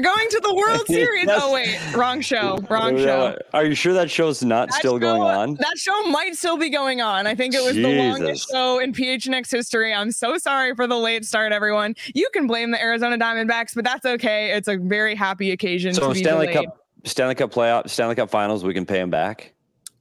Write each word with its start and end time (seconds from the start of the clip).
They're 0.00 0.14
going 0.14 0.28
to 0.30 0.40
the 0.40 0.54
World 0.54 0.86
Series. 0.86 1.26
oh 1.28 1.52
wait, 1.52 1.76
wrong 1.92 2.20
show. 2.20 2.58
Wrong 2.70 2.96
show. 2.96 3.36
Are 3.52 3.64
you 3.64 3.74
sure 3.74 3.92
that 3.94 4.08
show's 4.08 4.44
not 4.44 4.68
That 4.68 4.74
still 4.78 4.92
show- 4.94 4.98
going 5.00 5.22
on? 5.22 5.54
That 5.54 5.76
show 5.76 6.02
might 6.04 6.36
still 6.36 6.56
be 6.56 6.70
going 6.70 7.00
on. 7.00 7.26
I 7.26 7.34
think 7.34 7.52
it 7.52 7.64
was 7.64 7.74
the 7.74 7.98
longest 7.98 8.48
show 8.48 8.78
in 8.78 8.92
PHNX 8.92 9.50
history. 9.50 9.92
I'm 9.92 10.12
so 10.12 10.38
sorry 10.38 10.76
for 10.76 10.86
the 10.86 10.96
late 10.96 11.24
start, 11.24 11.50
everyone. 11.52 11.96
You 12.14 12.28
can 12.32 12.46
blame 12.46 12.70
the 12.70 12.80
Arizona 12.80 13.18
Diamondbacks, 13.18 13.74
but 13.74 13.84
that's 13.84 14.06
okay. 14.06 14.52
It's 14.52 14.68
a 14.68 14.76
very 14.76 15.16
happy 15.16 15.50
occasion 15.50 15.94
So 15.94 16.08
to 16.08 16.14
be 16.14 16.20
Stanley 16.22 16.46
delayed. 16.46 16.66
Cup, 16.66 16.78
Stanley 17.02 17.34
Cup 17.34 17.50
playoff, 17.52 17.90
Stanley 17.90 18.14
Cup 18.14 18.30
Finals, 18.30 18.62
we 18.62 18.74
can 18.74 18.86
pay 18.86 18.98
them 18.98 19.10
back. 19.10 19.52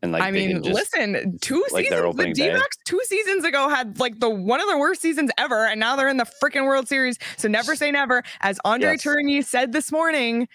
And 0.04 0.12
like, 0.12 0.22
I 0.22 0.30
mean, 0.32 0.62
just, 0.64 0.76
listen, 0.76 1.38
two 1.42 1.66
like 1.72 1.86
seasons. 1.88 2.16
The. 2.16 2.34
D-backs 2.34 2.78
two 2.86 3.00
seasons 3.06 3.44
ago 3.46 3.68
had 3.68 4.00
like 4.00 4.20
the 4.20 4.30
one 4.30 4.62
of 4.62 4.68
the 4.68 4.78
worst 4.78 5.02
seasons 5.02 5.32
ever, 5.38 5.66
and 5.66 5.80
now 5.80 5.96
they're 5.96 6.08
in 6.08 6.18
the 6.18 6.28
freaking 6.42 6.66
World 6.66 6.88
Series. 6.88 7.18
So 7.38 7.48
never 7.48 7.76
say 7.76 7.90
never. 7.90 8.24
As 8.42 8.60
Andre 8.64 8.92
Yes. 8.92 9.04
Tourigny 9.04 9.44
said 9.44 9.72
this 9.72 9.92
morning, 9.92 10.48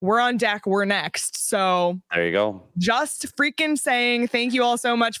we're 0.00 0.20
on 0.20 0.38
deck. 0.38 0.66
We're 0.66 0.86
next. 0.86 1.48
So 1.48 2.00
There 2.14 2.24
you 2.24 2.32
go. 2.32 2.62
just 2.78 3.36
freaking 3.36 3.78
saying 3.78 4.28
thank 4.28 4.54
you 4.54 4.62
all 4.62 4.78
so 4.78 4.96
much. 4.96 5.20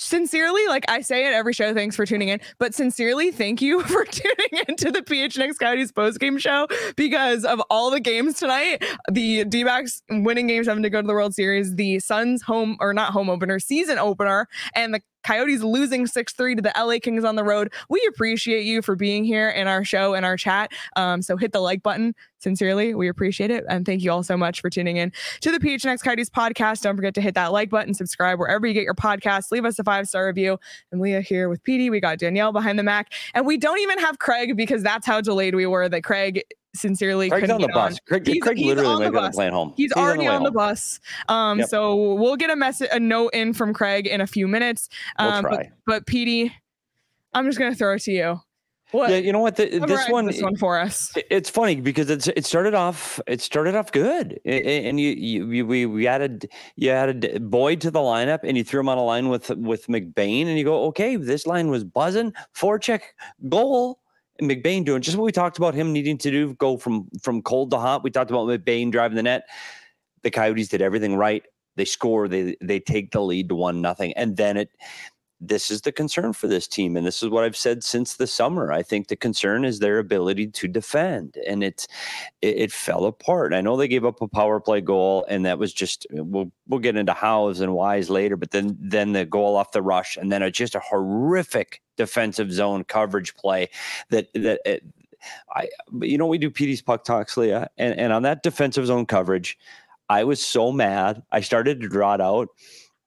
Sincerely, 0.00 0.64
like 0.68 0.84
I 0.88 1.00
say 1.00 1.26
at 1.26 1.32
every 1.32 1.52
show, 1.52 1.74
thanks 1.74 1.96
for 1.96 2.06
tuning 2.06 2.28
in. 2.28 2.40
But 2.58 2.72
sincerely, 2.72 3.32
thank 3.32 3.60
you 3.60 3.82
for 3.84 4.04
tuning 4.04 4.62
into 4.68 4.92
the 4.92 5.02
PHNX 5.02 5.58
Coyotes 5.58 5.90
postgame 5.90 6.38
show 6.38 6.68
because 6.94 7.44
of 7.44 7.60
all 7.68 7.90
the 7.90 7.98
games 7.98 8.34
tonight. 8.34 8.84
The 9.10 9.44
D 9.44 9.64
backs 9.64 10.00
winning 10.08 10.46
games 10.46 10.68
having 10.68 10.84
to 10.84 10.90
go 10.90 11.00
to 11.00 11.06
the 11.06 11.12
World 11.12 11.34
Series, 11.34 11.74
the 11.74 11.98
Suns 11.98 12.42
home 12.42 12.76
or 12.78 12.94
not 12.94 13.12
home 13.12 13.28
opener, 13.28 13.58
season 13.58 13.98
opener, 13.98 14.46
and 14.72 14.94
the 14.94 15.00
Coyotes 15.24 15.62
losing 15.62 16.06
6 16.06 16.32
3 16.32 16.54
to 16.56 16.62
the 16.62 16.72
LA 16.76 16.98
Kings 17.00 17.24
on 17.24 17.36
the 17.36 17.44
road. 17.44 17.72
We 17.88 18.04
appreciate 18.08 18.64
you 18.64 18.82
for 18.82 18.96
being 18.96 19.24
here 19.24 19.48
in 19.48 19.66
our 19.66 19.84
show 19.84 20.14
and 20.14 20.24
our 20.24 20.36
chat. 20.36 20.72
Um, 20.96 21.22
so 21.22 21.36
hit 21.36 21.52
the 21.52 21.60
like 21.60 21.82
button. 21.82 22.14
Sincerely, 22.40 22.94
we 22.94 23.08
appreciate 23.08 23.50
it. 23.50 23.64
And 23.68 23.84
thank 23.84 24.02
you 24.02 24.12
all 24.12 24.22
so 24.22 24.36
much 24.36 24.60
for 24.60 24.70
tuning 24.70 24.96
in 24.96 25.12
to 25.40 25.50
the 25.50 25.58
PHNX 25.58 26.02
Coyotes 26.02 26.30
podcast. 26.30 26.82
Don't 26.82 26.94
forget 26.94 27.14
to 27.14 27.20
hit 27.20 27.34
that 27.34 27.52
like 27.52 27.68
button, 27.68 27.94
subscribe 27.94 28.38
wherever 28.38 28.66
you 28.66 28.74
get 28.74 28.84
your 28.84 28.94
podcasts, 28.94 29.50
leave 29.50 29.64
us 29.64 29.78
a 29.78 29.84
five 29.84 30.06
star 30.06 30.26
review. 30.26 30.58
And 30.92 31.00
Leah 31.00 31.20
here 31.20 31.48
with 31.48 31.62
PD. 31.64 31.90
We 31.90 32.00
got 32.00 32.18
Danielle 32.18 32.52
behind 32.52 32.78
the 32.78 32.84
Mac. 32.84 33.12
And 33.34 33.44
we 33.46 33.56
don't 33.56 33.80
even 33.80 33.98
have 33.98 34.18
Craig 34.18 34.56
because 34.56 34.82
that's 34.82 35.06
how 35.06 35.20
delayed 35.20 35.54
we 35.54 35.66
were 35.66 35.88
that 35.88 36.04
Craig 36.04 36.42
sincerely 36.74 37.30
Craig's 37.30 37.50
on 37.50 37.60
the 37.60 37.68
bus. 37.68 37.92
on. 37.94 37.98
Craig, 38.06 38.26
He's- 38.26 38.42
Craig 38.42 38.56
he's 38.58 38.66
literally 38.66 38.88
on 38.88 39.00
the 39.00 39.06
on 39.06 39.12
the 39.12 39.20
bus. 39.20 39.34
plane 39.34 39.52
home. 39.52 39.74
He's, 39.76 39.92
already 39.92 40.20
way 40.20 40.28
on 40.28 40.42
the 40.42 40.50
bus. 40.50 41.00
Um, 41.28 41.58
Yep. 41.60 41.68
so 41.68 42.14
we'll 42.14 42.36
get 42.36 42.50
a 42.50 42.56
message, 42.56 42.88
a 42.92 43.00
note 43.00 43.30
in 43.34 43.52
from 43.52 43.72
Craig 43.74 44.06
in 44.06 44.20
a 44.20 44.26
few 44.26 44.46
minutes. 44.48 44.88
We'll 45.18 45.28
Um, 45.28 45.42
but, 45.42 45.48
try. 45.48 45.70
but 45.86 46.06
PD, 46.06 46.52
I'm 47.34 47.46
just 47.46 47.58
gonna 47.58 47.74
throw 47.74 47.94
it 47.94 48.02
to 48.02 48.12
you. 48.12 48.40
What? 48.90 49.10
Yeah, 49.10 49.16
you 49.18 49.32
know 49.34 49.40
what? 49.40 49.56
The, 49.56 49.66
this 49.86 50.08
one, 50.08 50.24
this 50.24 50.40
one 50.40 50.56
for 50.56 50.78
us. 50.78 51.14
It- 51.14 51.26
It's 51.30 51.50
funny 51.50 51.76
because 51.76 52.08
it's 52.08 52.26
it 52.28 52.46
started 52.46 52.72
off 52.74 53.20
it 53.26 53.42
started 53.42 53.74
off 53.74 53.92
good, 53.92 54.40
A- 54.46 54.66
a- 54.66 54.88
and 54.88 54.98
you, 54.98 55.10
you 55.10 55.46
you- 55.50 55.66
we 55.66 55.84
we 55.84 56.06
added 56.06 56.48
you 56.76 56.88
added 56.90 57.50
Boyd 57.50 57.82
to 57.82 57.90
the 57.90 57.98
lineup, 57.98 58.40
and 58.44 58.56
you 58.56 58.64
threw 58.64 58.80
him 58.80 58.88
on 58.88 58.96
a 58.96 59.04
line 59.04 59.28
with 59.28 59.50
with 59.50 59.86
McBain, 59.88 60.46
and 60.46 60.56
you 60.56 60.64
go, 60.64 60.84
okay, 60.84 61.16
this 61.16 61.46
line 61.46 61.68
was 61.70 61.84
buzzing, 61.84 62.32
forecheck 62.56 63.00
goal, 63.50 64.00
and 64.06 64.07
McBain 64.40 64.84
doing 64.84 65.02
just 65.02 65.16
what 65.16 65.24
we 65.24 65.32
talked 65.32 65.58
about 65.58 65.74
him 65.74 65.92
needing 65.92 66.18
to 66.18 66.30
do, 66.30 66.54
go 66.54 66.76
from 66.76 67.08
from 67.22 67.42
cold 67.42 67.70
to 67.72 67.78
hot. 67.78 68.04
We 68.04 68.10
talked 68.10 68.30
about 68.30 68.46
McBain 68.46 68.92
driving 68.92 69.16
the 69.16 69.22
net. 69.22 69.48
The 70.22 70.30
Coyotes 70.30 70.68
did 70.68 70.82
everything 70.82 71.16
right. 71.16 71.44
They 71.76 71.84
score. 71.84 72.28
They 72.28 72.56
they 72.60 72.80
take 72.80 73.10
the 73.10 73.20
lead 73.20 73.48
to 73.48 73.54
one 73.54 73.80
nothing, 73.80 74.12
and 74.14 74.36
then 74.36 74.56
it 74.56 74.70
this 75.40 75.70
is 75.70 75.82
the 75.82 75.92
concern 75.92 76.32
for 76.32 76.48
this 76.48 76.66
team 76.66 76.96
and 76.96 77.06
this 77.06 77.22
is 77.22 77.28
what 77.28 77.44
i've 77.44 77.56
said 77.56 77.84
since 77.84 78.16
the 78.16 78.26
summer 78.26 78.72
i 78.72 78.82
think 78.82 79.08
the 79.08 79.16
concern 79.16 79.64
is 79.64 79.78
their 79.78 79.98
ability 79.98 80.46
to 80.48 80.66
defend 80.66 81.36
and 81.46 81.62
it's 81.62 81.86
it, 82.42 82.56
it 82.56 82.72
fell 82.72 83.04
apart 83.04 83.54
i 83.54 83.60
know 83.60 83.76
they 83.76 83.88
gave 83.88 84.04
up 84.04 84.20
a 84.20 84.28
power 84.28 84.58
play 84.60 84.80
goal 84.80 85.24
and 85.28 85.46
that 85.46 85.58
was 85.58 85.72
just 85.72 86.06
uh, 86.18 86.24
we'll 86.24 86.50
we'll 86.66 86.80
get 86.80 86.96
into 86.96 87.12
hows 87.12 87.60
and 87.60 87.74
whys 87.74 88.10
later 88.10 88.36
but 88.36 88.50
then 88.50 88.76
then 88.80 89.12
the 89.12 89.24
goal 89.24 89.56
off 89.56 89.72
the 89.72 89.82
rush 89.82 90.16
and 90.16 90.32
then 90.32 90.42
it's 90.42 90.58
just 90.58 90.74
a 90.74 90.80
horrific 90.80 91.82
defensive 91.96 92.52
zone 92.52 92.82
coverage 92.84 93.34
play 93.36 93.68
that 94.10 94.28
that 94.34 94.60
it, 94.64 94.82
I, 95.54 95.68
but 95.90 96.08
you 96.08 96.18
know, 96.18 96.26
we 96.26 96.38
do 96.38 96.50
PD's 96.50 96.82
puck 96.82 97.04
talks, 97.04 97.36
Leah, 97.36 97.68
and, 97.76 97.98
and 97.98 98.12
on 98.12 98.22
that 98.22 98.42
defensive 98.42 98.86
zone 98.86 99.06
coverage, 99.06 99.58
I 100.08 100.24
was 100.24 100.44
so 100.44 100.72
mad. 100.72 101.22
I 101.32 101.40
started 101.40 101.80
to 101.80 101.88
draw 101.88 102.14
it 102.14 102.20
out, 102.20 102.48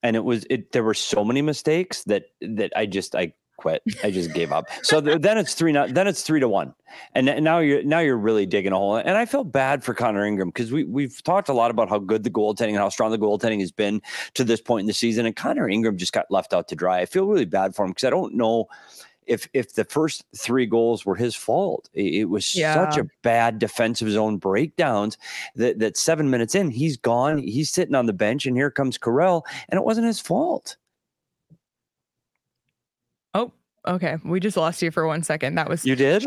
and 0.04 0.16
it 0.16 0.24
was 0.24 0.46
it. 0.50 0.72
There 0.72 0.84
were 0.84 0.94
so 0.94 1.24
many 1.24 1.42
mistakes 1.42 2.04
that 2.06 2.26
that 2.42 2.72
I 2.76 2.86
just 2.86 3.16
I 3.16 3.34
quit. 3.62 3.84
I 4.04 4.10
just 4.10 4.34
gave 4.34 4.52
up. 4.52 4.68
So 4.82 5.00
th- 5.00 5.22
then 5.22 5.38
it's 5.38 5.54
three. 5.54 5.72
Then 5.72 6.08
it's 6.08 6.24
three 6.24 6.40
to 6.40 6.50
one, 6.50 6.74
and 7.14 7.30
n- 7.30 7.44
now 7.44 7.60
you're 7.60 7.84
now 7.84 8.00
you're 8.00 8.18
really 8.18 8.46
digging 8.46 8.72
a 8.72 8.78
hole. 8.78 8.96
And 8.96 9.18
I 9.18 9.26
felt 9.26 9.52
bad 9.52 9.84
for 9.84 9.94
Connor 9.94 10.26
Ingram 10.26 10.50
because 10.50 10.72
we 10.72 10.84
we've 10.84 11.22
talked 11.24 11.50
a 11.50 11.54
lot 11.54 11.72
about 11.72 11.90
how 11.90 12.00
good 12.00 12.24
the 12.24 12.32
goaltending 12.32 12.70
and 12.70 12.78
how 12.78 12.90
strong 12.90 13.12
the 13.12 13.20
goaltending 13.20 13.60
has 13.60 13.72
been 13.72 14.02
to 14.34 14.44
this 14.44 14.60
point 14.60 14.82
in 14.82 14.88
the 14.88 14.94
season, 14.94 15.26
and 15.26 15.36
Connor 15.36 15.70
Ingram 15.70 15.98
just 15.98 16.14
got 16.14 16.30
left 16.32 16.54
out 16.54 16.68
to 16.70 16.76
dry. 16.76 17.00
I 17.00 17.06
feel 17.06 17.28
really 17.28 17.46
bad 17.46 17.76
for 17.76 17.86
him 17.86 17.92
because 17.92 18.06
I 18.06 18.10
don't 18.10 18.34
know 18.34 18.68
if 19.28 19.48
if 19.54 19.74
the 19.74 19.84
first 19.86 20.24
three 20.36 20.66
goals 20.66 21.06
were 21.06 21.16
his 21.16 21.36
fault. 21.36 21.90
It, 21.94 22.30
was 22.30 22.46
such 22.46 22.98
a 22.98 23.08
bad 23.22 23.60
defensive 23.60 24.10
zone 24.10 24.38
breakdowns 24.38 25.18
that 25.56 25.80
that 25.80 25.98
seven 25.98 26.30
minutes 26.30 26.56
in, 26.56 26.72
he's 26.72 26.98
gone. 26.98 27.38
He's 27.38 27.70
sitting 27.70 27.96
on 27.96 28.06
the 28.06 28.14
bench, 28.14 28.46
and 28.46 28.56
here 28.56 28.72
comes 28.72 28.98
Karel, 28.98 29.46
and 29.70 29.78
it 29.78 29.84
wasn't 29.84 30.08
his 30.08 30.20
fault. 30.20 30.78
Oh, 33.34 33.52
okay. 33.88 34.18
We 34.24 34.40
just 34.40 34.58
lost 34.58 34.82
you 34.82 34.92
for 34.92 35.08
one 35.08 35.24
second. 35.24 35.56
That 35.56 35.70
was 35.70 35.86
You 35.86 35.96
did? 35.96 36.26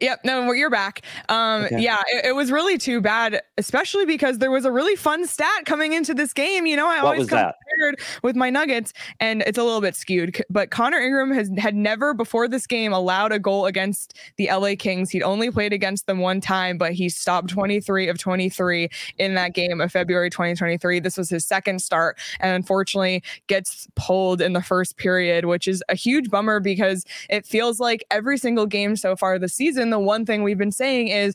Yep. 0.00 0.20
No, 0.24 0.52
you're 0.52 0.70
back. 0.70 1.02
Um, 1.28 1.64
Okay. 1.64 1.80
yeah, 1.80 2.02
it, 2.08 2.26
it 2.26 2.34
was 2.34 2.50
really 2.50 2.76
too 2.78 3.00
bad, 3.00 3.40
especially 3.58 4.04
because 4.04 4.38
there 4.38 4.50
was 4.50 4.64
a 4.64 4.70
really 4.72 4.96
fun 4.96 5.26
stat 5.26 5.64
coming 5.66 5.92
into 5.92 6.12
this 6.14 6.32
game. 6.32 6.66
You 6.66 6.76
know, 6.76 6.86
I 6.88 6.96
What 7.02 7.14
always 7.14 7.28
come 7.28 7.38
that? 7.38 7.54
prepared 7.70 8.00
with 8.22 8.36
my 8.36 8.50
Nuggets, 8.50 8.92
and 9.20 9.42
it's 9.46 9.56
a 9.56 9.62
little 9.62 9.80
bit 9.80 9.94
skewed. 9.96 10.42
But 10.50 10.70
Connor 10.70 10.98
Ingram 11.00 11.30
has 11.32 11.50
had 11.58 11.74
never 11.74 12.12
before 12.12 12.48
this 12.48 12.66
game 12.66 12.92
allowed 12.92 13.32
a 13.32 13.38
goal 13.38 13.66
against 13.66 14.18
the 14.36 14.48
LA 14.52 14.74
Kings. 14.78 15.10
He'd 15.10 15.22
only 15.22 15.50
played 15.50 15.72
against 15.72 16.06
them 16.06 16.18
one 16.18 16.40
time, 16.40 16.76
but 16.76 16.92
he 16.92 17.08
stopped 17.08 17.48
23 17.48 18.08
of 18.08 18.18
23 18.18 18.88
in 19.18 19.34
that 19.34 19.54
game 19.54 19.80
of 19.80 19.90
February 19.92 20.28
2023. 20.30 21.00
This 21.00 21.16
was 21.16 21.30
his 21.30 21.46
second 21.46 21.80
start, 21.80 22.18
and 22.40 22.54
unfortunately 22.54 23.22
gets 23.46 23.86
pulled 23.94 24.40
in 24.42 24.52
the 24.52 24.62
first 24.62 24.96
period, 24.96 25.44
which 25.46 25.66
is 25.68 25.82
a 25.88 25.94
huge 25.94 26.30
bummer 26.30 26.60
because 26.60 27.04
it 27.30 27.46
feels 27.46 27.80
like 27.80 28.04
every 28.10 28.36
single 28.38 28.66
game 28.66 28.96
so 28.96 29.16
far 29.16 29.38
this 29.38 29.54
season, 29.54 29.83
the 29.90 29.98
one 29.98 30.26
thing 30.26 30.42
we've 30.42 30.58
been 30.58 30.72
saying 30.72 31.08
is, 31.08 31.34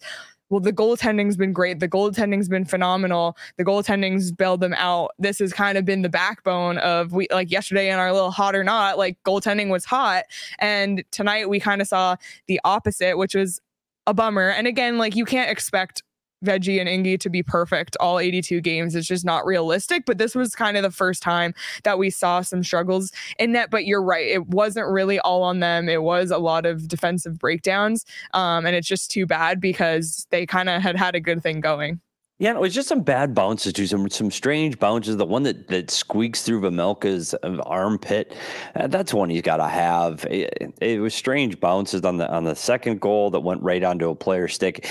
well, 0.49 0.59
the 0.59 0.73
goaltending's 0.73 1.37
been 1.37 1.53
great. 1.53 1.79
The 1.79 1.87
goaltending's 1.87 2.49
been 2.49 2.65
phenomenal. 2.65 3.37
The 3.57 3.65
goaltending's 3.65 4.31
bailed 4.31 4.61
them 4.61 4.73
out. 4.73 5.11
This 5.19 5.39
has 5.39 5.53
kind 5.53 5.77
of 5.77 5.85
been 5.85 6.01
the 6.01 6.09
backbone 6.09 6.79
of 6.79 7.13
we 7.13 7.27
like 7.31 7.51
yesterday 7.51 7.91
in 7.91 7.99
our 7.99 8.11
little 8.11 8.31
hot 8.31 8.55
or 8.55 8.63
not, 8.63 8.97
like 8.97 9.17
goaltending 9.23 9.69
was 9.69 9.85
hot. 9.85 10.23
And 10.57 11.03
tonight 11.11 11.49
we 11.49 11.59
kind 11.59 11.81
of 11.81 11.87
saw 11.87 12.15
the 12.47 12.59
opposite, 12.63 13.17
which 13.17 13.35
was 13.35 13.61
a 14.07 14.13
bummer. 14.13 14.49
And 14.49 14.65
again, 14.65 14.97
like 14.97 15.15
you 15.15 15.25
can't 15.25 15.51
expect 15.51 16.01
Veggie 16.45 16.79
and 16.79 16.89
Ingy 16.89 17.19
to 17.19 17.29
be 17.29 17.43
perfect 17.43 17.97
all 17.99 18.19
82 18.19 18.61
games. 18.61 18.95
It's 18.95 19.07
just 19.07 19.25
not 19.25 19.45
realistic. 19.45 20.03
But 20.05 20.17
this 20.17 20.35
was 20.35 20.55
kind 20.55 20.77
of 20.77 20.83
the 20.83 20.91
first 20.91 21.21
time 21.21 21.53
that 21.83 21.97
we 21.97 22.09
saw 22.09 22.41
some 22.41 22.63
struggles 22.63 23.11
in 23.37 23.51
net. 23.51 23.69
But 23.69 23.85
you're 23.85 24.03
right. 24.03 24.27
It 24.27 24.47
wasn't 24.47 24.87
really 24.87 25.19
all 25.19 25.43
on 25.43 25.59
them. 25.59 25.89
It 25.89 26.03
was 26.03 26.31
a 26.31 26.37
lot 26.37 26.65
of 26.65 26.87
defensive 26.87 27.39
breakdowns. 27.39 28.05
Um, 28.33 28.65
and 28.65 28.75
it's 28.75 28.87
just 28.87 29.11
too 29.11 29.25
bad 29.25 29.59
because 29.59 30.27
they 30.29 30.45
kind 30.45 30.69
of 30.69 30.81
had 30.81 30.95
had 30.95 31.15
a 31.15 31.19
good 31.19 31.43
thing 31.43 31.61
going. 31.61 31.99
Yeah, 32.39 32.51
it 32.51 32.59
was 32.61 32.73
just 32.73 32.87
some 32.87 33.01
bad 33.01 33.35
bounces 33.35 33.73
too, 33.73 33.85
some 33.85 34.09
some 34.09 34.31
strange 34.31 34.79
bounces. 34.79 35.17
The 35.17 35.25
one 35.25 35.43
that 35.43 35.67
that 35.67 35.91
squeaks 35.91 36.41
through 36.41 36.61
Vejmelka's 36.61 37.33
uh, 37.43 37.57
armpit, 37.65 38.33
uh, 38.75 38.87
that's 38.87 39.13
one 39.13 39.29
he's 39.29 39.41
got 39.41 39.57
to 39.57 39.67
have. 39.67 40.23
It, 40.23 40.73
it 40.79 41.01
was 41.01 41.13
strange 41.13 41.59
bounces 41.59 42.05
on 42.05 42.15
the 42.15 42.31
on 42.31 42.45
the 42.45 42.55
second 42.55 43.01
goal 43.01 43.29
that 43.31 43.41
went 43.41 43.61
right 43.61 43.83
onto 43.83 44.09
a 44.09 44.15
player's 44.15 44.53
stick. 44.53 44.89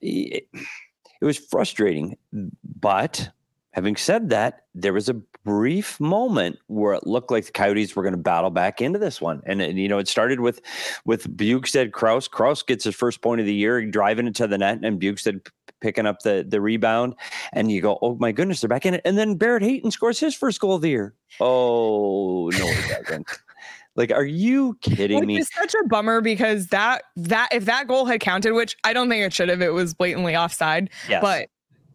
It, 0.00 0.48
it 1.20 1.24
was 1.24 1.38
frustrating, 1.38 2.16
but 2.80 3.30
having 3.72 3.96
said 3.96 4.30
that, 4.30 4.64
there 4.74 4.92
was 4.92 5.08
a 5.08 5.14
brief 5.44 6.00
moment 6.00 6.58
where 6.66 6.94
it 6.94 7.06
looked 7.06 7.30
like 7.30 7.46
the 7.46 7.52
Coyotes 7.52 7.94
were 7.94 8.02
going 8.02 8.14
to 8.14 8.18
battle 8.18 8.50
back 8.50 8.80
into 8.80 8.98
this 8.98 9.20
one, 9.20 9.42
and, 9.46 9.62
and 9.62 9.78
you 9.78 9.88
know 9.88 9.98
it 9.98 10.08
started 10.08 10.40
with 10.40 10.60
with 11.04 11.36
Bjugstad 11.36 11.92
Crouse. 11.92 12.26
Crouse 12.26 12.62
gets 12.62 12.84
his 12.84 12.96
first 12.96 13.22
point 13.22 13.40
of 13.40 13.46
the 13.46 13.54
year, 13.54 13.84
driving 13.86 14.26
it 14.26 14.34
to 14.36 14.46
the 14.46 14.58
net, 14.58 14.80
and 14.82 15.00
Bjugstad 15.00 15.44
p- 15.44 15.50
picking 15.80 16.06
up 16.06 16.22
the 16.22 16.44
the 16.46 16.60
rebound, 16.60 17.14
and 17.52 17.70
you 17.70 17.80
go, 17.80 17.98
"Oh 18.02 18.16
my 18.16 18.32
goodness, 18.32 18.60
they're 18.60 18.68
back 18.68 18.86
in 18.86 18.94
it!" 18.94 19.02
And 19.04 19.16
then 19.16 19.36
Barrett 19.36 19.62
Hayton 19.62 19.90
scores 19.90 20.18
his 20.18 20.34
first 20.34 20.60
goal 20.60 20.74
of 20.74 20.82
the 20.82 20.90
year. 20.90 21.14
Oh 21.38 22.50
no, 22.58 22.66
he 22.66 22.88
doesn't. 23.02 23.28
Like, 23.96 24.12
are 24.12 24.24
you 24.24 24.76
kidding 24.82 25.18
Which 25.18 25.26
me? 25.26 25.38
is 25.38 25.48
such 25.58 25.74
a 25.74 25.84
bummer 25.88 26.20
because 26.20 26.68
that 26.68 27.02
that 27.16 27.48
if 27.52 27.64
that 27.64 27.88
goal 27.88 28.04
had 28.04 28.20
counted, 28.20 28.52
which 28.52 28.76
I 28.84 28.92
don't 28.92 29.08
think 29.08 29.24
it 29.24 29.32
should 29.32 29.48
have, 29.48 29.62
it 29.62 29.72
was 29.72 29.94
blatantly 29.94 30.36
offside. 30.36 30.90
Yes. 31.08 31.20
But 31.22 31.48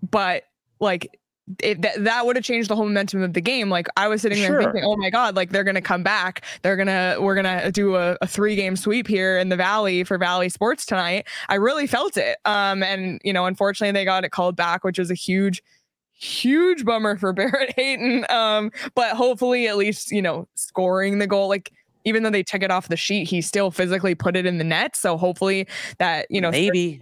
but 0.10 0.44
like 0.80 1.18
it, 1.62 1.82
that, 1.82 2.02
that 2.04 2.26
would 2.26 2.36
have 2.38 2.46
changed 2.46 2.70
the 2.70 2.76
whole 2.76 2.86
momentum 2.86 3.22
of 3.22 3.34
the 3.34 3.42
game. 3.42 3.70
Like 3.70 3.88
I 3.98 4.08
was 4.08 4.22
sitting 4.22 4.40
there 4.40 4.48
Sure. 4.52 4.64
thinking, 4.64 4.84
oh 4.86 4.96
my 4.96 5.10
God, 5.10 5.36
like 5.36 5.50
they're 5.50 5.64
going 5.66 5.76
to 5.76 5.82
come 5.82 6.02
back. 6.02 6.46
They're 6.62 6.78
going 6.78 6.88
to, 6.88 7.18
we're 7.20 7.36
going 7.36 7.60
to 7.62 7.72
do 7.72 7.96
a, 7.98 8.16
a 8.22 8.28
three 8.28 8.56
game 8.56 8.76
sweep 8.78 9.06
here 9.06 9.38
in 9.38 9.50
the 9.50 9.58
Valley 9.58 10.04
for 10.06 10.18
Valley 10.18 10.48
Sports 10.48 10.86
tonight. 10.86 11.28
I 11.50 11.56
really 11.56 11.88
felt 11.88 12.16
it. 12.16 12.38
Um, 12.46 12.84
and, 12.84 13.20
you 13.26 13.34
know, 13.34 13.48
unfortunately 13.48 13.92
they 13.92 14.06
got 14.06 14.24
it 14.24 14.30
called 14.30 14.56
back, 14.56 14.86
which 14.86 14.98
was 14.98 15.12
a 15.12 15.16
huge, 15.16 15.62
huge 16.14 16.86
bummer 16.86 17.18
for 17.18 17.34
Barrett 17.34 17.74
Hayton. 17.76 18.26
Um, 18.30 18.72
but 18.96 19.16
hopefully 19.18 19.68
at 19.68 19.76
least, 19.78 20.12
you 20.12 20.22
know, 20.22 20.48
scoring 20.56 21.18
the 21.20 21.28
goal, 21.28 21.50
like, 21.50 21.72
even 22.04 22.24
though 22.24 22.30
they 22.30 22.44
took 22.44 22.64
it 22.64 22.72
off 22.72 22.88
the 22.88 22.98
sheet, 22.98 23.28
he 23.28 23.42
still 23.42 23.72
physically 23.72 24.16
put 24.16 24.36
it 24.36 24.46
in 24.46 24.58
the 24.58 24.64
net. 24.64 24.96
So 24.96 25.18
hopefully 25.18 25.68
that, 25.98 26.28
you 26.30 26.42
know, 26.42 26.52
maybe 26.52 27.02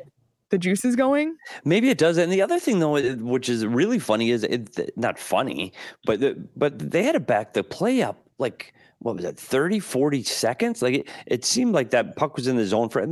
the 0.49 0.57
juice 0.57 0.83
is 0.83 0.95
going. 0.95 1.35
Maybe 1.63 1.89
it 1.89 1.97
does. 1.97 2.17
And 2.17 2.31
the 2.31 2.41
other 2.41 2.59
thing, 2.59 2.79
though, 2.79 2.99
which 3.15 3.49
is 3.49 3.65
really 3.65 3.99
funny, 3.99 4.31
is 4.31 4.43
it 4.43 4.97
not 4.97 5.19
funny, 5.19 5.73
but 6.05 6.19
the, 6.19 6.47
but 6.55 6.91
they 6.91 7.03
had 7.03 7.13
to 7.13 7.19
back 7.19 7.53
the 7.53 7.63
play 7.63 8.01
up 8.01 8.25
like 8.39 8.73
what 8.99 9.15
was 9.15 9.25
it, 9.25 9.39
30, 9.39 9.79
40 9.79 10.23
seconds? 10.23 10.81
Like 10.81 10.93
it, 10.95 11.09
it 11.25 11.45
seemed 11.45 11.73
like 11.73 11.91
that 11.91 12.15
puck 12.15 12.35
was 12.35 12.47
in 12.47 12.57
the 12.57 12.65
zone 12.65 12.89
for 12.89 13.05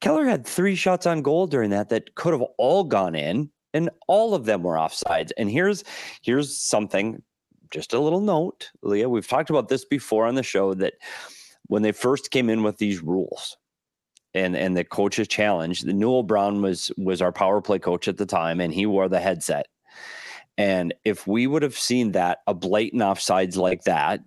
Keller 0.00 0.26
had 0.26 0.46
three 0.46 0.74
shots 0.74 1.06
on 1.06 1.22
goal 1.22 1.46
during 1.46 1.70
that 1.70 1.88
that 1.88 2.14
could 2.14 2.32
have 2.32 2.42
all 2.58 2.84
gone 2.84 3.14
in, 3.14 3.50
and 3.72 3.90
all 4.06 4.34
of 4.34 4.44
them 4.44 4.62
were 4.62 4.74
offsides. 4.74 5.30
And 5.38 5.50
here's 5.50 5.84
here's 6.22 6.56
something, 6.56 7.22
just 7.74 7.92
a 7.92 7.98
little 7.98 8.20
note, 8.20 8.70
Leah. 8.82 9.08
We've 9.08 9.26
talked 9.26 9.50
about 9.50 9.68
this 9.68 9.84
before 9.84 10.26
on 10.26 10.36
the 10.36 10.42
show 10.44 10.74
that 10.74 10.94
when 11.66 11.82
they 11.82 11.92
first 11.92 12.30
came 12.30 12.48
in 12.48 12.62
with 12.62 12.78
these 12.78 13.02
rules, 13.02 13.56
and 14.34 14.56
and 14.56 14.76
the 14.76 14.84
coach's 14.84 15.28
challenge. 15.28 15.82
The 15.82 15.92
Newell 15.92 16.22
Brown 16.22 16.62
was 16.62 16.90
was 16.96 17.22
our 17.22 17.32
power 17.32 17.60
play 17.60 17.78
coach 17.78 18.08
at 18.08 18.16
the 18.16 18.26
time, 18.26 18.60
and 18.60 18.72
he 18.72 18.86
wore 18.86 19.08
the 19.08 19.20
headset. 19.20 19.66
And 20.56 20.94
if 21.04 21.26
we 21.26 21.46
would 21.46 21.62
have 21.62 21.76
seen 21.76 22.12
that 22.12 22.38
a 22.46 22.54
blatant 22.54 23.02
offsides 23.02 23.56
like 23.56 23.84
that, 23.84 24.20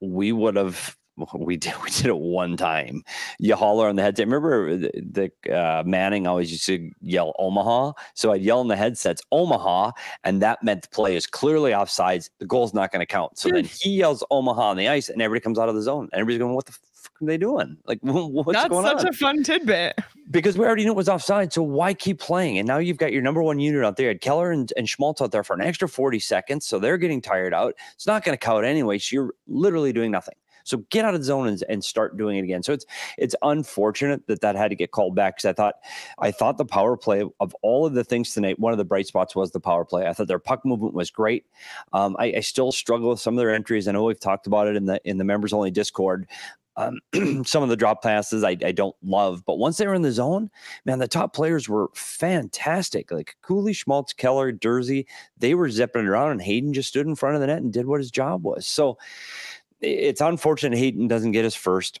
we 0.00 0.32
would 0.32 0.56
have. 0.56 0.96
We 1.34 1.56
did. 1.56 1.74
We 1.82 1.90
did 1.90 2.06
it 2.06 2.18
one 2.18 2.56
time. 2.56 3.02
You 3.38 3.56
holler 3.56 3.88
on 3.88 3.96
the 3.96 4.02
headset. 4.02 4.26
Remember 4.26 4.76
the, 4.76 5.30
the 5.42 5.54
uh, 5.54 5.82
Manning 5.84 6.26
always 6.26 6.50
used 6.50 6.66
to 6.66 6.90
yell 7.00 7.34
Omaha. 7.38 7.92
So 8.14 8.32
I'd 8.32 8.42
yell 8.42 8.60
in 8.60 8.68
the 8.68 8.76
headsets 8.76 9.22
Omaha, 9.32 9.92
and 10.24 10.42
that 10.42 10.62
meant 10.62 10.82
the 10.82 10.88
play 10.88 11.16
is 11.16 11.26
clearly 11.26 11.72
offsides. 11.72 12.30
The 12.38 12.46
goal's 12.46 12.74
not 12.74 12.92
going 12.92 13.00
to 13.00 13.06
count. 13.06 13.38
So 13.38 13.48
then 13.50 13.64
he 13.64 13.90
yells 13.90 14.22
Omaha 14.30 14.70
on 14.70 14.76
the 14.76 14.88
ice, 14.88 15.08
and 15.08 15.20
everybody 15.20 15.42
comes 15.42 15.58
out 15.58 15.68
of 15.68 15.74
the 15.74 15.82
zone. 15.82 16.08
And 16.12 16.20
everybody's 16.20 16.38
going, 16.38 16.54
"What 16.54 16.66
the 16.66 16.72
fuck 16.72 17.22
are 17.22 17.26
they 17.26 17.38
doing? 17.38 17.76
Like, 17.86 17.98
what's 18.02 18.52
That's 18.52 18.68
going 18.68 18.86
on?" 18.86 18.92
That's 18.92 19.02
such 19.02 19.14
a 19.14 19.16
fun 19.16 19.42
tidbit. 19.42 19.98
because 20.30 20.56
we 20.56 20.64
already 20.64 20.84
knew 20.84 20.92
it 20.92 20.96
was 20.96 21.08
offside. 21.08 21.52
So 21.52 21.62
why 21.62 21.94
keep 21.94 22.20
playing? 22.20 22.58
And 22.58 22.66
now 22.68 22.78
you've 22.78 22.98
got 22.98 23.12
your 23.12 23.22
number 23.22 23.42
one 23.42 23.58
unit 23.58 23.84
out 23.84 23.96
there. 23.96 24.06
You 24.06 24.10
had 24.10 24.20
Keller 24.20 24.52
and, 24.52 24.72
and 24.76 24.88
Schmaltz 24.88 25.20
out 25.20 25.32
there 25.32 25.44
for 25.44 25.54
an 25.54 25.62
extra 25.62 25.88
40 25.88 26.18
seconds. 26.20 26.66
So 26.66 26.78
they're 26.78 26.98
getting 26.98 27.20
tired 27.20 27.54
out. 27.54 27.74
It's 27.94 28.06
not 28.06 28.24
going 28.24 28.36
to 28.36 28.44
count 28.44 28.64
anyway. 28.64 28.98
So 28.98 29.14
you're 29.14 29.34
literally 29.48 29.92
doing 29.92 30.10
nothing. 30.10 30.34
So 30.64 30.78
get 30.90 31.04
out 31.04 31.14
of 31.14 31.20
the 31.20 31.24
zone 31.24 31.48
and, 31.48 31.62
and 31.68 31.84
start 31.84 32.16
doing 32.16 32.38
it 32.38 32.44
again. 32.44 32.62
So 32.62 32.72
it's 32.72 32.86
it's 33.18 33.34
unfortunate 33.42 34.26
that 34.26 34.40
that 34.40 34.56
had 34.56 34.68
to 34.68 34.76
get 34.76 34.90
called 34.90 35.14
back 35.14 35.36
because 35.36 35.48
I 35.48 35.52
thought 35.52 35.74
I 36.18 36.30
thought 36.30 36.58
the 36.58 36.64
power 36.64 36.96
play 36.96 37.24
of 37.40 37.56
all 37.62 37.86
of 37.86 37.94
the 37.94 38.04
things 38.04 38.34
tonight, 38.34 38.58
one 38.58 38.72
of 38.72 38.78
the 38.78 38.84
bright 38.84 39.06
spots 39.06 39.34
was 39.34 39.50
the 39.50 39.60
power 39.60 39.84
play. 39.84 40.06
I 40.06 40.12
thought 40.12 40.28
their 40.28 40.38
puck 40.38 40.64
movement 40.64 40.94
was 40.94 41.10
great. 41.10 41.46
Um, 41.92 42.16
I, 42.18 42.34
I 42.36 42.40
still 42.40 42.72
struggle 42.72 43.10
with 43.10 43.20
some 43.20 43.34
of 43.34 43.38
their 43.38 43.54
entries. 43.54 43.88
I 43.88 43.92
know 43.92 44.04
we've 44.04 44.20
talked 44.20 44.46
about 44.46 44.68
it 44.68 44.76
in 44.76 44.86
the 44.86 45.00
in 45.04 45.18
the 45.18 45.24
members 45.24 45.52
only 45.52 45.70
Discord. 45.70 46.26
Um, 46.76 47.00
some 47.44 47.62
of 47.62 47.68
the 47.68 47.76
drop 47.76 48.02
passes 48.02 48.44
I, 48.44 48.56
I 48.64 48.72
don't 48.72 48.96
love, 49.02 49.44
but 49.44 49.58
once 49.58 49.76
they 49.76 49.86
were 49.86 49.94
in 49.94 50.02
the 50.02 50.12
zone, 50.12 50.50
man, 50.84 50.98
the 50.98 51.08
top 51.08 51.34
players 51.34 51.68
were 51.68 51.90
fantastic. 51.94 53.10
Like 53.10 53.36
Cooley, 53.42 53.72
Schmaltz, 53.72 54.12
Keller, 54.12 54.52
Durzi, 54.52 55.06
they 55.36 55.54
were 55.54 55.68
zipping 55.68 56.06
around, 56.06 56.30
and 56.30 56.42
Hayton 56.42 56.72
just 56.72 56.88
stood 56.88 57.06
in 57.06 57.16
front 57.16 57.34
of 57.34 57.40
the 57.40 57.48
net 57.48 57.60
and 57.60 57.72
did 57.72 57.86
what 57.86 58.00
his 58.00 58.10
job 58.10 58.44
was. 58.44 58.66
So 58.66 58.98
it's 59.80 60.20
unfortunate 60.20 60.78
Hayton 60.78 61.08
doesn't 61.08 61.32
get 61.32 61.44
his 61.44 61.54
first. 61.54 62.00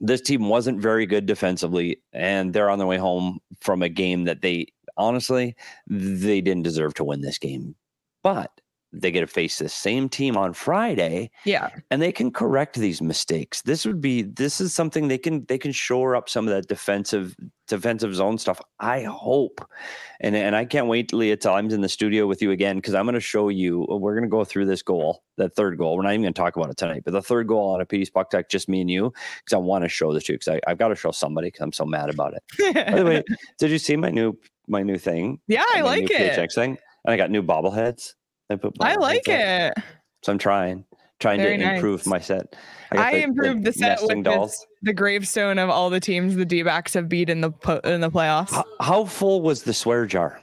This 0.00 0.20
team 0.20 0.48
wasn't 0.48 0.80
very 0.80 1.06
good 1.06 1.26
defensively, 1.26 2.00
and 2.12 2.52
they're 2.52 2.70
on 2.70 2.78
their 2.78 2.86
way 2.86 2.98
home 2.98 3.40
from 3.60 3.82
a 3.82 3.88
game 3.88 4.24
that 4.24 4.42
they 4.42 4.66
honestly 4.96 5.54
they 5.86 6.40
didn't 6.40 6.62
deserve 6.64 6.94
to 6.94 7.04
win 7.04 7.20
this 7.20 7.38
game, 7.38 7.74
but 8.22 8.50
they 8.92 9.10
get 9.10 9.20
to 9.20 9.26
face 9.26 9.58
the 9.58 9.68
same 9.68 10.08
team 10.08 10.36
on 10.36 10.52
Friday 10.54 11.30
Yeah. 11.44 11.68
and 11.90 12.00
they 12.00 12.10
can 12.10 12.30
correct 12.30 12.74
these 12.76 13.02
mistakes. 13.02 13.60
This 13.62 13.84
would 13.84 14.00
be 14.00 14.22
this 14.22 14.60
is 14.62 14.72
something 14.72 15.08
they 15.08 15.18
can 15.18 15.44
they 15.46 15.58
can 15.58 15.72
shore 15.72 16.16
up 16.16 16.28
some 16.28 16.48
of 16.48 16.54
that 16.54 16.68
defensive 16.68 17.36
defensive 17.68 18.14
zone 18.14 18.38
stuff. 18.38 18.60
I 18.80 19.02
hope, 19.02 19.64
and 20.20 20.34
and 20.34 20.56
I 20.56 20.64
can't 20.64 20.86
wait, 20.86 21.12
Leah, 21.12 21.36
till 21.36 21.52
I'm 21.52 21.70
in 21.70 21.80
the 21.80 21.88
studio 21.88 22.26
with 22.26 22.42
you 22.42 22.50
again 22.50 22.76
because 22.76 22.94
I'm 22.94 23.04
going 23.04 23.14
to 23.14 23.20
show 23.20 23.48
you. 23.48 23.86
We're 23.88 24.14
going 24.14 24.24
to 24.24 24.28
go 24.28 24.44
through 24.44 24.66
this 24.66 24.82
goal, 24.82 25.22
that 25.36 25.54
third 25.54 25.78
goal. 25.78 25.96
We're 25.96 26.02
not 26.02 26.12
even 26.12 26.22
going 26.22 26.34
to 26.34 26.40
talk 26.40 26.56
about 26.56 26.70
it 26.70 26.76
tonight, 26.76 27.02
but 27.04 27.12
the 27.12 27.22
third 27.22 27.46
goal 27.46 27.70
on 27.70 27.80
a 27.80 27.86
piece 27.86 28.10
puck 28.10 28.30
tech, 28.30 28.48
just 28.48 28.68
me 28.68 28.80
and 28.80 28.90
you, 28.90 29.12
because 29.44 29.54
I 29.54 29.58
want 29.58 29.84
to 29.84 29.88
show 29.88 30.12
this 30.12 30.24
to 30.24 30.32
you 30.32 30.38
because 30.38 30.60
I've 30.66 30.78
got 30.78 30.88
to 30.88 30.96
show 30.96 31.12
somebody 31.12 31.48
because 31.48 31.60
I'm 31.62 31.72
so 31.72 31.84
mad 31.84 32.10
about 32.10 32.34
it. 32.34 32.74
By 32.74 32.98
the 32.98 33.04
way, 33.04 33.22
did 33.58 33.70
you 33.70 33.78
see 33.78 33.96
my 33.96 34.10
new 34.10 34.36
my 34.66 34.82
new 34.82 34.98
thing? 34.98 35.40
yeah, 35.46 35.64
I 35.74 35.82
like 35.82 36.00
new 36.00 36.16
it. 36.16 36.36
PHX 36.36 36.54
thing, 36.54 36.78
and 37.04 37.12
I 37.12 37.16
got 37.16 37.30
new 37.30 37.42
bobbleheads. 37.42 38.14
I 38.50 38.56
put. 38.56 38.74
I 38.80 38.96
like 38.96 39.28
up. 39.28 39.74
it. 39.76 39.84
So 40.22 40.32
I'm 40.32 40.38
trying, 40.38 40.84
trying 41.20 41.40
Very 41.40 41.58
to 41.58 41.74
improve 41.74 42.06
my 42.06 42.18
set. 42.20 42.54
I, 42.92 42.96
got 42.96 43.14
improved 43.14 43.64
the, 43.64 43.72
set 43.72 43.98
with 44.02 44.24
dolls. 44.24 44.50
this, 44.52 44.66
the 44.82 44.92
gravestone 44.94 45.58
of 45.58 45.68
all 45.68 45.90
the 45.90 46.00
teams 46.00 46.36
the 46.36 46.44
D-backs 46.46 46.94
have 46.94 47.08
beat 47.08 47.28
in 47.28 47.40
the 47.40 47.50
po- 47.50 47.80
in 47.84 48.00
the 48.00 48.10
playoffs. 48.10 48.50
How, 48.50 48.64
how 48.80 49.04
full 49.04 49.42
was 49.42 49.62
the 49.64 49.74
swear 49.74 50.06
jar? 50.06 50.40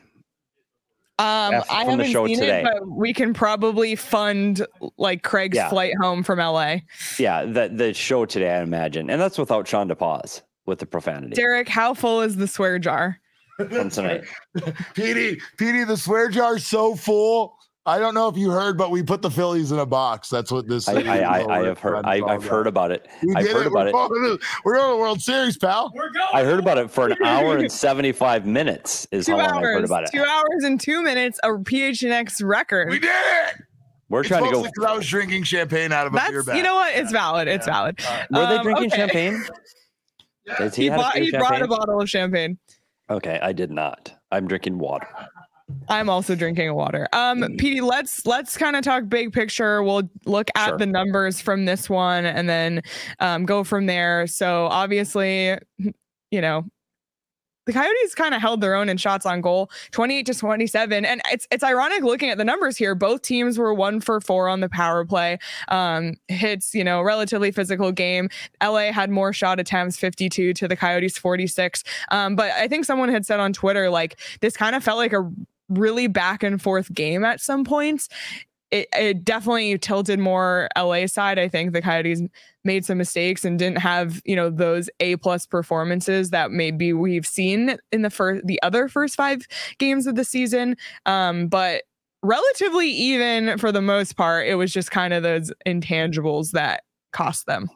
Um, 1.18 1.54
F 1.54 1.66
I 1.72 1.86
from 1.86 1.98
the 1.98 2.04
haven't 2.04 2.12
show 2.12 2.28
seen 2.28 2.40
today. 2.40 2.60
it, 2.60 2.64
but 2.66 2.88
we 2.88 3.14
can 3.14 3.34
probably 3.34 3.96
fund 3.96 4.66
like 4.98 5.24
Craig's 5.24 5.56
Yeah. 5.56 5.70
flight 5.70 5.94
home 6.02 6.24
from 6.24 6.40
LA. 6.40 6.80
Yeah, 7.18 7.46
the 7.46 7.70
the 7.74 7.94
show 7.94 8.26
today, 8.26 8.52
I 8.58 8.62
imagine, 8.62 9.10
and 9.10 9.20
that's 9.22 9.38
without 9.38 9.66
Sean 9.68 9.88
DePaz 9.90 10.42
with 10.66 10.80
the 10.80 10.86
profanity 10.86 11.34
Derek, 11.36 11.70
how 11.70 11.94
full 11.94 12.22
is 12.22 12.36
the 12.36 12.48
swear 12.48 12.80
jar? 12.80 13.18
from 13.56 13.90
tonight. 13.90 14.26
Petey, 14.94 15.40
Petey, 15.58 15.86
the 15.86 15.96
swear 15.96 16.28
jar's 16.28 16.68
so 16.68 16.96
full. 16.96 17.56
I 17.88 18.00
don't 18.00 18.16
know 18.16 18.28
if 18.28 18.36
you 18.36 18.50
heard, 18.50 18.78
but 18.80 18.90
we 18.90 19.04
put 19.04 19.22
the 19.22 19.30
Phillies 19.30 19.72
in 19.72 19.78
a 19.78 19.86
box. 19.86 20.28
That's 20.30 20.52
what 20.52 20.68
this. 20.68 20.88
I, 20.88 20.94
is. 20.94 21.08
I, 21.08 21.20
I, 21.20 21.60
I 21.62 21.66
have 21.68 21.78
heard. 21.78 22.04
I, 22.06 22.20
I've 22.26 22.44
heard 22.44 22.66
about 22.66 22.92
it. 22.92 23.08
We 23.22 23.36
I've 23.36 23.44
did 23.46 23.54
heard 23.54 23.66
it. 23.68 23.68
about 23.68 23.94
we're 23.94 24.08
it. 24.08 24.10
Going 24.10 24.38
to, 24.40 24.46
we're 24.64 24.76
going 24.76 24.90
to 24.90 24.94
the 24.96 25.00
World 25.00 25.22
Series, 25.22 25.56
pal. 25.58 25.92
We're 25.94 26.10
going. 26.12 26.26
I 26.34 26.44
heard 26.44 26.58
about 26.60 26.80
it 26.80 26.90
for 26.90 27.08
an 27.10 27.18
hour 27.24 27.58
and 27.58 27.72
seventy 27.72 28.12
five 28.12 28.46
minutes. 28.48 29.08
Is 29.12 29.28
Two 29.28 29.34
how 29.34 29.38
long 29.38 29.58
I've 29.58 29.62
heard 29.62 29.86
about 29.86 30.04
it. 30.06 30.10
two 30.12 30.24
hours 30.24 30.64
and 30.64 30.80
two 30.82 31.04
minutes, 31.04 31.40
a 31.44 31.50
PHNX 31.50 32.44
record. 32.44 32.90
We 32.90 32.98
did 33.00 33.10
it. 33.12 33.56
We're 34.10 34.22
It's 34.22 34.30
trying 34.30 34.46
to 34.46 34.52
go. 34.52 34.58
mostly 34.64 34.72
'cause 34.78 34.86
I 34.92 34.96
was 34.98 35.08
drinking 35.08 35.44
champagne 35.44 35.92
out 35.92 36.08
of 36.08 36.14
a 36.16 36.22
beer 36.30 36.44
bag. 36.44 36.58
you 36.58 36.64
know 36.64 36.76
what? 36.76 36.96
It's 36.96 37.12
valid. 37.12 37.48
It's 37.48 37.66
valid. 37.68 38.00
Were 38.32 38.48
they 38.48 38.56
Um, 38.58 38.64
drinking 38.64 38.86
okay. 38.94 38.98
champagne? 38.98 39.44
Has 40.48 40.76
he, 40.76 40.84
He, 40.84 40.90
had 40.90 40.98
bought, 40.98 41.16
he 41.18 41.32
brought 41.32 41.62
a 41.62 41.68
bottle 41.68 42.00
of 42.02 42.10
champagne. 42.10 42.58
Okay, 43.10 43.40
I 43.42 43.52
did 43.52 43.72
not. 43.72 44.14
I'm 44.32 44.48
drinking 44.48 44.78
water. 44.80 45.08
I'm 45.90 46.10
also 46.10 46.36
drinking 46.36 46.74
water. 46.74 47.08
Um. 47.14 47.42
Petey, 47.58 47.82
let's 47.82 48.26
let's 48.26 48.58
kind 48.58 48.76
of 48.76 48.84
talk 48.84 49.08
big 49.08 49.34
picture. 49.34 49.84
We'll 49.84 50.10
look 50.26 50.50
at 50.56 50.70
Sure. 50.70 50.78
the 50.78 50.86
numbers 50.86 51.42
from 51.42 51.66
this 51.66 51.90
one 51.90 52.26
and 52.26 52.50
then 52.50 52.82
um, 53.20 53.46
go 53.46 53.64
from 53.64 53.86
there. 53.86 54.28
So 54.28 54.66
obviously, 54.68 55.58
you 56.32 56.42
know, 56.42 56.66
the 57.66 57.74
Coyotes 57.74 58.14
kind 58.14 58.36
of 58.36 58.42
held 58.42 58.62
their 58.62 58.76
own 58.76 58.90
in 58.90 58.98
shots 58.98 59.26
on 59.26 59.42
goal, 59.42 59.72
28 59.90 60.26
to 60.28 60.36
27. 60.36 61.04
And 61.04 61.20
it's 61.32 61.48
it's 61.50 61.64
ironic 61.64 62.04
looking 62.04 62.30
at 62.30 62.38
the 62.38 62.44
numbers 62.46 62.78
here. 62.78 62.94
Both 62.94 63.24
teams 63.24 63.58
were 63.58 63.74
one 63.74 64.00
for 64.02 64.22
four 64.22 64.48
on 64.48 64.60
the 64.60 64.70
power 64.70 65.04
play. 65.04 65.40
Um, 65.70 66.14
hits, 66.28 66.76
you 66.76 66.84
know, 66.84 67.02
relatively 67.02 67.52
physical 67.52 67.92
game. 67.92 68.30
LA 68.64 68.92
had 68.92 69.10
more 69.10 69.34
shot 69.34 69.60
attempts, 69.60 69.98
52 69.98 70.54
to 70.54 70.68
the 70.68 70.76
Coyotes 70.76 71.18
46. 71.18 71.84
Um, 72.12 72.36
but 72.36 72.52
I 72.52 72.68
think 72.68 72.86
someone 72.86 73.10
had 73.10 73.26
said 73.26 73.40
on 73.40 73.52
Twitter, 73.52 73.90
like, 73.90 74.20
this 74.42 74.56
kind 74.56 74.76
of 74.76 74.84
felt 74.84 74.98
like 74.98 75.14
a 75.14 75.28
really 75.70 76.08
back 76.08 76.44
and 76.44 76.62
forth 76.62 76.94
game 76.94 77.24
at 77.24 77.42
some 77.42 77.64
points. 77.64 78.10
It, 78.72 78.88
it 78.94 79.24
definitely 79.24 79.78
tilted 79.78 80.20
more 80.20 80.68
LA 80.76 81.06
side. 81.06 81.38
I 81.38 81.48
think 81.48 81.72
the 81.72 81.82
Coyotes 81.82 82.22
made 82.64 82.84
some 82.84 82.98
mistakes 82.98 83.46
and 83.46 83.60
didn't 83.60 83.78
have 83.78 84.22
you 84.26 84.36
know 84.36 84.50
those 84.50 84.90
A 85.00 85.16
plus 85.18 85.46
performances 85.46 86.32
that 86.32 86.52
maybe 86.52 86.92
we've 86.92 87.28
seen 87.28 87.78
in 87.92 88.02
the 88.02 88.10
first 88.10 88.46
the 88.46 88.62
other 88.64 88.88
first 88.88 89.16
five 89.16 89.48
games 89.78 90.08
of 90.08 90.16
the 90.16 90.26
season. 90.26 90.76
Um, 91.06 91.48
but 91.48 91.84
relatively 92.26 92.90
even 92.90 93.58
for 93.58 93.72
the 93.72 93.82
most 93.82 94.18
part. 94.18 94.48
It 94.48 94.56
was 94.56 94.74
just 94.74 94.92
kind 94.92 95.14
of 95.14 95.24
those 95.24 95.52
intangibles 95.66 96.52
that 96.52 96.84
cost 97.14 97.46
them. 97.46 97.70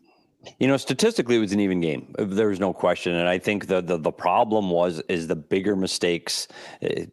You 0.58 0.68
know, 0.70 0.78
statistically, 0.78 1.36
it 1.36 1.40
was 1.40 1.52
an 1.52 1.60
even 1.60 1.82
game. 1.82 2.16
There 2.18 2.48
was 2.48 2.62
no 2.62 2.72
question, 2.72 3.14
and 3.14 3.28
I 3.28 3.40
think 3.40 3.68
the 3.68 3.82
the, 3.82 3.98
the 3.98 4.12
problem 4.12 4.70
was 4.70 5.02
is 5.10 5.28
the 5.28 5.36
bigger 5.36 5.76
mistakes 5.76 6.48
uh, 6.82 7.06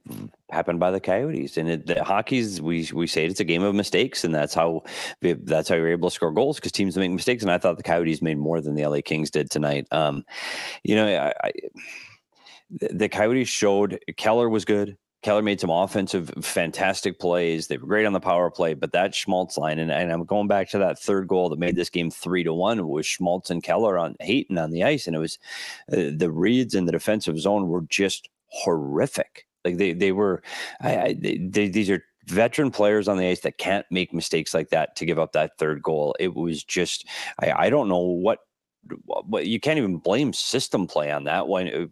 happened 0.51 0.79
by 0.79 0.93
the 0.93 1.01
Coyotes, 1.01 1.57
and 1.57 1.69
it, 1.69 1.87
the 1.87 2.05
hockey's 2.05 2.63
we 2.63 2.89
we 2.95 3.09
say 3.09 3.27
it's 3.27 3.41
a 3.41 3.45
game 3.45 3.65
of 3.65 3.75
mistakes, 3.75 4.23
and 4.23 4.33
that's 4.33 4.55
how 4.55 4.85
that's 5.21 5.69
how 5.69 5.75
you're 5.75 5.89
able 5.89 6.09
to 6.09 6.15
score 6.15 6.31
goals 6.31 6.57
because 6.57 6.71
teams 6.71 6.97
make 6.97 7.11
mistakes. 7.11 7.43
And 7.43 7.51
I 7.51 7.59
thought 7.59 7.79
the 7.79 7.83
Coyotes 7.83 8.23
made 8.23 8.39
more 8.39 8.61
than 8.61 8.77
the 8.77 8.87
LA 8.87 9.01
Kings 9.05 9.31
did 9.31 9.51
tonight. 9.51 9.89
Um, 9.91 10.25
you 10.85 10.95
know, 10.95 11.09
I, 11.09 11.49
I, 11.49 11.53
the 12.71 13.09
Coyotes 13.09 13.49
showed 13.49 13.99
Keller 14.17 14.49
was 14.49 14.65
good. 14.65 14.97
Keller 15.27 15.43
made 15.43 15.61
some 15.61 15.71
offensive, 15.71 16.31
fantastic 16.41 17.19
plays. 17.19 17.67
They 17.67 17.79
were 17.79 17.87
great 17.89 18.07
on 18.07 18.13
the 18.13 18.21
power 18.21 18.49
play, 18.49 18.75
but 18.75 18.93
that 18.93 19.13
Schmaltz 19.13 19.59
line, 19.59 19.81
and, 19.81 19.91
and 19.91 20.13
I'm 20.13 20.23
going 20.23 20.47
back 20.47 20.71
to 20.71 20.79
that 20.79 21.01
third 21.01 21.27
goal 21.27 21.49
that 21.49 21.59
made 21.59 21.75
this 21.75 21.91
game 21.91 22.13
three 22.13 22.45
to 22.45 22.55
one 22.55 22.87
was 22.87 23.07
Schmaltz 23.07 23.51
and 23.51 23.61
Keller 23.61 23.99
on 23.99 24.15
Hayton 24.21 24.57
on 24.57 24.71
the 24.71 24.85
ice, 24.85 25.09
and 25.09 25.17
it 25.17 25.19
was 25.19 25.37
uh, 25.93 26.15
the 26.17 26.31
reads 26.31 26.77
in 26.77 26.85
the 26.85 26.93
defensive 26.93 27.41
zone 27.41 27.67
were 27.67 27.83
just 27.89 28.29
horrific. 28.51 29.49
Like 29.65 29.79
they 29.79 29.95
they 29.95 30.13
were, 30.13 30.45
I, 30.81 30.97
I 30.97 31.17
they, 31.21 31.67
these 31.67 31.91
are 31.91 32.05
veteran 32.27 32.71
players 32.71 33.09
on 33.09 33.17
the 33.17 33.27
ice 33.27 33.41
that 33.41 33.59
can't 33.59 33.87
make 33.91 34.15
mistakes 34.15 34.55
like 34.55 34.69
that 34.69 34.95
to 34.95 35.05
give 35.05 35.19
up 35.19 35.33
that 35.33 35.59
third 35.59 35.83
goal. 35.83 36.15
It 36.21 36.37
was 36.37 36.63
just, 36.63 37.05
I, 37.41 37.51
I 37.51 37.71
don't 37.71 37.89
know 37.89 37.99
what, 37.99 38.43
what 39.05 39.47
you 39.47 39.59
can't 39.59 39.79
even 39.79 39.97
blame 39.97 40.33
system 40.33 40.87
play 40.87 41.11
on 41.11 41.25
that 41.25 41.49
one. 41.49 41.91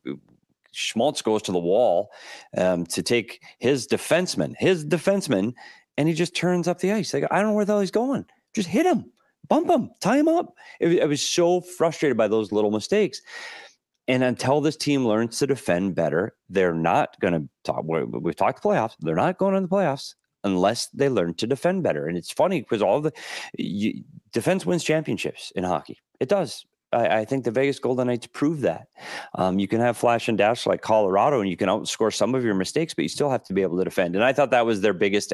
Schmaltz 0.75 1.23
goes 1.23 1.43
to 1.43 1.53
the 1.53 1.59
wall 1.59 2.11
um, 2.57 2.85
to 2.87 3.03
take 3.03 3.43
his 3.59 3.87
defenseman, 3.87 4.55
his 4.59 4.85
defenseman, 4.85 5.55
and 5.97 6.09
he 6.09 6.15
just 6.15 6.37
turns 6.37 6.69
up 6.69 6.81
the 6.81 6.93
ice. 6.93 7.15
Like, 7.15 7.25
I 7.31 7.37
don't 7.37 7.51
know 7.51 7.53
where 7.55 7.65
the 7.65 7.73
hell 7.73 7.81
he's 7.81 7.91
going. 7.91 8.27
Just 8.55 8.69
hit 8.69 8.87
him, 8.87 9.11
bump 9.49 9.71
him, 9.71 9.91
tie 10.01 10.19
him 10.19 10.29
up. 10.29 10.55
It, 10.81 11.03
I 11.03 11.07
was 11.07 11.23
so 11.23 11.61
frustrated 11.61 12.17
by 12.17 12.29
those 12.29 12.53
little 12.53 12.71
mistakes. 12.71 13.21
And 14.07 14.23
until 14.23 14.61
this 14.61 14.77
team 14.77 15.07
learns 15.07 15.39
to 15.39 15.47
defend 15.47 15.95
better, 15.95 16.35
they're 16.51 16.75
not 16.75 17.19
going 17.21 17.35
to 17.35 17.49
talk. 17.65 17.85
We've 17.87 18.37
talked 18.37 18.63
playoffs. 18.63 18.97
They're 19.01 19.15
not 19.15 19.39
going 19.39 19.55
to 19.55 19.61
the 19.61 19.69
playoffs 19.69 20.15
unless 20.43 20.89
they 20.89 21.09
learn 21.09 21.35
to 21.35 21.47
defend 21.47 21.83
better. 21.83 22.07
And 22.07 22.19
it's 22.19 22.31
funny 22.31 22.61
because 22.61 22.83
all 22.83 23.01
the 23.01 23.13
you, 23.57 24.05
defense 24.33 24.67
wins 24.67 24.85
championships 24.85 25.53
in 25.57 25.65
hockey. 25.65 26.01
It 26.21 26.29
does. 26.29 26.67
I, 26.95 27.21
I, 27.21 27.25
think 27.25 27.45
the 27.45 27.51
Vegas 27.51 27.79
Golden 27.79 28.07
Knights 28.07 28.27
prove 28.27 28.61
that. 28.63 28.89
Um, 29.35 29.59
you 29.59 29.69
can 29.69 29.81
have 29.81 29.97
flash 29.97 30.29
and 30.29 30.39
dash 30.39 30.67
like 30.67 30.83
Colorado, 30.83 31.41
and 31.41 31.51
you 31.51 31.57
can 31.57 31.69
outscore 31.69 32.15
some 32.15 32.35
of 32.35 32.45
your 32.45 32.55
mistakes, 32.55 32.95
but 32.95 33.03
you 33.03 33.09
still 33.09 33.31
have 33.31 33.43
to 33.45 33.53
be 33.53 33.63
able 33.63 33.79
to 33.79 33.85
defend. 33.85 34.15
And 34.15 34.25
I 34.25 34.33
thought 34.33 34.51
that 34.51 34.67
was 34.67 34.81
their 34.81 34.93
biggest, 34.93 35.33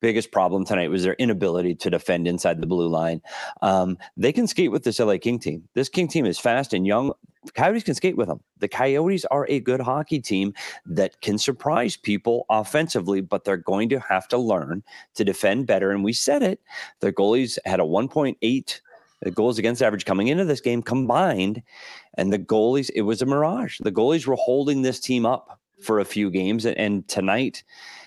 biggest 0.00 0.32
problem 0.32 0.64
tonight 0.64 0.88
was 0.88 1.04
their 1.04 1.14
inability 1.14 1.74
to 1.76 1.90
defend 1.90 2.26
inside 2.26 2.60
the 2.60 2.66
blue 2.66 2.88
line. 2.88 3.20
Um, 3.62 3.98
they 4.16 4.32
can 4.32 4.46
skate 4.46 4.72
with 4.72 4.84
this 4.84 4.98
LA 4.98 5.18
King 5.18 5.38
team. 5.38 5.68
This 5.74 5.88
King 5.88 6.08
team 6.08 6.26
is 6.26 6.38
fast 6.38 6.72
and 6.72 6.86
young. 6.86 7.12
Coyotes 7.54 7.84
can 7.84 7.94
skate 7.94 8.16
with 8.16 8.28
them. 8.28 8.40
The 8.60 8.68
Coyotes 8.68 9.26
are 9.26 9.46
a 9.50 9.60
good 9.60 9.80
hockey 9.80 10.20
team 10.20 10.54
that 10.86 11.20
can 11.20 11.36
surprise 11.36 11.96
people 11.96 12.46
offensively, 12.48 13.20
but 13.20 13.44
they're 13.44 13.58
going 13.58 13.90
to 13.90 14.00
have 14.00 14.26
to 14.28 14.38
learn 14.38 14.82
to 15.14 15.24
defend 15.24 15.66
better. 15.66 15.90
And 15.90 16.02
we 16.02 16.14
said 16.14 16.42
it. 16.42 16.60
Their 17.00 17.12
goalies 17.12 17.58
had 17.66 17.80
a 17.80 17.84
1.8 17.84 18.80
the 19.24 19.30
goals 19.30 19.58
against 19.58 19.82
average 19.82 20.04
coming 20.04 20.28
into 20.28 20.44
this 20.44 20.60
game 20.60 20.82
combined, 20.82 21.62
and 22.16 22.32
the 22.32 22.38
goalies, 22.38 22.90
it 22.94 23.02
was 23.02 23.22
a 23.22 23.26
mirage. 23.26 23.78
The 23.80 23.92
goalies 23.92 24.26
were 24.26 24.36
holding 24.36 24.82
this 24.82 25.00
team 25.00 25.26
up 25.26 25.58
for 25.82 25.98
a 25.98 26.04
few 26.04 26.30
games, 26.30 26.64
and 26.64 27.06
tonight, 27.08 27.64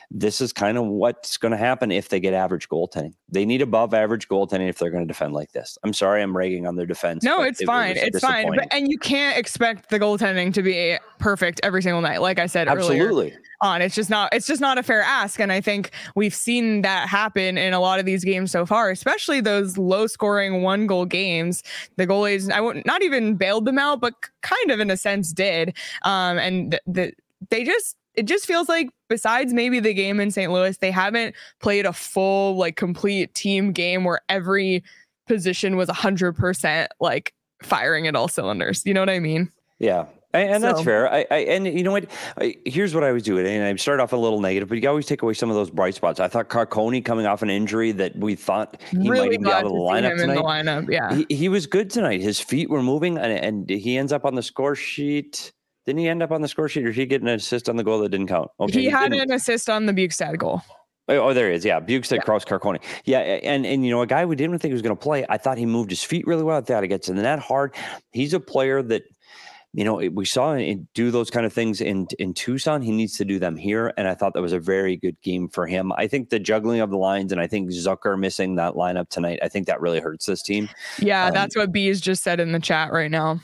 this 0.10 0.40
is 0.40 0.54
kind 0.54 0.78
of 0.78 0.86
what's 0.86 1.38
going 1.38 1.52
to 1.52 1.58
happen 1.58 1.92
if 1.92 2.10
they 2.10 2.20
get 2.20 2.34
average 2.34 2.70
goaltending. 2.70 3.14
They 3.30 3.46
need 3.46 3.62
above 3.62 3.94
average 3.94 4.28
goaltending 4.30 4.70
if 4.70 4.78
they're 4.78 4.90
going 4.90 5.04
to 5.04 5.08
defend 5.08 5.34
like 5.34 5.52
this. 5.52 5.78
I'm 5.84 5.94
sorry, 5.94 6.22
I'm 6.22 6.36
ragging 6.36 6.66
on 6.66 6.76
their 6.78 6.86
defense. 6.86 7.24
No, 7.24 7.42
it's 7.42 7.62
it, 7.62 7.66
fine. 7.66 7.98
It 7.98 8.16
it's 8.16 8.20
fine. 8.20 8.56
But, 8.56 8.74
and 8.74 8.90
you 8.90 8.98
can't 8.98 9.38
expect 9.38 9.90
the 9.90 10.00
goaltending 10.00 10.54
to 10.54 10.62
be 10.62 10.98
perfect 11.20 11.60
every 11.64 11.82
single 11.82 12.02
night. 12.02 12.22
Like 12.22 12.40
I 12.40 12.46
said 12.46 12.68
Absolutely. 12.68 13.02
earlier 13.02 13.42
on. 13.62 13.82
It's 13.82 13.96
just 13.96 14.10
not 14.10 14.34
it's 14.34 14.48
just 14.48 14.62
not 14.62 14.78
a 14.78 14.84
fair 14.84 15.02
ask. 15.02 15.40
And 15.40 15.52
I 15.52 15.62
think 15.62 15.92
we've 16.16 16.34
seen 16.34 16.84
that 16.84 17.10
happen 17.10 17.58
in 17.58 17.74
a 17.74 17.80
lot 17.80 18.00
of 18.00 18.06
these 18.06 18.24
games 18.24 18.52
so 18.52 18.66
far, 18.66 18.90
especially 18.90 19.42
those 19.42 19.78
low 19.78 20.08
scoring 20.08 20.62
one 20.62 20.88
goal 20.88 21.06
games. 21.06 21.64
The 21.98 22.08
goalies 22.08 22.52
I 22.52 22.62
won't 22.62 22.86
not 22.86 23.04
even 23.04 23.36
bailed 23.36 23.66
them 23.66 23.80
out, 23.80 24.00
but 24.00 24.14
kind 24.42 24.72
of 24.72 24.80
in 24.80 24.90
a 24.90 24.98
sense 24.98 25.34
did. 25.34 25.76
Um 26.04 26.38
and 26.38 26.72
the, 26.72 26.82
the 26.88 27.14
they 27.50 27.64
just 27.64 27.98
it 28.18 28.26
just 28.26 28.46
feels 28.46 28.68
like 28.68 28.90
besides 29.08 29.54
maybe 29.54 29.80
the 29.80 29.94
game 29.94 30.20
in 30.20 30.32
St. 30.32 30.52
Louis, 30.52 30.78
they 30.78 30.92
haven't 30.92 31.36
played 31.62 31.86
a 31.86 31.94
full 31.94 32.58
like 32.58 32.76
complete 32.76 33.34
team 33.36 33.72
game 33.72 34.04
where 34.04 34.22
every 34.28 34.84
position 35.28 35.78
was 35.78 35.88
100% 35.88 36.88
like 37.00 37.34
firing 37.62 38.08
at 38.08 38.16
all 38.16 38.28
cylinders. 38.28 38.82
You 38.86 38.94
know 38.94 39.02
what 39.02 39.10
I 39.10 39.20
mean? 39.20 39.52
Yeah. 39.80 40.06
And, 40.34 40.52
and 40.52 40.62
so. 40.62 40.68
that's 40.68 40.82
fair. 40.82 41.12
I, 41.12 41.26
I, 41.32 41.38
and 41.38 41.66
you 41.66 41.84
know 41.84 41.92
what? 41.92 42.06
I, 42.38 42.56
here's 42.66 42.94
what 42.94 43.04
I 43.04 43.12
was 43.12 43.24
doing, 43.24 43.48
and 43.48 43.64
I 43.64 43.76
started 43.78 44.04
off 44.04 44.12
a 44.12 44.18
little 44.18 44.42
negative, 44.42 44.68
but 44.68 44.82
you 44.82 44.90
always 44.90 45.06
take 45.06 45.22
away 45.22 45.34
some 45.34 45.50
of 45.50 45.56
those 45.56 45.70
bright 45.70 45.96
spots. 45.96 46.20
I 46.20 46.28
thought 46.28 46.50
Carcone 46.50 47.04
coming 47.06 47.26
off 47.26 47.42
an 47.42 47.50
injury 47.50 47.94
that 47.94 48.16
we 48.18 48.36
thought 48.36 48.82
he 48.92 49.10
really 49.10 49.30
might 49.30 49.34
even 49.34 49.44
be 49.44 49.52
out 49.52 49.66
of 49.66 49.72
the 49.72 49.78
lineup 49.78 50.18
tonight. 50.18 50.36
The 50.36 50.42
lineup, 50.42 50.92
yeah, 50.92 51.16
he, 51.16 51.26
he, 51.34 51.50
was 51.50 51.66
good 51.66 51.90
tonight. 51.90 52.22
His 52.22 52.42
feet 52.42 52.70
were 52.70 52.84
moving, 52.84 53.18
and, 53.18 53.32
and 53.32 53.70
he 53.70 53.98
ends 53.98 54.12
up 54.12 54.26
on 54.26 54.36
the 54.36 54.44
score 54.44 54.76
sheet. 54.76 55.54
Didn't 55.88 56.00
he 56.00 56.10
end 56.10 56.22
up 56.22 56.32
on 56.32 56.42
the 56.42 56.48
score 56.50 56.70
sheet, 56.70 56.84
or 56.84 56.90
did 56.90 56.96
he 56.98 57.06
get 57.08 57.22
an 57.24 57.30
assist 57.30 57.70
on 57.70 57.78
the 57.78 57.84
goal 57.84 58.00
that 58.02 58.10
didn't 58.10 58.28
count? 58.28 58.52
Okay, 58.60 58.74
he, 58.74 58.82
he 58.82 58.90
had 58.90 59.12
didn't. 59.12 59.32
an 59.32 59.36
assist 59.36 59.70
on 59.70 59.88
the 59.88 59.94
Bjugstad 59.94 60.38
goal. 60.38 60.62
Oh, 61.08 61.34
there 61.34 61.50
is. 61.50 61.64
Yeah. 61.64 61.80
Bjugstad 61.80 62.18
yeah. 62.18 62.22
cross 62.24 62.44
Carcone. 62.44 62.84
Yeah. 63.06 63.20
And, 63.20 63.66
and, 63.66 63.86
you 63.86 63.92
know, 63.92 64.02
a 64.02 64.06
guy 64.06 64.26
we 64.26 64.36
didn't 64.36 64.60
think 64.60 64.72
he 64.72 64.74
was 64.74 64.82
going 64.82 64.96
to 64.96 65.02
play, 65.02 65.26
I 65.30 65.38
thought 65.38 65.58
he 65.58 65.66
moved 65.66 65.90
his 65.90 66.04
feet 66.04 66.28
really 66.28 66.44
well. 66.44 66.58
I 66.58 66.62
thought 66.62 66.84
he 66.84 66.90
gets 66.90 67.08
in 67.08 67.16
the 67.16 67.22
net 67.22 67.40
hard. 67.40 67.74
He's 68.12 68.34
a 68.34 68.42
player 68.42 68.84
that, 68.84 69.04
you 69.72 69.86
know, 69.86 69.96
we 69.96 70.26
saw 70.26 70.56
him 70.56 70.90
do 70.94 71.10
those 71.10 71.30
kind 71.30 71.46
of 71.46 71.54
things 71.54 71.80
in, 71.80 72.08
in 72.20 72.34
Tucson. 72.34 72.82
He 72.82 72.92
needs 72.92 73.16
to 73.18 73.24
do 73.24 73.40
them 73.40 73.56
here. 73.56 73.94
And 73.96 74.06
I 74.06 74.16
thought 74.16 74.34
that 74.34 74.42
was 74.42 74.52
a 74.52 74.60
very 74.60 74.98
good 74.98 75.16
game 75.22 75.48
for 75.48 75.66
him. 75.66 75.94
I 75.94 76.08
think 76.08 76.30
the 76.30 76.40
juggling 76.40 76.82
of 76.82 76.90
the 76.90 76.98
lines 76.98 77.32
and 77.32 77.40
I 77.40 77.48
think 77.48 77.70
Zucker 77.70 78.20
missing 78.20 78.56
that 78.56 78.74
lineup 78.74 79.08
tonight, 79.08 79.40
I 79.42 79.48
think 79.48 79.68
that 79.68 79.80
really 79.80 80.02
hurts 80.02 80.26
this 80.26 80.42
team. 80.42 80.68
Yeah. 81.00 81.28
Um, 81.28 81.34
that's 81.34 81.56
what 81.56 81.72
Bees 81.72 82.02
just 82.02 82.22
said 82.22 82.42
in 82.42 82.52
the 82.52 82.60
chat 82.60 82.92
right 82.92 83.10
now. 83.10 83.40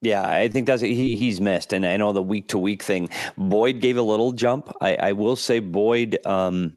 Yeah, 0.00 0.28
I 0.28 0.48
think 0.48 0.66
that's 0.66 0.80
he 0.80 1.16
he's 1.16 1.40
missed, 1.40 1.72
and 1.72 1.84
I 1.84 1.96
know 1.96 2.12
the 2.12 2.22
week 2.22 2.48
to 2.48 2.58
week 2.58 2.84
thing. 2.84 3.08
Boyd 3.36 3.80
gave 3.80 3.96
a 3.96 4.02
little 4.02 4.32
jump. 4.32 4.72
I, 4.80 4.94
I 4.94 5.12
will 5.12 5.34
say 5.34 5.58
Boyd. 5.58 6.18
Um, 6.24 6.76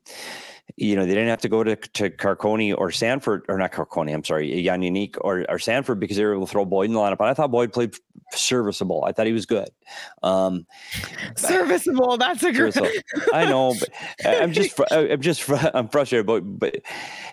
you 0.77 0.95
know, 0.95 1.05
they 1.05 1.13
didn't 1.13 1.29
have 1.29 1.41
to 1.41 1.49
go 1.49 1.63
to, 1.63 1.75
to 1.75 2.09
Carcone 2.09 2.75
or 2.77 2.91
Sanford, 2.91 3.45
or 3.47 3.57
not 3.57 3.71
Carcone, 3.71 4.13
I'm 4.13 4.23
sorry, 4.23 4.63
Jan 4.63 4.81
Jenik 4.81 5.17
or, 5.21 5.45
or 5.49 5.59
Sanford 5.59 5.99
because 5.99 6.17
they 6.17 6.23
were 6.23 6.33
able 6.33 6.45
to 6.45 6.51
throw 6.51 6.65
Boyd 6.65 6.85
in 6.85 6.93
the 6.93 6.99
lineup. 6.99 7.19
And 7.19 7.29
I 7.29 7.33
thought 7.33 7.51
Boyd 7.51 7.73
played 7.73 7.95
serviceable. 8.31 9.03
I 9.05 9.11
thought 9.11 9.27
he 9.27 9.33
was 9.33 9.45
good. 9.45 9.69
Um, 10.23 10.65
serviceable. 11.35 12.17
That's 12.17 12.41
a 12.43 12.51
great. 12.51 12.77
I 13.33 13.45
know, 13.45 13.75
but 13.79 13.89
I'm 14.25 14.53
just, 14.53 14.79
I'm 14.91 15.21
just, 15.21 15.47
I'm 15.73 15.89
frustrated. 15.89 16.25
But, 16.25 16.41
but 16.41 16.77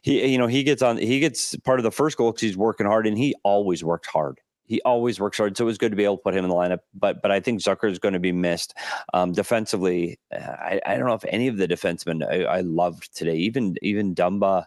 he, 0.02 0.26
you 0.26 0.38
know, 0.38 0.46
he 0.46 0.62
gets 0.62 0.82
on, 0.82 0.96
he 0.98 1.20
gets 1.20 1.54
part 1.56 1.78
of 1.78 1.84
the 1.84 1.92
first 1.92 2.16
goal 2.16 2.32
because 2.32 2.42
he's 2.42 2.56
working 2.56 2.86
hard 2.86 3.06
and 3.06 3.16
he 3.16 3.34
always 3.44 3.84
worked 3.84 4.06
hard 4.06 4.40
he 4.68 4.82
always 4.82 5.18
works 5.18 5.38
hard. 5.38 5.56
So 5.56 5.64
it 5.64 5.66
was 5.66 5.78
good 5.78 5.90
to 5.90 5.96
be 5.96 6.04
able 6.04 6.18
to 6.18 6.22
put 6.22 6.34
him 6.34 6.44
in 6.44 6.50
the 6.50 6.56
lineup. 6.56 6.80
But 6.94 7.22
but 7.22 7.32
I 7.32 7.40
think 7.40 7.60
Zucker 7.60 7.90
is 7.90 7.98
going 7.98 8.14
to 8.14 8.20
be 8.20 8.32
missed 8.32 8.74
um, 9.14 9.32
defensively. 9.32 10.20
I, 10.30 10.80
I 10.86 10.96
don't 10.96 11.06
know 11.06 11.14
if 11.14 11.24
any 11.26 11.48
of 11.48 11.56
the 11.56 11.66
defensemen 11.66 12.24
I, 12.30 12.44
I 12.44 12.60
loved 12.60 13.16
today. 13.16 13.36
Even 13.36 13.76
even 13.82 14.14
Dumba, 14.14 14.66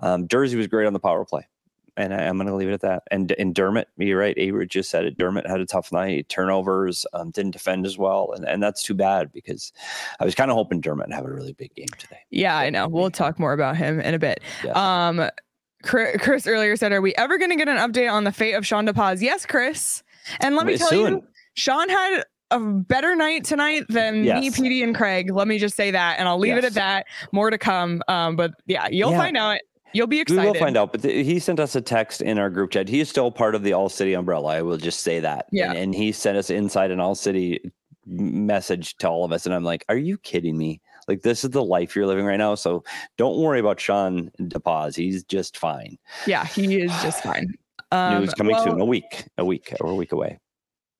um, 0.00 0.26
was 0.32 0.66
great 0.66 0.86
on 0.86 0.94
the 0.94 1.00
power 1.00 1.24
play. 1.24 1.46
And 1.94 2.14
I, 2.14 2.22
am 2.22 2.38
going 2.38 2.46
to 2.46 2.54
leave 2.54 2.70
it 2.70 2.72
at 2.72 2.80
that. 2.80 3.02
And 3.10 3.30
and 3.32 3.54
Dermott, 3.54 3.88
you're 3.98 4.18
right. 4.18 4.34
Avery 4.38 4.66
just 4.66 4.88
said 4.88 5.04
it. 5.04 5.18
Dermott 5.18 5.46
had 5.46 5.60
a 5.60 5.66
tough 5.66 5.92
night. 5.92 6.30
Turnovers, 6.30 7.04
um, 7.12 7.30
didn't 7.30 7.50
defend 7.50 7.84
as 7.84 7.98
well, 7.98 8.32
and 8.34 8.48
and 8.48 8.62
that's 8.62 8.82
too 8.82 8.94
bad 8.94 9.30
because 9.30 9.74
I 10.18 10.24
was 10.24 10.34
kind 10.34 10.50
of 10.50 10.54
hoping 10.54 10.80
Dermott 10.80 11.08
would 11.08 11.14
have 11.14 11.26
a 11.26 11.32
really 11.32 11.52
big 11.52 11.74
game 11.74 11.88
today. 11.98 12.20
Yeah, 12.30 12.56
I 12.56 12.70
know. 12.70 12.88
We'll 12.88 13.10
talk 13.10 13.38
more 13.38 13.52
about 13.52 13.76
him 13.76 14.00
in 14.00 14.14
a 14.14 14.18
bit. 14.18 14.40
Yeah. 14.64 14.72
Um, 14.72 15.28
Chris 15.82 16.46
earlier 16.46 16.76
said, 16.76 16.92
"Are 16.92 17.00
we 17.00 17.14
ever 17.14 17.38
going 17.38 17.50
to 17.50 17.56
get 17.56 17.68
an 17.68 17.76
update 17.76 18.10
on 18.10 18.24
the 18.24 18.32
fate 18.32 18.54
of 18.54 18.66
Sean 18.66 18.86
DePaz?" 18.86 19.20
Yes, 19.20 19.46
Chris. 19.46 20.02
And 20.40 20.54
let 20.56 20.66
me 20.66 20.76
tell 20.76 20.88
Soon. 20.88 21.12
you, 21.14 21.24
Sean 21.54 21.88
had 21.88 22.24
a 22.50 22.60
better 22.60 23.16
night 23.16 23.44
tonight 23.44 23.84
than 23.88 24.24
yes. 24.24 24.40
me, 24.40 24.50
Petey, 24.50 24.82
and 24.82 24.94
Craig. 24.94 25.32
Let 25.32 25.48
me 25.48 25.58
just 25.58 25.76
say 25.76 25.90
that, 25.90 26.18
and 26.18 26.28
I'll 26.28 26.38
leave 26.38 26.54
yes. 26.54 26.64
it 26.64 26.66
at 26.66 26.74
that. 26.74 27.06
More 27.32 27.50
to 27.50 27.58
come. 27.58 28.02
Um, 28.08 28.36
but 28.36 28.52
yeah, 28.66 28.88
you'll 28.90 29.12
yeah. 29.12 29.18
find 29.18 29.36
out. 29.36 29.58
You'll 29.94 30.06
be 30.06 30.20
excited. 30.20 30.42
We 30.42 30.46
will 30.46 30.54
find 30.54 30.76
out. 30.76 30.92
But 30.92 31.02
th- 31.02 31.26
he 31.26 31.38
sent 31.38 31.60
us 31.60 31.74
a 31.74 31.80
text 31.80 32.22
in 32.22 32.38
our 32.38 32.48
group 32.48 32.70
chat. 32.70 32.88
He 32.88 33.00
is 33.00 33.10
still 33.10 33.30
part 33.30 33.54
of 33.54 33.62
the 33.62 33.74
All 33.74 33.88
City 33.88 34.14
umbrella. 34.14 34.56
I 34.56 34.62
will 34.62 34.78
just 34.78 35.00
say 35.00 35.20
that. 35.20 35.46
Yeah. 35.52 35.70
And, 35.70 35.78
and 35.78 35.94
he 35.94 36.12
sent 36.12 36.38
us 36.38 36.48
inside 36.48 36.90
an 36.90 37.00
All 37.00 37.14
City 37.14 37.72
message 38.06 38.96
to 38.98 39.08
all 39.08 39.24
of 39.24 39.32
us, 39.32 39.46
and 39.46 39.54
I'm 39.54 39.64
like, 39.64 39.84
"Are 39.88 39.96
you 39.96 40.18
kidding 40.18 40.56
me?" 40.56 40.80
Like 41.08 41.22
this 41.22 41.44
is 41.44 41.50
the 41.50 41.64
life 41.64 41.94
you're 41.94 42.06
living 42.06 42.24
right 42.24 42.36
now. 42.36 42.54
So 42.54 42.84
don't 43.18 43.38
worry 43.38 43.60
about 43.60 43.80
Sean 43.80 44.30
DePaz. 44.40 44.94
He's 44.94 45.24
just 45.24 45.56
fine. 45.56 45.98
Yeah, 46.26 46.44
he 46.44 46.80
is 46.80 46.90
just 47.02 47.22
fine. 47.24 47.54
Um, 47.90 48.20
News 48.20 48.34
coming 48.34 48.54
well, 48.54 48.64
soon. 48.64 48.80
A 48.80 48.84
week, 48.84 49.26
a 49.38 49.44
week, 49.44 49.74
or 49.80 49.90
a 49.90 49.94
week 49.94 50.12
away. 50.12 50.38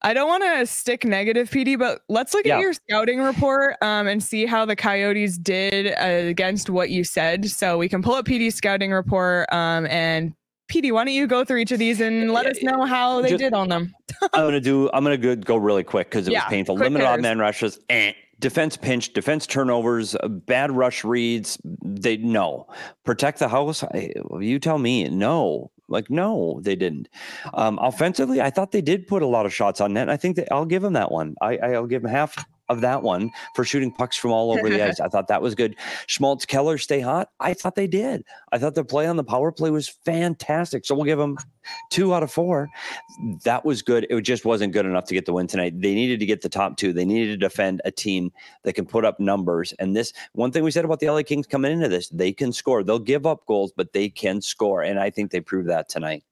I 0.05 0.15
don't 0.15 0.27
want 0.27 0.43
to 0.43 0.67
stick 0.67 1.05
negative, 1.05 1.49
PD, 1.49 1.79
but 1.79 2.01
let's 2.09 2.35
look 2.35 2.45
yeah. 2.45 2.57
at 2.57 2.61
your 2.61 2.73
scouting 2.73 3.21
report 3.21 3.77
um, 3.83 4.09
and 4.09 4.23
see 4.23 4.47
how 4.47 4.65
the 4.65 4.75
Coyotes 4.75 5.39
did 5.39 5.95
uh, 5.95 6.29
against 6.29 6.69
what 6.69 6.91
you 6.91 7.05
said. 7.05 7.49
So 7.49 7.79
we 7.79 7.89
can 7.89 8.03
pull 8.03 8.15
up 8.15 8.27
PD's 8.27 8.57
scouting 8.57 8.91
report 8.91 9.47
um, 9.53 9.87
and 9.87 10.35
PD, 10.69 10.91
why 10.91 11.05
don't 11.05 11.15
you 11.15 11.27
go 11.27 11.45
through 11.45 11.59
each 11.59 11.71
of 11.71 11.79
these 11.79 12.01
and 12.01 12.33
let 12.33 12.47
us 12.47 12.63
know 12.63 12.85
how 12.85 13.21
they 13.21 13.31
Just, 13.31 13.43
did 13.43 13.53
on 13.53 13.69
them? 13.69 13.95
I'm 14.33 14.47
gonna 14.47 14.61
do. 14.61 14.91
I'm 14.93 15.05
gonna 15.05 15.19
go, 15.19 15.37
go 15.37 15.57
really 15.57 15.85
quick 15.85 16.09
because 16.11 16.27
it 16.27 16.33
yeah, 16.33 16.45
was 16.45 16.51
painful. 16.51 16.77
Limited 16.77 17.07
odd 17.07 17.21
man 17.21 17.39
rushes. 17.39 17.79
Eh 17.91 18.13
defense 18.43 18.77
pinch, 18.77 19.15
defense 19.15 19.47
turnovers, 19.47 20.15
uh, 20.17 20.29
bad 20.29 20.71
rush 20.73 21.05
reads. 21.05 21.59
They 21.65 22.19
no 22.19 22.67
protect 23.05 23.39
the 23.39 23.49
house. 23.49 23.83
I, 23.83 24.13
you 24.41 24.59
tell 24.59 24.79
me 24.79 25.09
no. 25.09 25.71
Like 25.89 26.11
no, 26.11 26.61
they 26.63 26.75
didn't. 26.75 27.09
Um, 27.55 27.79
offensively, 27.81 28.41
I 28.41 28.51
thought 28.51 28.73
they 28.73 28.81
did 28.81 29.07
put 29.07 29.23
a 29.23 29.27
lot 29.27 29.45
of 29.47 29.53
shots 29.53 29.81
on 29.81 29.93
net. 29.93 30.09
I 30.09 30.17
think 30.17 30.37
that 30.37 30.51
I'll 30.51 30.65
give 30.65 30.83
them 30.83 30.95
that 30.95 31.13
one. 31.13 31.35
I, 31.43 31.59
I'll 31.59 31.87
give 31.87 32.03
them 32.03 32.11
half 32.11 32.45
of 32.73 32.81
that 32.81 33.03
one 33.03 33.31
for 33.55 33.65
shooting 33.65 33.93
pucks 33.93 34.17
from 34.17 34.33
all 34.33 34.51
over 34.51 34.69
the 34.69 34.83
ice. 34.83 34.99
I 35.01 35.09
thought 35.09 35.29
that 35.29 35.43
was 35.43 35.55
good. 35.55 35.77
Schmaltz 36.07 36.47
Keller 36.47 36.79
stay 36.79 37.01
hot. 37.01 37.29
I 37.39 37.55
thought 37.55 37.77
they 37.77 37.87
did. 37.87 38.25
I 38.51 38.59
thought 38.59 38.75
the 38.75 38.85
play 38.85 39.07
on 39.07 39.17
the 39.17 39.25
power 39.25 39.53
play 39.53 39.71
was 39.71 39.89
fantastic. 39.89 40.85
So 40.85 40.95
we'll 40.95 41.05
give 41.05 41.19
them 41.19 41.37
two 41.91 42.15
out 42.15 42.23
of 42.23 42.33
four. 42.33 42.69
That 43.45 43.65
was 43.65 43.83
good. 43.83 44.07
It 44.11 44.21
just 44.23 44.45
wasn't 44.45 44.73
good 44.73 44.87
enough 44.87 45.05
to 45.05 45.15
get 45.15 45.27
the 45.27 45.33
win 45.33 45.47
tonight. 45.47 45.81
They 45.81 45.95
needed 45.95 46.19
to 46.21 46.27
get 46.27 46.41
the 46.41 46.49
top 46.49 46.77
two. 46.77 46.93
They 46.93 47.05
needed 47.05 47.33
to 47.33 47.37
defend 47.37 47.83
a 47.85 47.91
team 47.91 48.33
that 48.65 48.73
can 48.73 48.87
put 48.87 49.05
up 49.05 49.21
numbers. 49.21 49.73
And 49.79 49.95
this 49.95 50.13
one 50.33 50.51
thing 50.51 50.65
we 50.65 50.71
said 50.71 50.85
about 50.85 51.01
the 51.01 51.11
LA 51.11 51.23
Kings 51.23 51.47
coming 51.47 51.73
into 51.73 51.89
this, 51.89 52.09
they 52.09 52.33
can 52.33 52.53
score. 52.53 52.83
They'll 52.83 52.99
give 52.99 53.27
up 53.27 53.47
goals, 53.47 53.73
but 53.77 53.93
they 53.93 54.09
can 54.09 54.41
score. 54.41 54.83
And 54.83 54.99
I 54.99 55.11
think 55.11 55.31
they 55.31 55.41
proved 55.41 55.69
that 55.69 55.89
tonight. 55.89 56.25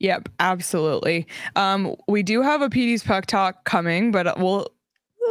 Yep, 0.00 0.28
absolutely. 0.40 1.26
Um, 1.56 1.94
we 2.08 2.22
do 2.22 2.42
have 2.42 2.62
a 2.62 2.68
PD's 2.68 3.02
puck 3.02 3.26
talk 3.26 3.64
coming, 3.64 4.10
but 4.10 4.38
we'll 4.38 4.68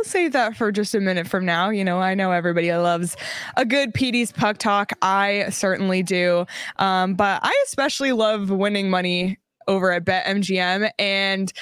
we'll 0.04 0.10
save 0.10 0.34
that 0.34 0.58
for 0.58 0.72
just 0.72 0.94
a 0.94 1.00
minute 1.00 1.28
from 1.28 1.46
now. 1.46 1.70
You 1.70 1.86
know, 1.86 2.00
I 2.00 2.14
know 2.14 2.32
everybody 2.32 2.74
loves 2.74 3.16
a 3.56 3.64
good 3.64 3.94
PD's 3.94 4.34
puck 4.34 4.58
talk. 4.58 4.92
I 5.02 5.50
certainly 5.50 6.04
do. 6.04 6.46
Um, 6.78 7.16
but 7.16 7.40
I 7.42 7.64
especially 7.66 8.12
love 8.12 8.50
winning 8.50 8.90
money 8.90 9.40
over 9.68 9.94
at 9.94 10.04
BetMGM. 10.04 10.90
And 11.00 11.54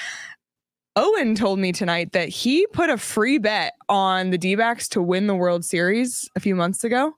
Owen 0.96 1.36
told 1.36 1.60
me 1.60 1.70
tonight 1.70 2.12
that 2.12 2.28
he 2.28 2.66
put 2.72 2.90
a 2.90 2.98
free 2.98 3.38
bet 3.38 3.74
on 3.88 4.30
the 4.30 4.38
D 4.38 4.56
backs 4.56 4.88
to 4.88 5.02
win 5.02 5.28
the 5.28 5.36
World 5.36 5.64
Series 5.64 6.28
a 6.34 6.40
few 6.40 6.56
months 6.56 6.82
ago. 6.82 7.14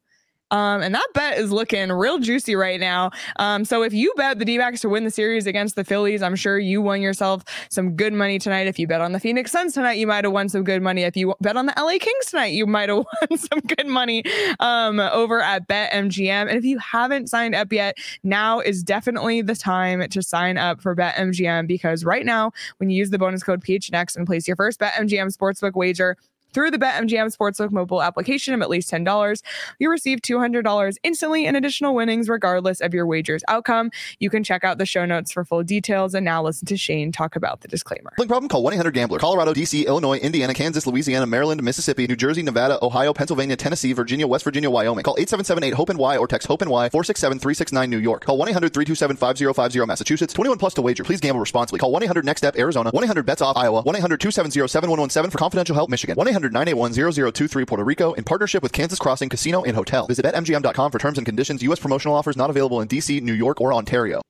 Um, 0.54 0.82
and 0.82 0.94
that 0.94 1.06
bet 1.14 1.36
is 1.36 1.50
looking 1.50 1.90
real 1.90 2.20
juicy 2.20 2.54
right 2.54 2.78
now. 2.78 3.10
Um, 3.40 3.64
so 3.64 3.82
if 3.82 3.92
you 3.92 4.14
bet 4.16 4.38
the 4.38 4.44
D 4.44 4.56
backs 4.56 4.80
to 4.82 4.88
win 4.88 5.02
the 5.02 5.10
series 5.10 5.48
against 5.48 5.74
the 5.74 5.82
Phillies, 5.82 6.22
I'm 6.22 6.36
sure 6.36 6.60
you 6.60 6.80
won 6.80 7.02
yourself 7.02 7.42
some 7.70 7.96
good 7.96 8.12
money 8.12 8.38
tonight. 8.38 8.68
If 8.68 8.78
you 8.78 8.86
bet 8.86 9.00
on 9.00 9.10
the 9.10 9.18
Phoenix 9.18 9.50
Suns 9.50 9.74
tonight, 9.74 9.94
you 9.94 10.06
might 10.06 10.22
have 10.22 10.32
won 10.32 10.48
some 10.48 10.62
good 10.62 10.80
money. 10.80 11.02
If 11.02 11.16
you 11.16 11.34
bet 11.40 11.56
on 11.56 11.66
the 11.66 11.74
LA 11.76 11.98
Kings 11.98 12.26
tonight, 12.26 12.52
you 12.52 12.68
might 12.68 12.88
have 12.88 12.98
won 13.30 13.36
some 13.36 13.58
good 13.60 13.88
money 13.88 14.22
um, 14.60 15.00
over 15.00 15.40
at 15.40 15.66
BetMGM. 15.66 16.48
And 16.48 16.52
if 16.56 16.64
you 16.64 16.78
haven't 16.78 17.28
signed 17.28 17.56
up 17.56 17.72
yet, 17.72 17.98
now 18.22 18.60
is 18.60 18.84
definitely 18.84 19.42
the 19.42 19.56
time 19.56 20.08
to 20.08 20.22
sign 20.22 20.56
up 20.56 20.80
for 20.80 20.94
BetMGM 20.94 21.66
because 21.66 22.04
right 22.04 22.24
now, 22.24 22.52
when 22.76 22.90
you 22.90 22.96
use 22.96 23.10
the 23.10 23.18
bonus 23.18 23.42
code 23.42 23.60
PHNX 23.60 24.16
and 24.16 24.24
place 24.24 24.46
your 24.46 24.56
first 24.56 24.78
BetMGM 24.78 25.36
Sportsbook 25.36 25.74
wager, 25.74 26.16
through 26.54 26.70
the 26.70 26.78
BetMGM 26.78 27.36
Sportsbook 27.36 27.72
mobile 27.72 28.02
application 28.02 28.54
of 28.54 28.62
at 28.62 28.70
least 28.70 28.90
$10, 28.90 29.42
you 29.78 29.90
receive 29.90 30.20
$200 30.20 30.96
instantly 31.02 31.44
in 31.44 31.56
additional 31.56 31.94
winnings 31.94 32.28
regardless 32.28 32.80
of 32.80 32.94
your 32.94 33.06
wager's 33.06 33.42
outcome. 33.48 33.90
You 34.20 34.30
can 34.30 34.44
check 34.44 34.64
out 34.64 34.78
the 34.78 34.86
show 34.86 35.04
notes 35.04 35.32
for 35.32 35.44
full 35.44 35.64
details 35.64 36.14
and 36.14 36.24
now 36.24 36.42
listen 36.42 36.66
to 36.66 36.76
Shane 36.76 37.12
talk 37.12 37.36
about 37.36 37.60
the 37.60 37.68
disclaimer. 37.68 38.12
Problem? 38.16 38.48
Call 38.48 38.64
1-800-GAMBLER. 38.64 39.18
Colorado, 39.18 39.52
D.C., 39.52 39.86
Illinois, 39.86 40.18
Indiana, 40.18 40.54
Kansas, 40.54 40.86
Louisiana, 40.86 41.26
Maryland, 41.26 41.62
Mississippi, 41.62 42.06
New 42.06 42.16
Jersey, 42.16 42.42
Nevada, 42.42 42.78
Ohio, 42.82 43.12
Pennsylvania, 43.12 43.56
Tennessee, 43.56 43.92
Virginia, 43.92 44.26
West 44.26 44.44
Virginia, 44.44 44.70
Wyoming. 44.70 45.02
Call 45.02 45.16
877-8-HOPE-NY 45.16 46.16
or 46.16 46.26
text 46.28 46.46
HOPE-NY 46.46 46.88
467-369 46.90 47.88
New 47.88 47.98
York. 47.98 48.24
Call 48.24 48.38
1-800-327-5050 48.38 49.86
Massachusetts. 49.86 50.32
21 50.32 50.58
plus 50.58 50.74
to 50.74 50.82
wager. 50.82 51.04
Please 51.04 51.20
gamble 51.20 51.40
responsibly. 51.40 51.78
Call 51.78 51.92
1-800-NEXT-STEP 51.92 52.56
Arizona. 52.58 52.92
1-800-BETS-OFF 52.92 53.56
Iowa. 53.56 53.82
1-800-270-7117 53.84 55.32
for 55.32 55.38
confidential 55.38 55.74
help 55.74 55.90
Michigan. 55.90 56.16
1-800 56.16 56.43
981 56.52 57.66
Puerto 57.66 57.84
Rico 57.84 58.12
in 58.12 58.24
partnership 58.24 58.62
with 58.62 58.72
Kansas 58.72 58.98
Crossing 58.98 59.28
Casino 59.28 59.62
and 59.62 59.74
Hotel. 59.76 60.06
Visit 60.06 60.24
BetMGM.com 60.24 60.90
for 60.90 60.98
terms 60.98 61.18
and 61.18 61.26
conditions. 61.26 61.62
U.S. 61.62 61.78
promotional 61.78 62.14
offers 62.14 62.36
not 62.36 62.50
available 62.50 62.80
in 62.80 62.88
D.C., 62.88 63.20
New 63.20 63.32
York, 63.32 63.60
or 63.60 63.72
Ontario. 63.72 64.20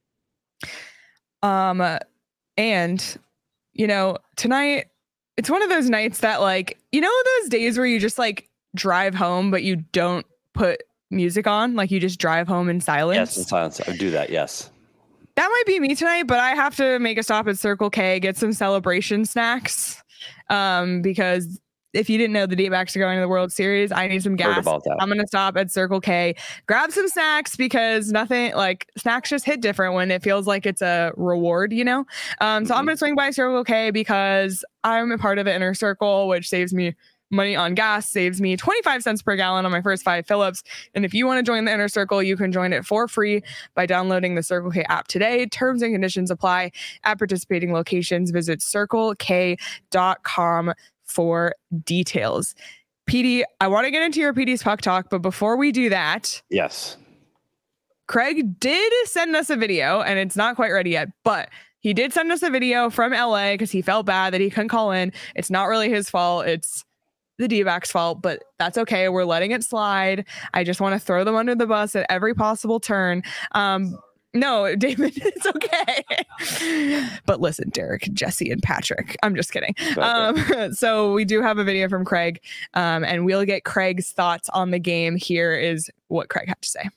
Um, 1.43 1.99
and 2.57 3.19
you 3.73 3.87
know, 3.87 4.19
tonight 4.37 4.87
it's 5.37 5.51
one 5.51 5.63
of 5.63 5.69
those 5.69 5.91
nights 5.91 6.21
that 6.21 6.41
like 6.41 6.79
you 6.93 7.01
know 7.01 7.13
those 7.41 7.51
days 7.51 7.77
where 7.77 7.87
you 7.87 7.99
just 7.99 8.19
like 8.19 8.49
drive 8.75 9.15
home 9.15 9.51
but 9.51 9.63
you 9.63 9.77
don't 9.93 10.27
put 10.53 10.83
music 11.11 11.47
on, 11.47 11.75
like 11.75 11.91
you 11.91 12.01
just 12.01 12.19
drive 12.19 12.49
home 12.49 12.69
in 12.69 12.81
silence. 12.81 13.17
Yes, 13.17 13.37
in 13.37 13.45
silence. 13.45 13.81
I 13.81 13.91
would 13.91 13.99
do 13.99 14.11
that. 14.11 14.31
Yes. 14.31 14.71
That 15.37 15.49
might 15.49 15.67
be 15.67 15.81
me 15.81 15.95
tonight, 15.97 16.25
but 16.25 16.39
I 16.39 16.51
have 16.51 16.77
to 16.77 16.99
make 17.01 17.19
a 17.19 17.23
stop 17.23 17.49
at 17.49 17.59
Circle 17.59 17.91
K, 17.91 18.21
get 18.21 18.37
some 18.37 18.53
celebration 18.53 19.25
snacks. 19.25 20.01
Um, 20.49 21.03
because 21.03 21.61
if 21.95 22.11
you 22.11 22.19
didn't 22.19 22.33
know 22.33 22.47
the 22.47 22.57
D-backs 22.57 22.95
are 22.97 22.99
going 22.99 23.17
to 23.17 23.21
the 23.21 23.29
World 23.29 23.53
Series, 23.53 23.93
I 23.93 24.09
need 24.09 24.23
some 24.23 24.37
gas. 24.37 24.67
I'm 25.01 25.09
gonna 25.09 25.27
stop 25.27 25.57
at 25.57 25.71
Circle 25.71 26.01
K, 26.01 26.35
grab 26.67 26.91
some 26.93 27.09
snacks 27.09 27.57
because 27.57 28.11
nothing 28.11 28.55
like 28.55 28.91
snacks 28.97 29.31
just 29.31 29.45
hit 29.45 29.61
different 29.61 29.95
when 29.95 30.11
it 30.11 30.23
feels 30.23 30.47
like 30.47 30.67
it's 30.67 30.83
a 30.83 31.13
reward, 31.17 31.73
you 31.73 31.85
know. 31.85 32.05
Um, 32.41 32.67
so 32.67 32.73
mm-hmm. 32.73 32.79
I'm 32.81 32.87
gonna 32.87 32.97
swing 32.97 33.15
by 33.15 33.31
Circle 33.31 33.65
K 33.65 33.91
because 33.91 34.65
I'm 34.83 35.13
a 35.13 35.19
part 35.19 35.39
of 35.39 35.47
the 35.47 35.55
inner 35.55 35.75
circle, 35.75 36.29
which 36.29 36.49
saves 36.49 36.75
me 36.75 36.95
money 37.31 37.57
on 37.57 37.75
gas, 37.75 38.09
saves 38.09 38.41
me 38.41 38.57
25 38.57 39.03
cents 39.03 39.21
per 39.23 39.37
gallon 39.37 39.67
on 39.67 39.73
my 39.73 39.83
first 39.83 40.03
five 40.05 40.27
fill-ups. 40.27 40.63
And 40.95 41.05
if 41.05 41.13
you 41.13 41.27
want 41.27 41.39
to 41.39 41.43
join 41.43 41.65
the 41.65 41.73
inner 41.73 41.89
circle, 41.89 42.23
you 42.23 42.37
can 42.37 42.53
join 42.53 42.73
it 42.73 42.85
for 42.87 43.09
free 43.09 43.43
by 43.75 43.87
downloading 43.87 44.37
the 44.37 44.43
Circle 44.43 44.71
K 44.71 44.85
app 44.89 45.09
today. 45.09 45.47
Terms 45.47 45.83
and 45.83 45.93
conditions 45.93 46.31
apply 46.31 46.71
at 47.05 47.19
participating 47.19 47.73
locations. 47.73 48.31
Visit 48.31 48.61
circlek.com 48.61 49.59
for 51.07 51.55
details. 51.85 52.55
PD, 53.09 53.43
I 53.61 53.69
want 53.69 53.85
to 53.85 53.91
get 53.91 54.03
into 54.03 54.21
your 54.21 54.33
PD's 54.33 54.63
puck 54.63 54.81
talk, 54.81 55.11
but 55.11 55.21
before 55.21 55.57
we 55.57 55.73
do 55.73 55.91
that, 55.91 56.41
yes, 56.49 56.97
Craig 58.07 58.59
did 58.59 58.93
send 59.05 59.35
us 59.37 59.51
a 59.51 59.57
video, 59.57 60.01
and 60.01 60.19
it's 60.19 60.37
not 60.37 60.57
quite 60.57 60.71
ready 60.71 60.91
yet, 60.91 61.09
but 61.23 61.49
he 61.81 61.93
did 61.93 62.13
send 62.13 62.33
us 62.33 62.43
a 62.43 62.51
video 62.51 62.89
from 62.89 63.13
LA 63.13 63.53
because 63.53 63.71
he 63.71 63.83
felt 63.83 64.07
bad 64.07 64.33
that 64.33 64.41
he 64.41 64.51
couldn't 64.51 64.69
call 64.69 64.91
in. 64.91 65.13
It's 65.35 65.51
not 65.51 65.67
really 65.67 65.91
his 65.91 66.09
fault. 66.09 66.47
It's 66.47 66.85
the 67.39 67.49
D 67.49 67.63
backs 67.63 67.91
fault, 67.91 68.23
but 68.23 68.43
that's 68.59 68.79
okay. 68.79 69.09
We're 69.09 69.25
letting 69.25 69.51
it 69.51 69.65
slide. 69.65 70.25
I 70.55 70.65
just 70.65 70.81
want 70.81 70.95
to 70.95 70.99
throw 70.99 71.25
them 71.25 71.35
under 71.35 71.55
the 71.55 71.67
bus 71.67 71.95
at 71.95 72.07
every 72.09 72.35
possible 72.35 72.81
turn. 72.81 73.23
Um, 73.53 73.99
no, 74.35 74.75
David, 74.75 75.13
it's 75.17 75.47
okay. 75.47 77.05
but 77.25 77.41
listen, 77.41 77.71
Derek, 77.71 78.11
Jesse, 78.13 78.51
and 78.51 78.63
Patrick. 78.63 79.17
I'm 79.23 79.35
just 79.37 79.53
kidding. 79.53 79.75
Um, 79.97 80.73
so 80.73 81.13
we 81.13 81.25
do 81.25 81.41
have 81.41 81.59
a 81.59 81.65
video 81.65 81.89
from 81.89 82.05
Craig, 82.05 82.41
um, 82.75 83.05
and 83.05 83.25
we'll 83.25 83.45
get 83.45 83.65
Craig's 83.65 84.11
thoughts 84.11 84.49
on 84.51 84.71
the 84.71 84.79
game. 84.79 85.17
Here 85.17 85.57
is 85.57 85.91
what 86.09 86.29
Craig 86.29 86.49
had 86.49 86.61
to 86.61 86.69
say. 86.69 86.91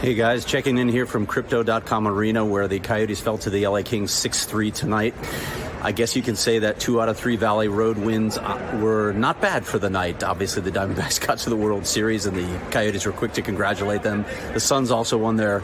Hey 0.00 0.14
guys, 0.14 0.44
checking 0.44 0.76
in 0.76 0.88
here 0.88 1.06
from 1.06 1.26
Crypto.com 1.26 2.06
Arena, 2.06 2.44
where 2.44 2.68
the 2.68 2.78
Coyotes 2.78 3.20
fell 3.20 3.38
to 3.38 3.50
the 3.50 3.66
LA 3.66 3.82
Kings 3.82 4.12
6 4.12 4.44
3 4.44 4.70
tonight. 4.70 5.14
I 5.82 5.92
guess 5.92 6.16
you 6.16 6.22
can 6.22 6.36
say 6.36 6.60
that 6.60 6.80
two 6.80 7.00
out 7.00 7.08
of 7.08 7.16
three 7.16 7.36
Valley 7.36 7.68
Road 7.68 7.98
wins 7.98 8.38
uh, 8.38 8.78
were 8.82 9.12
not 9.12 9.40
bad 9.40 9.64
for 9.64 9.78
the 9.78 9.90
night. 9.90 10.24
Obviously, 10.24 10.62
the 10.62 10.72
Diamondbacks 10.72 11.20
got 11.26 11.38
to 11.38 11.50
the 11.50 11.56
World 11.56 11.86
Series, 11.86 12.26
and 12.26 12.36
the 12.36 12.60
Coyotes 12.70 13.06
were 13.06 13.12
quick 13.12 13.32
to 13.34 13.42
congratulate 13.42 14.02
them. 14.02 14.24
The 14.52 14.60
Suns 14.60 14.90
also 14.90 15.18
won 15.18 15.36
their 15.36 15.62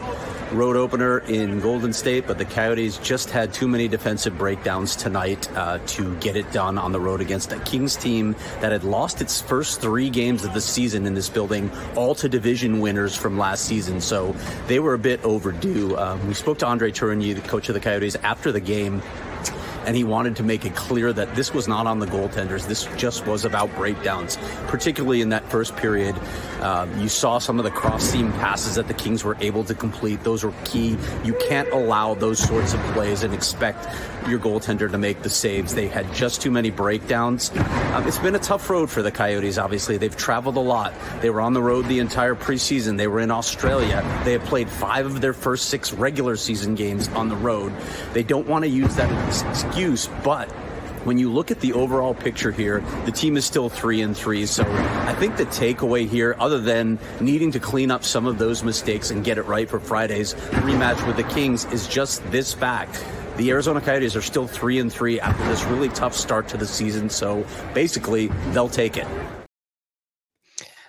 road 0.51 0.75
opener 0.75 1.19
in 1.19 1.59
Golden 1.59 1.91
State, 1.93 2.27
but 2.27 2.37
the 2.37 2.45
Coyotes 2.45 2.97
just 2.99 3.31
had 3.31 3.53
too 3.53 3.67
many 3.67 3.87
defensive 3.87 4.37
breakdowns 4.37 4.95
tonight 4.95 5.49
uh, 5.57 5.79
to 5.87 6.15
get 6.17 6.35
it 6.35 6.49
done 6.51 6.77
on 6.77 6.91
the 6.91 6.99
road 6.99 7.19
against 7.19 7.51
a 7.51 7.59
Kings 7.59 7.95
team 7.95 8.35
that 8.61 8.71
had 8.71 8.83
lost 8.83 9.19
its 9.19 9.41
first 9.41 9.81
three 9.81 10.09
games 10.09 10.43
of 10.43 10.53
the 10.53 10.61
season 10.61 11.05
in 11.05 11.15
this 11.15 11.27
building, 11.27 11.71
all 11.95 12.13
to 12.15 12.29
division 12.29 12.79
winners 12.79 13.15
from 13.15 13.37
last 13.37 13.65
season. 13.65 13.99
So 13.99 14.35
they 14.67 14.79
were 14.79 14.93
a 14.93 14.99
bit 14.99 15.23
overdue. 15.23 15.97
Um, 15.97 16.25
we 16.27 16.33
spoke 16.33 16.59
to 16.59 16.67
Andre 16.67 16.91
Tourigny, 16.91 17.33
the 17.33 17.41
coach 17.41 17.67
of 17.69 17.73
the 17.73 17.81
Coyotes, 17.81 18.15
after 18.17 18.51
the 18.51 18.61
game 18.61 19.01
and 19.85 19.95
he 19.95 20.03
wanted 20.03 20.35
to 20.37 20.43
make 20.43 20.65
it 20.65 20.75
clear 20.75 21.11
that 21.13 21.35
this 21.35 21.53
was 21.53 21.67
not 21.67 21.87
on 21.87 21.99
the 21.99 22.05
goaltenders. 22.05 22.67
This 22.67 22.87
just 22.97 23.25
was 23.25 23.45
about 23.45 23.73
breakdowns, 23.75 24.37
particularly 24.67 25.21
in 25.21 25.29
that 25.29 25.49
first 25.49 25.75
period. 25.75 26.15
Um, 26.61 26.97
you 26.99 27.09
saw 27.09 27.39
some 27.39 27.59
of 27.59 27.65
the 27.65 27.71
cross 27.71 28.03
seam 28.03 28.31
passes 28.33 28.75
that 28.75 28.87
the 28.87 28.93
Kings 28.93 29.23
were 29.23 29.37
able 29.39 29.63
to 29.65 29.75
complete. 29.75 30.23
Those 30.23 30.43
were 30.43 30.53
key. 30.65 30.97
You 31.23 31.33
can't 31.47 31.69
allow 31.69 32.13
those 32.13 32.39
sorts 32.39 32.73
of 32.73 32.79
plays 32.93 33.23
and 33.23 33.33
expect 33.33 33.87
your 34.27 34.39
goaltender 34.39 34.91
to 34.91 34.97
make 34.97 35.21
the 35.21 35.29
saves. 35.29 35.73
They 35.73 35.87
had 35.87 36.11
just 36.13 36.41
too 36.41 36.51
many 36.51 36.71
breakdowns. 36.71 37.51
Um, 37.93 38.07
it's 38.07 38.17
been 38.17 38.35
a 38.35 38.39
tough 38.39 38.69
road 38.69 38.89
for 38.89 39.01
the 39.01 39.11
Coyotes, 39.11 39.57
obviously. 39.57 39.97
They've 39.97 40.15
traveled 40.15 40.57
a 40.57 40.61
lot. 40.61 40.93
They 41.21 41.29
were 41.29 41.41
on 41.41 41.53
the 41.53 41.61
road 41.61 41.85
the 41.87 41.99
entire 41.99 42.35
preseason. 42.35 42.97
They 42.97 43.07
were 43.07 43.19
in 43.19 43.31
Australia. 43.31 44.01
They 44.23 44.33
have 44.33 44.43
played 44.43 44.69
five 44.69 45.05
of 45.05 45.21
their 45.21 45.33
first 45.33 45.69
six 45.69 45.93
regular 45.93 46.35
season 46.35 46.75
games 46.75 47.07
on 47.09 47.29
the 47.29 47.35
road. 47.35 47.73
They 48.13 48.23
don't 48.23 48.47
want 48.47 48.63
to 48.63 48.69
use 48.69 48.95
that 48.95 49.11
excuse, 49.27 50.07
but 50.23 50.49
when 51.03 51.17
you 51.17 51.31
look 51.31 51.51
at 51.51 51.59
the 51.59 51.73
overall 51.73 52.13
picture 52.13 52.51
here, 52.51 52.79
the 53.05 53.11
team 53.11 53.35
is 53.35 53.45
still 53.45 53.69
three 53.69 54.01
and 54.01 54.15
three. 54.15 54.45
So 54.45 54.63
I 54.63 55.13
think 55.13 55.35
the 55.35 55.45
takeaway 55.45 56.07
here, 56.07 56.35
other 56.39 56.59
than 56.59 56.97
needing 57.19 57.51
to 57.51 57.59
clean 57.59 57.91
up 57.91 58.03
some 58.03 58.25
of 58.25 58.37
those 58.37 58.63
mistakes 58.63 59.11
and 59.11 59.23
get 59.23 59.37
it 59.37 59.43
right 59.43 59.69
for 59.69 59.79
Friday's 59.79 60.33
rematch 60.33 61.05
with 61.05 61.17
the 61.17 61.23
Kings, 61.23 61.65
is 61.65 61.87
just 61.87 62.23
this 62.31 62.53
fact. 62.53 63.03
The 63.37 63.49
Arizona 63.49 63.81
Coyotes 63.81 64.15
are 64.15 64.21
still 64.21 64.47
three 64.47 64.79
and 64.79 64.91
three 64.91 65.19
after 65.19 65.43
this 65.45 65.63
really 65.65 65.89
tough 65.89 66.13
start 66.15 66.47
to 66.49 66.57
the 66.57 66.67
season. 66.67 67.09
So 67.09 67.45
basically, 67.73 68.27
they'll 68.51 68.69
take 68.69 68.97
it. 68.97 69.07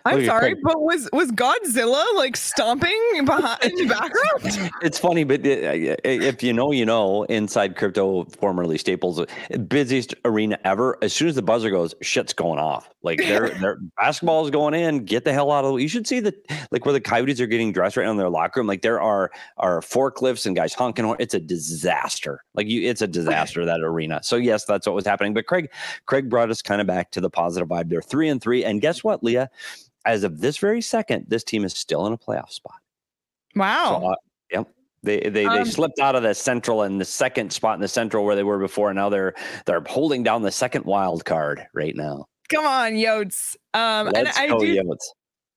I'm 0.07 0.25
sorry, 0.27 0.55
but 0.63 0.83
was 0.83 1.09
was 1.15 1.33
Godzilla 1.33 2.05
like 2.15 2.37
stomping 2.37 3.25
behind 3.25 3.63
in 3.65 3.75
the 3.77 3.87
background? 3.87 4.71
It's 4.83 4.99
funny, 4.99 5.25
but 5.25 5.41
uh, 5.41 5.97
if 6.05 6.43
you 6.43 6.53
know, 6.53 6.73
you 6.73 6.85
know. 6.85 7.25
Inside 7.25 7.77
crypto, 7.77 8.25
formerly 8.25 8.77
Staples, 8.77 9.19
uh, 9.19 9.27
busiest 9.69 10.15
arena 10.25 10.59
ever. 10.65 10.99
As 11.01 11.13
soon 11.15 11.29
as 11.29 11.37
the 11.37 11.43
buzzer 11.43 11.71
goes, 11.71 11.95
shit's 12.03 12.35
going 12.35 12.59
off. 12.59 12.91
Like 13.03 13.19
their 13.27 13.49
their 13.49 13.79
basketball 13.97 14.45
is 14.45 14.51
going 14.51 14.75
in. 14.75 15.05
Get 15.05 15.25
the 15.25 15.33
hell 15.33 15.51
out 15.51 15.65
of 15.65 15.73
the. 15.73 15.83
You 15.83 15.89
should 15.89 16.07
see 16.07 16.21
the 16.21 16.35
like 16.71 16.85
where 16.85 16.93
the 16.93 17.01
Coyotes 17.01 17.41
are 17.41 17.47
getting 17.47 17.73
dressed 17.73 17.97
right 17.97 18.05
now 18.05 18.11
in 18.11 18.17
their 18.19 18.29
locker 18.29 18.61
room. 18.61 18.67
Like 18.67 18.83
there 18.83 19.01
are 19.01 19.31
are 19.57 19.81
forklifts 19.81 20.45
and 20.45 20.55
guys 20.55 20.75
honking. 20.75 21.17
It's 21.19 21.35
a 21.35 21.41
disaster. 21.41 22.45
Like 22.55 22.67
you, 22.69 22.89
it's 22.89 23.01
a 23.01 23.07
disaster 23.07 23.65
that 23.65 23.81
arena. 23.81 24.21
So 24.23 24.37
yes, 24.37 24.67
that's 24.67 24.87
what 24.87 24.95
was 24.95 25.07
happening. 25.07 25.33
But 25.33 25.47
Craig, 25.47 25.71
Craig 26.05 26.29
brought 26.29 26.51
us 26.51 26.61
kind 26.61 26.83
of 26.83 26.87
back 26.87 27.11
to 27.13 27.23
the 27.23 27.31
positive 27.31 27.69
vibe. 27.69 27.89
They're 27.89 28.03
three 28.03 28.29
and 28.29 28.43
three, 28.43 28.65
and 28.65 28.83
guess 28.83 29.03
what, 29.03 29.25
Leah? 29.25 29.49
As 30.07 30.25
of 30.25 30.41
this 30.41 30.59
very 30.59 30.83
second, 30.83 31.27
this 31.29 31.45
team 31.45 31.65
is 31.65 31.73
still 31.73 32.07
in 32.07 32.13
a 32.13 32.19
playoff 32.19 32.51
spot. 32.51 32.81
Wow. 33.57 34.01
So, 34.01 34.07
uh, 34.07 34.15
yep. 34.51 34.69
They 35.03 35.21
they, 35.21 35.31
they 35.31 35.47
Um, 35.47 35.65
slipped 35.67 35.99
out 35.99 36.17
of 36.17 36.23
the 36.23 36.35
central 36.35 36.83
and 36.83 37.01
the 37.01 37.05
second 37.05 37.53
spot 37.53 37.75
in 37.75 37.81
the 37.81 37.89
central 37.89 38.25
where 38.25 38.37
they 38.37 38.43
were 38.43 38.59
before. 38.59 38.91
And 38.91 38.97
now 38.97 39.09
they're 39.09 39.35
they're 39.67 39.83
holding 39.87 40.23
down 40.23 40.43
the 40.43 40.51
second 40.51 40.85
wild 40.85 41.25
card 41.25 41.67
right 41.75 41.95
now. 41.95 42.27
Come 42.49 42.67
on, 42.67 42.93
Yotes. 42.93 43.57
Um, 43.75 44.09
and 44.09 44.25
Let's 44.25 44.39
I 44.39 44.49
go, 44.49 44.59
do. 44.59 44.67
Yotes. 44.67 45.05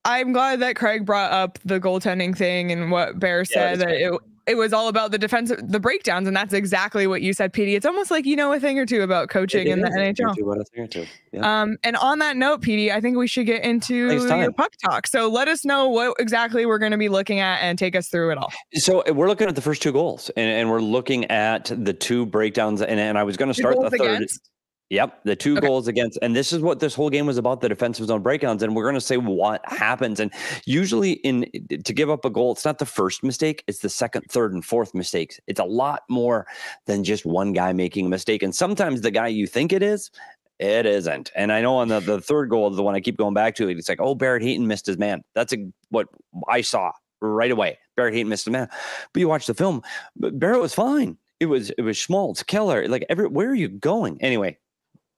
I'm 0.06 0.32
glad 0.32 0.62
that 0.62 0.76
Craig 0.78 1.06
brought 1.06 1.32
up 1.32 1.60
the 1.66 1.80
goaltending 1.80 2.38
thing 2.38 2.72
and 2.72 2.92
what 2.92 3.20
Bear 3.20 3.44
said 3.44 3.74
it's 3.74 3.84
that 3.84 3.94
it 3.96 4.14
it 4.48 4.56
was 4.56 4.72
all 4.72 4.88
about 4.88 5.12
the 5.12 5.18
defense, 5.18 5.52
the 5.62 5.80
breakdowns, 5.80 6.28
and 6.28 6.36
that's 6.36 6.54
exactly 6.54 7.06
what 7.06 7.22
you 7.22 7.34
said, 7.34 7.52
PD. 7.54 7.76
It's 7.76 7.86
almost 7.86 8.10
like 8.10 8.26
you 8.26 8.36
know 8.36 8.54
a 8.54 8.60
thing 8.60 8.80
or 8.80 8.86
two 8.86 9.02
about 9.02 9.30
coaching 9.30 9.68
It 9.68 9.72
in 9.72 9.82
the 9.82 9.88
is 9.88 9.94
a 9.96 9.98
thing 9.98 10.26
or 10.26 10.30
NHL. 10.30 10.36
two, 10.36 10.52
a 10.52 10.64
thing 10.64 10.84
or 10.84 10.88
two. 10.88 11.06
Yeah. 11.34 11.62
Um, 11.62 11.78
and 11.84 11.98
on 11.98 12.20
that 12.20 12.38
note, 12.38 12.62
PD, 12.62 12.92
I 12.92 13.02
think 13.02 13.18
we 13.18 13.28
should 13.28 13.46
get 13.46 13.64
into 13.64 13.96
your 14.14 14.52
puck 14.54 14.72
talk. 14.84 15.06
So 15.08 15.28
let 15.30 15.48
us 15.48 15.66
know 15.66 15.90
what 15.90 16.16
exactly 16.20 16.66
we're 16.66 16.80
going 16.80 16.94
to 16.94 16.98
be 16.98 17.10
looking 17.10 17.40
at 17.40 17.58
and 17.62 17.78
take 17.78 17.96
us 17.96 18.08
through 18.08 18.32
it 18.32 18.38
all. 18.38 18.52
So 18.76 19.04
uh, 19.08 19.14
we're 19.14 19.28
looking 19.28 19.48
at 19.50 19.56
the 19.56 19.62
first 19.62 19.82
two 19.82 19.92
goals, 19.92 20.30
and, 20.38 20.50
and 20.50 20.70
we're 20.70 20.82
looking 20.82 21.26
at 21.26 21.72
the 21.76 21.94
two 21.94 22.26
breakdowns. 22.26 22.82
And, 22.82 23.00
and 23.00 23.18
I 23.18 23.24
was 23.24 23.36
going 23.38 23.50
to 23.50 23.54
start 23.54 23.76
the 23.80 23.90
third. 23.90 24.02
against? 24.02 24.50
Yep, 24.90 25.24
the 25.26 25.36
two 25.36 25.58
Okay. 25.58 25.68
goals 25.68 25.90
against, 25.90 26.18
and 26.22 26.34
this 26.34 26.54
is 26.54 26.62
what 26.62 26.80
this 26.80 26.96
whole 26.96 27.10
game 27.10 27.26
was 27.26 27.38
about: 27.38 27.60
the 27.60 27.68
defensive 27.68 28.06
zone 28.08 28.22
breakdowns. 28.22 28.64
And 28.64 28.74
we're 28.74 28.84
going 28.84 28.96
to 28.96 29.02
say 29.02 29.18
what 29.18 29.62
happens. 29.66 30.20
And 30.22 30.32
usually, 30.66 31.14
in 31.24 31.46
to 31.84 31.94
give 31.94 32.10
up 32.10 32.24
a 32.24 32.30
goal, 32.30 32.54
it's 32.54 32.64
not 32.64 32.80
the 32.80 32.86
first 32.86 33.22
mistake; 33.22 33.64
it's 33.68 33.80
the 33.80 33.90
second, 33.90 34.24
third, 34.30 34.54
and 34.54 34.64
fourth 34.64 34.94
mistakes. 34.94 35.42
It's 35.48 35.60
a 35.60 35.66
lot 35.66 36.04
more 36.10 36.48
than 36.86 37.04
just 37.04 37.26
one 37.26 37.52
guy 37.52 37.74
making 37.74 38.06
a 38.06 38.10
mistake. 38.10 38.42
And 38.44 38.56
sometimes 38.56 39.02
the 39.02 39.12
guy 39.12 39.28
you 39.28 39.46
think 39.46 39.74
it 39.74 39.84
is, 39.84 40.10
it 40.60 40.86
isn't. 40.86 41.32
And 41.36 41.52
I 41.52 41.60
know 41.62 41.76
on 41.76 41.90
the, 41.90 42.00
the 42.00 42.22
third 42.22 42.50
goal, 42.50 42.70
the 42.70 42.82
one 42.82 42.96
I 42.96 43.02
keep 43.02 43.18
going 43.18 43.34
back 43.34 43.56
to, 43.56 43.68
it's 43.68 43.90
like, 43.90 44.00
oh, 44.00 44.16
Barrett 44.16 44.42
Hayton 44.42 44.68
missed 44.68 44.86
his 44.86 44.98
man. 44.98 45.22
That's 45.36 45.52
a, 45.52 45.68
what 45.90 46.08
I 46.48 46.62
saw 46.62 46.94
right 47.22 47.52
away. 47.52 47.78
Barrett 47.98 48.14
Hayton 48.14 48.30
missed 48.30 48.46
his 48.46 48.54
man. 48.54 48.70
But 49.12 49.20
you 49.20 49.28
watch 49.28 49.48
the 49.48 49.54
film, 49.54 49.82
Barrett 50.16 50.62
was 50.62 50.74
fine. 50.74 51.18
It 51.42 51.48
was 51.48 51.72
it 51.72 51.82
was 51.82 51.98
Schmaltz, 51.98 52.42
Keller, 52.42 52.88
like 52.88 53.06
every 53.10 53.28
where 53.28 53.50
are 53.50 53.56
you 53.56 53.68
going? 53.68 54.18
Anyway, 54.22 54.58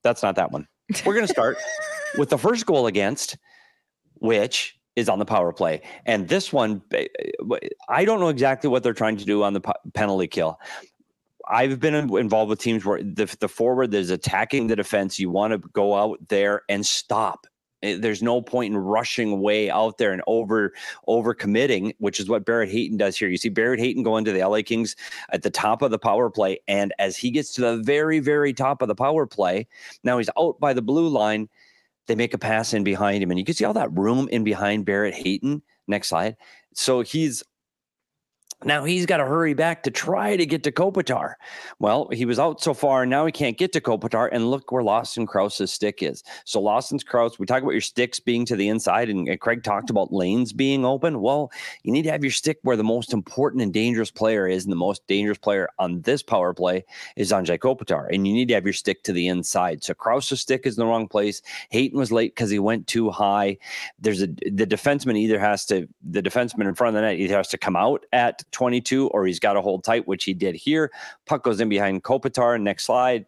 that's 0.02 0.22
not 0.22 0.36
that 0.36 0.52
one. 0.52 0.66
We're 1.04 1.14
gonna 1.14 1.28
start 1.28 1.58
with 2.18 2.30
the 2.30 2.38
first 2.38 2.66
goal 2.66 2.86
against, 2.86 3.36
which 4.14 4.78
is 4.96 5.08
on 5.08 5.18
the 5.18 5.24
power 5.24 5.52
play. 5.52 5.82
And 6.04 6.28
this 6.28 6.52
one, 6.52 6.82
I 7.88 8.04
don't 8.04 8.20
know 8.20 8.28
exactly 8.28 8.68
what 8.68 8.82
they're 8.82 8.92
trying 8.92 9.16
to 9.18 9.24
do 9.24 9.42
on 9.42 9.54
the 9.54 9.60
penalty 9.94 10.26
kill. 10.26 10.58
I've 11.48 11.80
been 11.80 11.94
involved 11.94 12.48
with 12.48 12.60
teams 12.60 12.84
where 12.84 13.02
the, 13.02 13.34
the 13.40 13.48
forward 13.48 13.92
is 13.94 14.10
attacking 14.10 14.68
the 14.68 14.76
defense. 14.76 15.18
You 15.18 15.30
want 15.30 15.52
to 15.52 15.68
go 15.72 15.96
out 15.96 16.18
there 16.28 16.62
and 16.68 16.86
stop. 16.86 17.46
Eh, 17.82 17.96
There's 17.98 18.22
no 18.22 18.42
point 18.42 18.72
in 18.72 18.78
rushing 18.78 19.40
way 19.40 19.70
out 19.70 19.98
there 19.98 20.12
and 20.12 20.22
over 20.26 20.72
over 21.06 21.34
committing, 21.34 21.92
which 21.98 22.20
is 22.20 22.28
what 22.28 22.44
Barrett 22.44 22.70
Hayton 22.70 22.96
does 22.96 23.16
here. 23.16 23.28
You 23.28 23.36
see 23.36 23.48
Barrett 23.48 23.80
Hayton 23.80 24.02
go 24.02 24.16
into 24.16 24.32
the 24.32 24.46
LA 24.46 24.62
Kings 24.62 24.96
at 25.30 25.42
the 25.42 25.50
top 25.50 25.82
of 25.82 25.90
the 25.90 25.98
power 25.98 26.30
play, 26.30 26.60
and 26.68 26.92
as 26.98 27.16
he 27.16 27.30
gets 27.30 27.52
to 27.54 27.60
the 27.62 27.76
very 27.78 28.18
very 28.18 28.52
top 28.52 28.82
of 28.82 28.88
the 28.88 28.94
power 28.94 29.26
play, 29.26 29.66
now 30.04 30.18
he's 30.18 30.30
out 30.38 30.58
by 30.60 30.72
the 30.72 30.82
blue 30.82 31.08
line. 31.08 31.48
They 32.06 32.14
make 32.14 32.34
a 32.34 32.38
pass 32.38 32.74
in 32.74 32.82
behind 32.82 33.22
him, 33.22 33.30
and 33.30 33.38
you 33.38 33.44
can 33.44 33.54
see 33.54 33.64
all 33.64 33.74
that 33.74 33.96
room 33.96 34.28
in 34.30 34.42
behind 34.44 34.84
Barrett 34.84 35.14
Hayton. 35.14 35.62
Next 35.86 36.08
slide. 36.08 36.36
So 36.74 37.02
he's 37.02 37.42
now 38.64 38.84
he's 38.84 39.06
got 39.06 39.18
to 39.18 39.24
hurry 39.24 39.54
back 39.54 39.82
to 39.84 39.90
try 39.90 40.36
to 40.36 40.44
get 40.44 40.62
to 40.64 40.72
Kopitar. 40.72 41.34
Well, 41.78 42.08
he 42.12 42.24
was 42.24 42.38
out 42.38 42.60
so 42.60 42.74
far, 42.74 43.02
and 43.02 43.10
now 43.10 43.26
he 43.26 43.32
can't 43.32 43.56
get 43.56 43.72
to 43.72 43.80
Kopitar. 43.80 44.28
And 44.32 44.50
look 44.50 44.70
where 44.70 44.82
Lawson 44.82 45.26
Crouse's 45.26 45.72
stick 45.72 46.02
is. 46.02 46.22
So 46.44 46.60
Lawson's 46.60 47.04
Crouse, 47.04 47.38
we 47.38 47.46
talk 47.46 47.62
about 47.62 47.72
your 47.72 47.80
sticks 47.80 48.20
being 48.20 48.44
to 48.46 48.56
the 48.56 48.68
inside, 48.68 49.08
and 49.08 49.40
Craig 49.40 49.62
talked 49.62 49.90
about 49.90 50.12
lanes 50.12 50.52
being 50.52 50.84
open. 50.84 51.20
Well, 51.20 51.50
you 51.82 51.92
need 51.92 52.02
to 52.02 52.10
have 52.10 52.24
your 52.24 52.32
stick 52.32 52.58
where 52.62 52.76
the 52.76 52.84
most 52.84 53.12
important 53.12 53.62
and 53.62 53.72
dangerous 53.72 54.10
player 54.10 54.46
is, 54.46 54.64
and 54.64 54.72
the 54.72 54.76
most 54.76 55.06
dangerous 55.06 55.38
player 55.38 55.68
on 55.78 56.02
this 56.02 56.22
power 56.22 56.52
play 56.52 56.84
is 57.16 57.32
Anze 57.32 57.58
Kopitar. 57.58 58.08
And 58.12 58.26
you 58.26 58.34
need 58.34 58.48
to 58.48 58.54
have 58.54 58.64
your 58.64 58.72
stick 58.72 59.02
to 59.04 59.12
the 59.12 59.28
inside. 59.28 59.82
So 59.82 59.94
Crouse's 59.94 60.40
stick 60.40 60.66
is 60.66 60.76
in 60.76 60.80
the 60.80 60.86
wrong 60.86 61.08
place. 61.08 61.42
Hayton 61.70 61.98
was 61.98 62.12
late 62.12 62.34
because 62.34 62.50
he 62.50 62.58
went 62.58 62.86
too 62.86 63.10
high. 63.10 63.56
There's 63.98 64.22
a 64.22 64.26
the 64.26 64.66
defenseman 64.66 65.16
either 65.16 65.38
has 65.38 65.64
to 65.66 65.88
the 66.02 66.22
defenseman 66.22 66.68
in 66.68 66.74
front 66.74 66.94
of 66.96 67.00
the 67.00 67.06
net 67.06 67.18
either 67.18 67.36
has 67.36 67.48
to 67.48 67.58
come 67.58 67.76
out 67.76 68.04
at 68.12 68.49
22 68.52 69.08
or 69.08 69.26
he's 69.26 69.40
got 69.40 69.54
to 69.54 69.60
hold 69.60 69.84
tight, 69.84 70.06
which 70.06 70.24
he 70.24 70.34
did 70.34 70.54
here. 70.54 70.90
Puck 71.26 71.44
goes 71.44 71.60
in 71.60 71.68
behind 71.68 72.02
Kopitar. 72.02 72.60
Next 72.60 72.86
slide. 72.86 73.26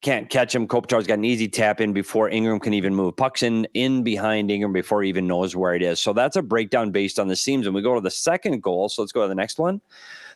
Can't 0.00 0.30
catch 0.30 0.54
him. 0.54 0.68
Kopitar's 0.68 1.08
got 1.08 1.18
an 1.18 1.24
easy 1.24 1.48
tap 1.48 1.80
in 1.80 1.92
before 1.92 2.28
Ingram 2.28 2.60
can 2.60 2.72
even 2.72 2.94
move. 2.94 3.16
Puck's 3.16 3.42
in 3.42 3.66
in 3.74 4.04
behind 4.04 4.48
Ingram 4.48 4.72
before 4.72 5.02
he 5.02 5.08
even 5.08 5.26
knows 5.26 5.56
where 5.56 5.74
it 5.74 5.82
is. 5.82 6.00
So 6.00 6.12
that's 6.12 6.36
a 6.36 6.42
breakdown 6.42 6.92
based 6.92 7.18
on 7.18 7.26
the 7.26 7.34
seams. 7.34 7.66
And 7.66 7.74
we 7.74 7.82
go 7.82 7.96
to 7.96 8.00
the 8.00 8.10
second 8.10 8.62
goal. 8.62 8.88
So 8.88 9.02
let's 9.02 9.10
go 9.10 9.22
to 9.22 9.28
the 9.28 9.34
next 9.34 9.58
one. 9.58 9.80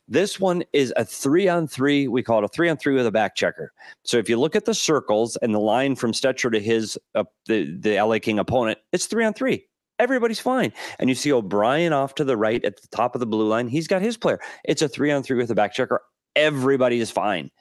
This 0.09 0.41
one 0.41 0.65
is 0.73 0.93
a 0.97 1.05
three 1.05 1.49
on 1.49 1.69
three. 1.69 2.09
We 2.09 2.25
call 2.25 2.41
it 2.41 2.45
a 2.45 2.49
three 2.49 2.69
on 2.69 2.77
three 2.77 2.95
with 2.95 3.07
a 3.07 3.13
back 3.13 3.37
checker. 3.37 3.73
So 4.03 4.17
if 4.17 4.29
you 4.29 4.39
look 4.39 4.57
at 4.57 4.65
the 4.65 4.75
circles 4.75 5.37
and 5.37 5.55
the 5.55 5.61
line 5.61 5.95
from 5.95 6.11
Stecher 6.13 6.51
to 6.51 6.59
his 6.59 6.99
uh, 7.15 7.25
the 7.47 7.77
the 7.79 8.01
LA 8.01 8.19
King 8.19 8.41
opponent, 8.41 8.79
it's 8.93 9.07
three 9.07 9.25
on 9.25 9.33
three. 9.33 9.67
Everybody's 10.03 10.41
fine. 10.41 10.73
And 10.99 11.09
you 11.09 11.15
see 11.15 11.33
O'Brien 11.33 11.93
off 11.93 12.17
to 12.17 12.25
the 12.25 12.37
right 12.37 12.65
at 12.65 12.83
the 12.83 12.89
top 12.89 13.15
of 13.15 13.21
the 13.21 13.27
blue 13.27 13.47
line. 13.47 13.69
He's 13.69 13.87
got 13.87 14.03
his 14.03 14.17
player. 14.17 14.41
It's 14.65 14.83
a 14.83 14.89
three 14.89 15.13
on 15.13 15.23
three 15.23 15.37
with 15.37 15.49
a 15.53 15.55
back 15.55 15.73
checker. 15.73 16.03
Everybody 16.35 16.99
is 16.99 17.13
fine. 17.13 17.53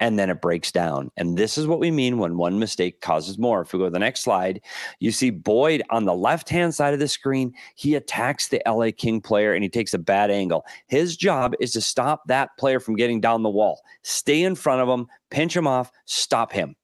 And 0.00 0.18
then 0.18 0.30
it 0.30 0.40
breaks 0.40 0.72
down. 0.72 1.10
And 1.18 1.36
this 1.36 1.58
is 1.58 1.66
what 1.66 1.78
we 1.78 1.90
mean 1.90 2.16
when 2.16 2.38
one 2.38 2.58
mistake 2.58 3.02
causes 3.02 3.36
more. 3.36 3.60
If 3.60 3.74
we 3.74 3.80
go 3.80 3.84
to 3.84 3.90
the 3.90 3.98
next 3.98 4.22
slide, 4.22 4.62
you 4.98 5.12
see 5.12 5.28
Boyd 5.28 5.82
on 5.90 6.06
the 6.06 6.14
left 6.14 6.48
hand 6.48 6.74
side 6.74 6.94
of 6.94 7.00
the 7.00 7.08
screen. 7.08 7.52
He 7.74 7.96
attacks 7.96 8.48
the 8.48 8.62
LA 8.66 8.88
King 8.96 9.20
player 9.20 9.52
and 9.52 9.62
he 9.62 9.68
takes 9.68 9.92
a 9.92 9.98
bad 9.98 10.30
angle. 10.30 10.64
His 10.86 11.18
job 11.18 11.52
is 11.60 11.72
to 11.72 11.82
stop 11.82 12.22
that 12.28 12.56
player 12.58 12.80
from 12.80 12.96
getting 12.96 13.20
down 13.20 13.42
the 13.42 13.50
wall, 13.50 13.82
stay 14.04 14.42
in 14.42 14.54
front 14.54 14.80
of 14.80 14.88
him, 14.88 15.06
pinch 15.30 15.54
him 15.54 15.66
off, 15.66 15.90
stop 16.06 16.50
him. 16.50 16.76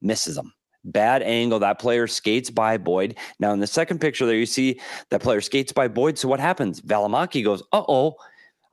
Misses 0.00 0.38
him. 0.38 0.54
Bad 0.84 1.22
angle. 1.22 1.58
That 1.58 1.78
player 1.78 2.06
skates 2.06 2.50
by 2.50 2.76
Boyd. 2.76 3.16
Now, 3.38 3.52
in 3.52 3.60
the 3.60 3.66
second 3.66 4.00
picture 4.00 4.26
there, 4.26 4.36
you 4.36 4.46
see 4.46 4.80
that 5.10 5.22
player 5.22 5.40
skates 5.40 5.72
by 5.72 5.88
Boyd. 5.88 6.18
So 6.18 6.28
what 6.28 6.40
happens? 6.40 6.80
Valimaki 6.80 7.44
goes, 7.44 7.62
uh 7.72 7.84
oh, 7.88 8.16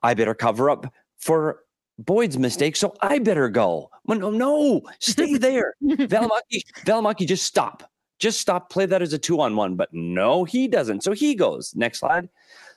I 0.02 0.14
better 0.14 0.34
cover 0.34 0.70
up 0.70 0.92
for 1.18 1.60
Boyd's 2.00 2.38
mistake. 2.38 2.76
So 2.76 2.96
I 3.02 3.20
better 3.20 3.50
go. 3.50 3.92
Well, 4.06 4.20
no, 4.20 4.32
no, 4.32 4.82
stay 5.00 5.34
there. 5.38 5.76
Valimaki, 5.84 6.64
Valimaki, 6.86 7.28
just 7.28 7.46
stop. 7.46 7.84
Just 8.18 8.42
stop. 8.42 8.70
Play 8.70 8.86
that 8.86 9.02
as 9.02 9.14
a 9.14 9.18
two 9.18 9.40
on 9.42 9.56
one. 9.56 9.76
But 9.76 9.90
no, 9.94 10.44
he 10.44 10.68
doesn't. 10.68 11.04
So 11.04 11.12
he 11.12 11.36
goes. 11.36 11.74
Next 11.76 12.00
slide. 12.00 12.28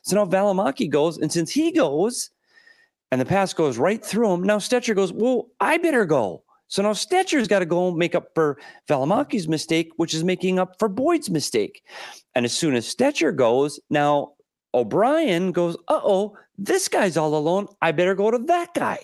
So 0.02 0.16
now 0.16 0.26
Valimaki 0.26 0.90
goes. 0.90 1.18
And 1.18 1.32
since 1.32 1.50
he 1.50 1.72
goes 1.72 2.30
and 3.10 3.20
the 3.20 3.24
pass 3.24 3.52
goes 3.52 3.78
right 3.78 4.04
through 4.04 4.32
him, 4.32 4.42
now 4.42 4.58
Stecher 4.58 4.94
goes, 4.94 5.12
well, 5.12 5.48
I 5.60 5.78
better 5.78 6.04
go. 6.04 6.42
So 6.72 6.80
now 6.80 6.92
Stecher's 6.92 7.48
got 7.48 7.58
to 7.58 7.66
go 7.66 7.90
make 7.90 8.14
up 8.14 8.30
for 8.34 8.58
Valimaki's 8.88 9.46
mistake, 9.46 9.92
which 9.96 10.14
is 10.14 10.24
making 10.24 10.58
up 10.58 10.78
for 10.78 10.88
Boyd's 10.88 11.28
mistake. 11.28 11.84
And 12.34 12.46
as 12.46 12.54
soon 12.54 12.74
as 12.74 12.86
Stecher 12.86 13.36
goes, 13.36 13.78
now 13.90 14.32
O'Brien 14.72 15.52
goes, 15.52 15.76
uh 15.88 16.00
oh, 16.02 16.34
this 16.56 16.88
guy's 16.88 17.18
all 17.18 17.34
alone. 17.34 17.68
I 17.82 17.92
better 17.92 18.14
go 18.14 18.30
to 18.30 18.38
that 18.38 18.72
guy. 18.72 19.00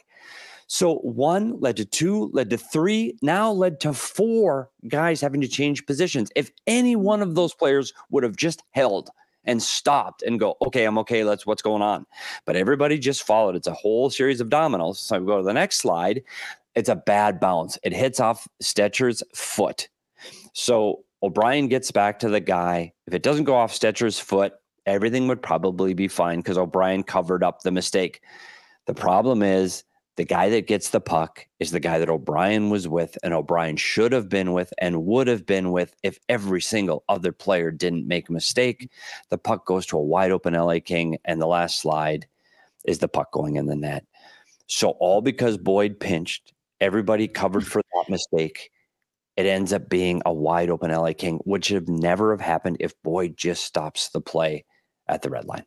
So 0.66 0.94
one 1.00 1.60
led 1.60 1.76
to 1.76 1.84
two, 1.84 2.30
led 2.32 2.48
to 2.48 2.56
three, 2.56 3.18
now 3.20 3.52
led 3.52 3.80
to 3.80 3.92
four 3.92 4.70
guys 4.88 5.20
having 5.20 5.42
to 5.42 5.48
change 5.48 5.84
positions. 5.84 6.30
If 6.34 6.50
any 6.66 6.96
one 6.96 7.20
of 7.20 7.34
those 7.34 7.52
players 7.52 7.92
would 8.08 8.22
have 8.22 8.36
just 8.36 8.62
held 8.70 9.10
and 9.44 9.62
stopped 9.62 10.22
and 10.22 10.40
go, 10.40 10.56
okay, 10.62 10.84
I'm 10.84 10.96
okay, 10.98 11.22
let's 11.22 11.46
what's 11.46 11.62
going 11.62 11.82
on. 11.82 12.06
But 12.46 12.56
everybody 12.56 12.98
just 12.98 13.24
followed. 13.24 13.56
It's 13.56 13.66
a 13.66 13.74
whole 13.74 14.08
series 14.08 14.40
of 14.40 14.48
dominoes. 14.48 15.00
So 15.00 15.16
I 15.16 15.18
go 15.18 15.36
to 15.36 15.44
the 15.44 15.52
next 15.52 15.80
slide. 15.80 16.22
It's 16.78 16.88
a 16.88 16.94
bad 16.94 17.40
bounce. 17.40 17.76
It 17.82 17.92
hits 17.92 18.20
off 18.20 18.46
Stecher's 18.62 19.20
foot. 19.34 19.88
So 20.52 21.00
O'Brien 21.24 21.66
gets 21.66 21.90
back 21.90 22.20
to 22.20 22.28
the 22.28 22.38
guy. 22.38 22.92
If 23.08 23.14
it 23.14 23.24
doesn't 23.24 23.46
go 23.46 23.56
off 23.56 23.74
Stecher's 23.74 24.20
foot, 24.20 24.52
everything 24.86 25.26
would 25.26 25.42
probably 25.42 25.92
be 25.92 26.06
fine 26.06 26.38
because 26.38 26.56
O'Brien 26.56 27.02
covered 27.02 27.42
up 27.42 27.62
the 27.62 27.72
mistake. 27.72 28.22
The 28.86 28.94
problem 28.94 29.42
is 29.42 29.82
the 30.14 30.24
guy 30.24 30.50
that 30.50 30.68
gets 30.68 30.90
the 30.90 31.00
puck 31.00 31.48
is 31.58 31.72
the 31.72 31.80
guy 31.80 31.98
that 31.98 32.08
O'Brien 32.08 32.70
was 32.70 32.86
with 32.86 33.18
and 33.24 33.34
O'Brien 33.34 33.76
should 33.76 34.12
have 34.12 34.28
been 34.28 34.52
with 34.52 34.72
and 34.78 35.04
would 35.04 35.26
have 35.26 35.46
been 35.46 35.72
with 35.72 35.96
if 36.04 36.20
every 36.28 36.60
single 36.60 37.02
other 37.08 37.32
player 37.32 37.72
didn't 37.72 38.06
make 38.06 38.28
a 38.28 38.32
mistake. 38.32 38.88
The 39.30 39.38
puck 39.38 39.66
goes 39.66 39.84
to 39.86 39.98
a 39.98 40.02
wide 40.02 40.30
open 40.30 40.54
LA 40.54 40.78
King, 40.78 41.18
and 41.24 41.42
the 41.42 41.46
last 41.46 41.80
slide 41.80 42.28
is 42.84 43.00
the 43.00 43.08
puck 43.08 43.32
going 43.32 43.56
in 43.56 43.66
the 43.66 43.74
net. 43.74 44.06
So, 44.68 44.90
all 45.00 45.22
because 45.22 45.56
Boyd 45.56 45.98
pinched, 45.98 46.52
everybody 46.80 47.28
covered 47.28 47.64
mm. 47.64 47.68
for 47.68 47.82
that 47.94 48.10
mistake. 48.10 48.70
It 49.36 49.46
ends 49.46 49.72
up 49.72 49.88
being 49.88 50.20
a 50.26 50.32
wide 50.32 50.68
open 50.68 50.90
LA 50.90 51.12
King, 51.12 51.38
which 51.44 51.66
should 51.66 51.88
never 51.88 52.32
have 52.32 52.40
happened 52.40 52.78
if 52.80 52.92
Boyd 53.04 53.36
just 53.36 53.64
stops 53.64 54.08
the 54.08 54.20
play 54.20 54.64
at 55.06 55.22
the 55.22 55.30
red 55.30 55.44
line. 55.44 55.64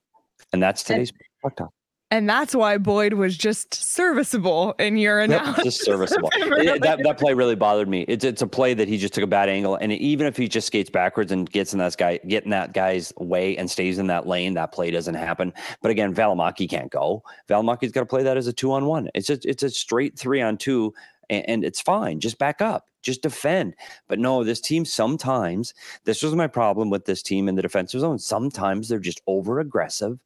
And 0.52 0.62
that's 0.62 0.84
today's 0.84 1.14
talk. 1.58 1.72
And 2.12 2.30
that's 2.30 2.54
why 2.54 2.78
Boyd 2.78 3.14
was 3.14 3.38
just 3.38 3.74
serviceable 3.74 4.76
in 4.80 4.98
your 4.98 5.22
Yep, 5.22 5.30
analysis. 5.30 5.64
just 5.64 5.82
serviceable. 5.86 6.30
It- 6.36 6.82
that, 6.84 7.00
that 7.04 7.18
play 7.18 7.34
really 7.34 7.56
bothered 7.56 7.88
me. 7.88 8.02
It's 8.08 8.26
it's 8.26 8.42
a 8.42 8.48
play 8.48 8.74
that 8.74 8.90
he 8.90 8.98
just 8.98 9.14
took 9.14 9.24
a 9.24 9.28
bad 9.28 9.48
angle, 9.48 9.76
and 9.76 9.94
even 9.94 10.28
if 10.28 10.36
he 10.36 10.50
just 10.50 10.68
skates 10.68 10.90
backwards 10.90 11.32
and 11.32 11.50
gets 11.50 11.72
in 11.72 11.80
that 11.80 11.96
guy, 11.98 12.20
getting 12.28 12.52
that 12.52 12.74
guy's 12.74 13.14
way 13.18 13.56
and 13.56 13.72
stays 13.72 13.98
in 13.98 14.08
that 14.08 14.28
lane, 14.28 14.56
that 14.56 14.74
play 14.74 14.92
doesn't 14.92 15.16
happen. 15.16 15.54
But 15.82 15.92
again, 15.92 16.14
Valimaki 16.14 16.70
can't 16.70 16.92
go. 16.92 17.24
Valimaki's 17.50 17.94
got 17.94 18.02
to 18.02 18.06
play 18.06 18.24
that 18.24 18.36
as 18.36 18.46
a 18.48 18.54
two 18.54 18.74
on 18.74 18.86
one. 18.86 19.10
It's 19.16 19.30
a 19.30 19.40
it's 19.46 19.64
a 19.64 19.70
straight 19.70 20.20
three 20.20 20.42
on 20.42 20.58
two, 20.58 20.94
and, 21.30 21.48
and 21.48 21.64
it's 21.64 21.80
fine. 21.80 22.20
Just 22.20 22.38
back 22.38 22.60
up, 22.62 22.88
just 23.02 23.22
defend. 23.22 23.76
But 24.08 24.20
no, 24.20 24.44
this 24.44 24.62
team 24.62 24.86
sometimes. 24.86 25.74
This 26.06 26.22
was 26.24 26.36
my 26.36 26.48
problem 26.48 26.90
with 26.90 27.06
this 27.06 27.22
team 27.22 27.48
in 27.48 27.56
the 27.56 27.62
defensive 27.62 28.02
zone. 28.02 28.20
Sometimes 28.20 28.88
they're 28.90 29.00
just 29.00 29.22
over 29.28 29.60
aggressive, 29.60 30.20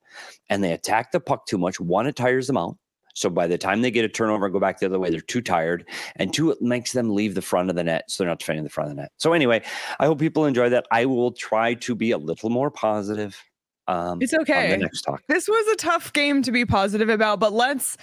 and 0.49 0.63
they 0.63 0.71
attack 0.73 1.11
the 1.11 1.19
puck 1.19 1.45
too 1.45 1.57
much. 1.57 1.79
One, 1.79 2.07
it 2.07 2.15
tires 2.15 2.47
them 2.47 2.57
out. 2.57 2.77
So 3.17 3.29
by 3.29 3.47
the 3.47 3.57
time 3.57 3.81
they 3.81 3.91
get 3.91 4.03
a 4.03 4.09
turnover 4.09 4.45
and 4.45 4.51
go 4.53 4.59
back 4.59 4.79
the 4.79 4.87
other 4.87 4.99
way, 4.99 5.09
they're 5.09 5.21
too 5.21 5.41
tired. 5.41 5.87
And 6.17 6.33
two, 6.33 6.51
it 6.51 6.61
makes 6.61 6.91
them 6.91 7.15
leave 7.15 7.33
the 7.33 7.41
front 7.41 7.69
of 7.69 7.77
the 7.77 7.83
net. 7.83 8.11
So 8.11 8.23
they're 8.23 8.29
not 8.29 8.39
defending 8.39 8.65
the 8.65 8.69
front 8.69 8.89
of 8.89 8.95
the 8.97 9.01
net. 9.03 9.13
So 9.15 9.31
anyway, 9.31 9.63
I 10.01 10.05
hope 10.05 10.19
people 10.19 10.45
enjoy 10.45 10.67
that. 10.69 10.85
I 10.91 11.05
will 11.05 11.31
try 11.31 11.75
to 11.75 11.95
be 11.95 12.11
a 12.11 12.17
little 12.17 12.49
more 12.49 12.69
positive. 12.69 13.41
Um, 13.87 14.21
It's 14.21 14.33
On 14.33 14.41
okay. 14.41 14.71
the 14.71 14.77
next 14.77 15.03
talk. 15.03 15.21
this 15.29 15.47
was 15.47 15.65
a 15.73 15.77
tough 15.77 16.11
game 16.11 16.41
to 16.41 16.51
be 16.51 16.65
positive 16.65 17.07
about, 17.07 17.39
but 17.39 17.53
let's 17.53 17.95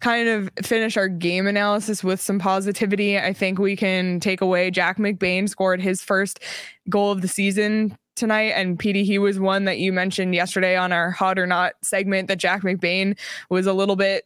kind 0.00 0.28
of 0.28 0.50
finish 0.62 0.96
our 0.96 1.08
game 1.08 1.46
analysis 1.46 2.02
with 2.02 2.20
some 2.20 2.38
positivity. 2.38 3.18
I 3.18 3.32
think 3.32 3.58
we 3.58 3.76
can 3.76 4.20
take 4.20 4.40
away 4.40 4.70
Jack 4.70 4.98
McBain 4.98 5.48
scored 5.48 5.80
his 5.80 6.02
first 6.02 6.40
goal 6.88 7.12
of 7.12 7.22
the 7.22 7.28
season 7.28 7.96
tonight. 8.16 8.52
And 8.52 8.78
PD, 8.78 9.04
he 9.04 9.18
was 9.18 9.38
one 9.38 9.64
that 9.66 9.78
you 9.78 9.92
mentioned 9.92 10.34
yesterday 10.34 10.76
on 10.76 10.92
our 10.92 11.10
hot 11.10 11.38
or 11.38 11.46
not 11.46 11.74
segment 11.82 12.28
that 12.28 12.38
Jack 12.38 12.62
McBain 12.62 13.18
was 13.48 13.66
a 13.66 13.72
little 13.72 13.96
bit 13.96 14.24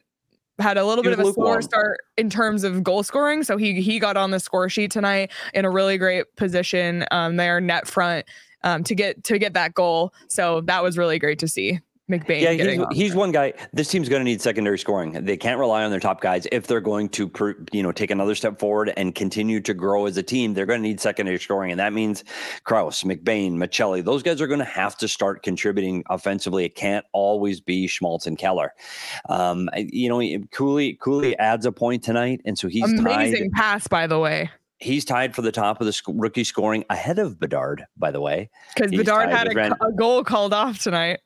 had 0.61 0.77
a 0.77 0.85
little 0.85 1.03
He 1.03 1.11
bit 1.11 1.19
of 1.19 1.27
a 1.27 1.33
slower 1.33 1.61
start 1.63 1.99
in 2.17 2.31
terms 2.31 2.63
of 2.63 2.85
goal 2.85 3.03
scoring. 3.03 3.43
So 3.43 3.57
he 3.57 3.81
he 3.81 3.99
got 3.99 4.17
on 4.17 4.31
the 4.31 4.39
score 4.39 4.69
sheet 4.69 4.93
tonight 4.93 5.33
in 5.53 5.65
a 5.65 5.71
really 5.71 5.99
great 5.99 6.37
position 6.37 7.05
um, 7.11 7.37
there, 7.37 7.61
net 7.61 7.89
front, 7.89 8.25
um, 8.63 8.85
to 8.85 8.95
get 8.95 9.25
to 9.25 9.39
get 9.39 9.55
that 9.55 9.75
goal. 9.75 10.15
So 10.29 10.61
that 10.63 10.83
was 10.83 10.97
really 10.97 11.19
great 11.19 11.41
to 11.41 11.49
see. 11.49 11.81
McBain. 12.11 12.43
Yeah, 12.43 12.55
getting 12.55 12.85
he's, 12.91 12.99
he's 12.99 13.15
one 13.15 13.33
guy. 13.33 13.55
This 13.73 13.89
team's 13.89 14.11
going 14.11 14.21
to 14.21 14.25
need 14.25 14.43
secondary 14.43 14.79
scoring. 14.79 15.25
They 15.25 15.39
can't 15.39 15.59
rely 15.59 15.85
on 15.85 15.91
their 15.91 16.01
top 16.01 16.21
guys 16.21 16.47
if 16.53 16.67
they're 16.67 16.83
going 16.83 17.09
to, 17.11 17.31
you 17.73 17.83
know, 17.83 17.93
take 17.93 18.11
another 18.11 18.35
step 18.35 18.59
forward 18.59 18.93
and 18.99 19.15
continue 19.15 19.61
to 19.63 19.73
grow 19.73 20.05
as 20.05 20.17
a 20.19 20.23
team. 20.23 20.53
They're 20.53 20.67
going 20.67 20.83
to 20.83 20.89
need 20.89 21.01
secondary 21.01 21.39
scoring, 21.39 21.71
and 21.71 21.81
that 21.81 21.95
means 21.95 22.23
Crouse, 22.65 23.05
McBain, 23.05 23.53
Maccelli. 23.53 24.05
Those 24.05 24.23
guys 24.23 24.43
are 24.43 24.47
going 24.47 24.59
to 24.59 24.67
have 24.67 24.99
to 24.99 25.09
start 25.09 25.43
contributing 25.43 26.05
offensively. 26.11 26.67
It 26.67 26.75
can't 26.75 27.07
always 27.13 27.61
be 27.61 27.87
Schmaltz 27.87 28.27
and 28.27 28.37
Keller. 28.37 28.75
Um, 29.31 29.71
you 29.75 30.11
know, 30.11 30.21
Cooley 30.51 30.95
Cooley 31.01 31.39
adds 31.39 31.65
a 31.65 31.73
point 31.73 32.03
tonight, 32.03 32.43
and 32.45 32.59
so 32.59 32.69
he's 32.69 32.93
amazing 32.99 33.51
tied. 33.51 33.53
pass 33.53 33.89
by 33.89 34.07
the 34.07 34.19
way 34.19 34.51
He's 34.79 35.05
tied 35.05 35.35
for 35.35 35.41
the 35.41 35.53
top 35.53 35.81
of 35.81 35.87
the 35.87 35.93
sc- 35.93 36.09
rookie 36.09 36.45
scoring 36.45 36.85
ahead 36.91 37.19
of 37.19 37.41
Bedard. 37.41 37.87
By 37.97 38.11
the 38.11 38.21
way, 38.21 38.51
because 38.75 38.91
Bedard 38.91 39.31
had 39.31 39.51
a, 39.51 39.55
Rand- 39.55 39.75
a 39.81 39.93
goal 39.93 40.23
called 40.25 40.53
off 40.53 40.81
tonight. 40.81 41.21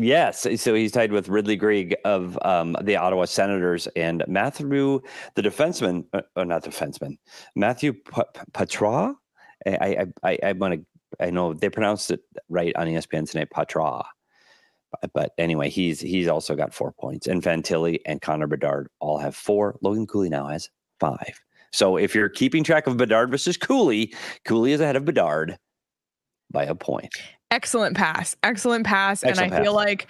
Yes, 0.00 0.46
so 0.56 0.74
he's 0.74 0.92
tied 0.92 1.12
with 1.12 1.28
Ridley 1.28 1.56
Greig 1.56 1.94
of 2.04 2.38
um, 2.42 2.76
the 2.82 2.96
Ottawa 2.96 3.26
Senators 3.26 3.86
and 3.96 4.24
Matthew, 4.26 5.00
the 5.34 5.42
defenseman, 5.42 6.04
uh, 6.12 6.22
uh, 6.36 6.44
not 6.44 6.64
defenseman, 6.64 7.18
Matthew 7.54 7.92
Poitras. 7.92 9.14
I 9.66 10.06
I 10.22 10.38
I, 10.42 10.52
want 10.52 10.74
to. 10.74 11.24
I 11.24 11.30
know 11.30 11.52
they 11.52 11.68
pronounced 11.68 12.10
it 12.10 12.20
right 12.48 12.74
on 12.76 12.86
ESPN 12.86 13.30
tonight, 13.30 13.48
Poitras. 13.54 14.04
But, 15.02 15.12
but 15.12 15.32
anyway, 15.38 15.68
he's 15.68 16.00
he's 16.00 16.28
also 16.28 16.56
got 16.56 16.72
four 16.72 16.92
points, 16.92 17.26
and 17.26 17.42
Fantilli 17.42 17.98
and 18.06 18.22
Connor 18.22 18.46
Bedard 18.46 18.88
all 19.00 19.18
have 19.18 19.36
four. 19.36 19.76
Logan 19.82 20.06
Cooley 20.06 20.30
now 20.30 20.46
has 20.46 20.70
five. 20.98 21.40
So 21.72 21.96
if 21.96 22.14
you're 22.14 22.28
keeping 22.28 22.64
track 22.64 22.86
of 22.86 22.96
Bedard 22.96 23.30
versus 23.30 23.56
Cooley, 23.56 24.14
Cooley 24.44 24.72
is 24.72 24.80
ahead 24.80 24.96
of 24.96 25.04
Bedard 25.04 25.58
by 26.50 26.64
a 26.64 26.74
point. 26.74 27.12
Excellent 27.50 27.96
pass, 27.96 28.36
excellent 28.42 28.86
pass, 28.86 29.24
Excellent 29.24 29.52
and 29.52 29.60
I 29.60 29.62
feel 29.62 29.74
like 29.74 30.06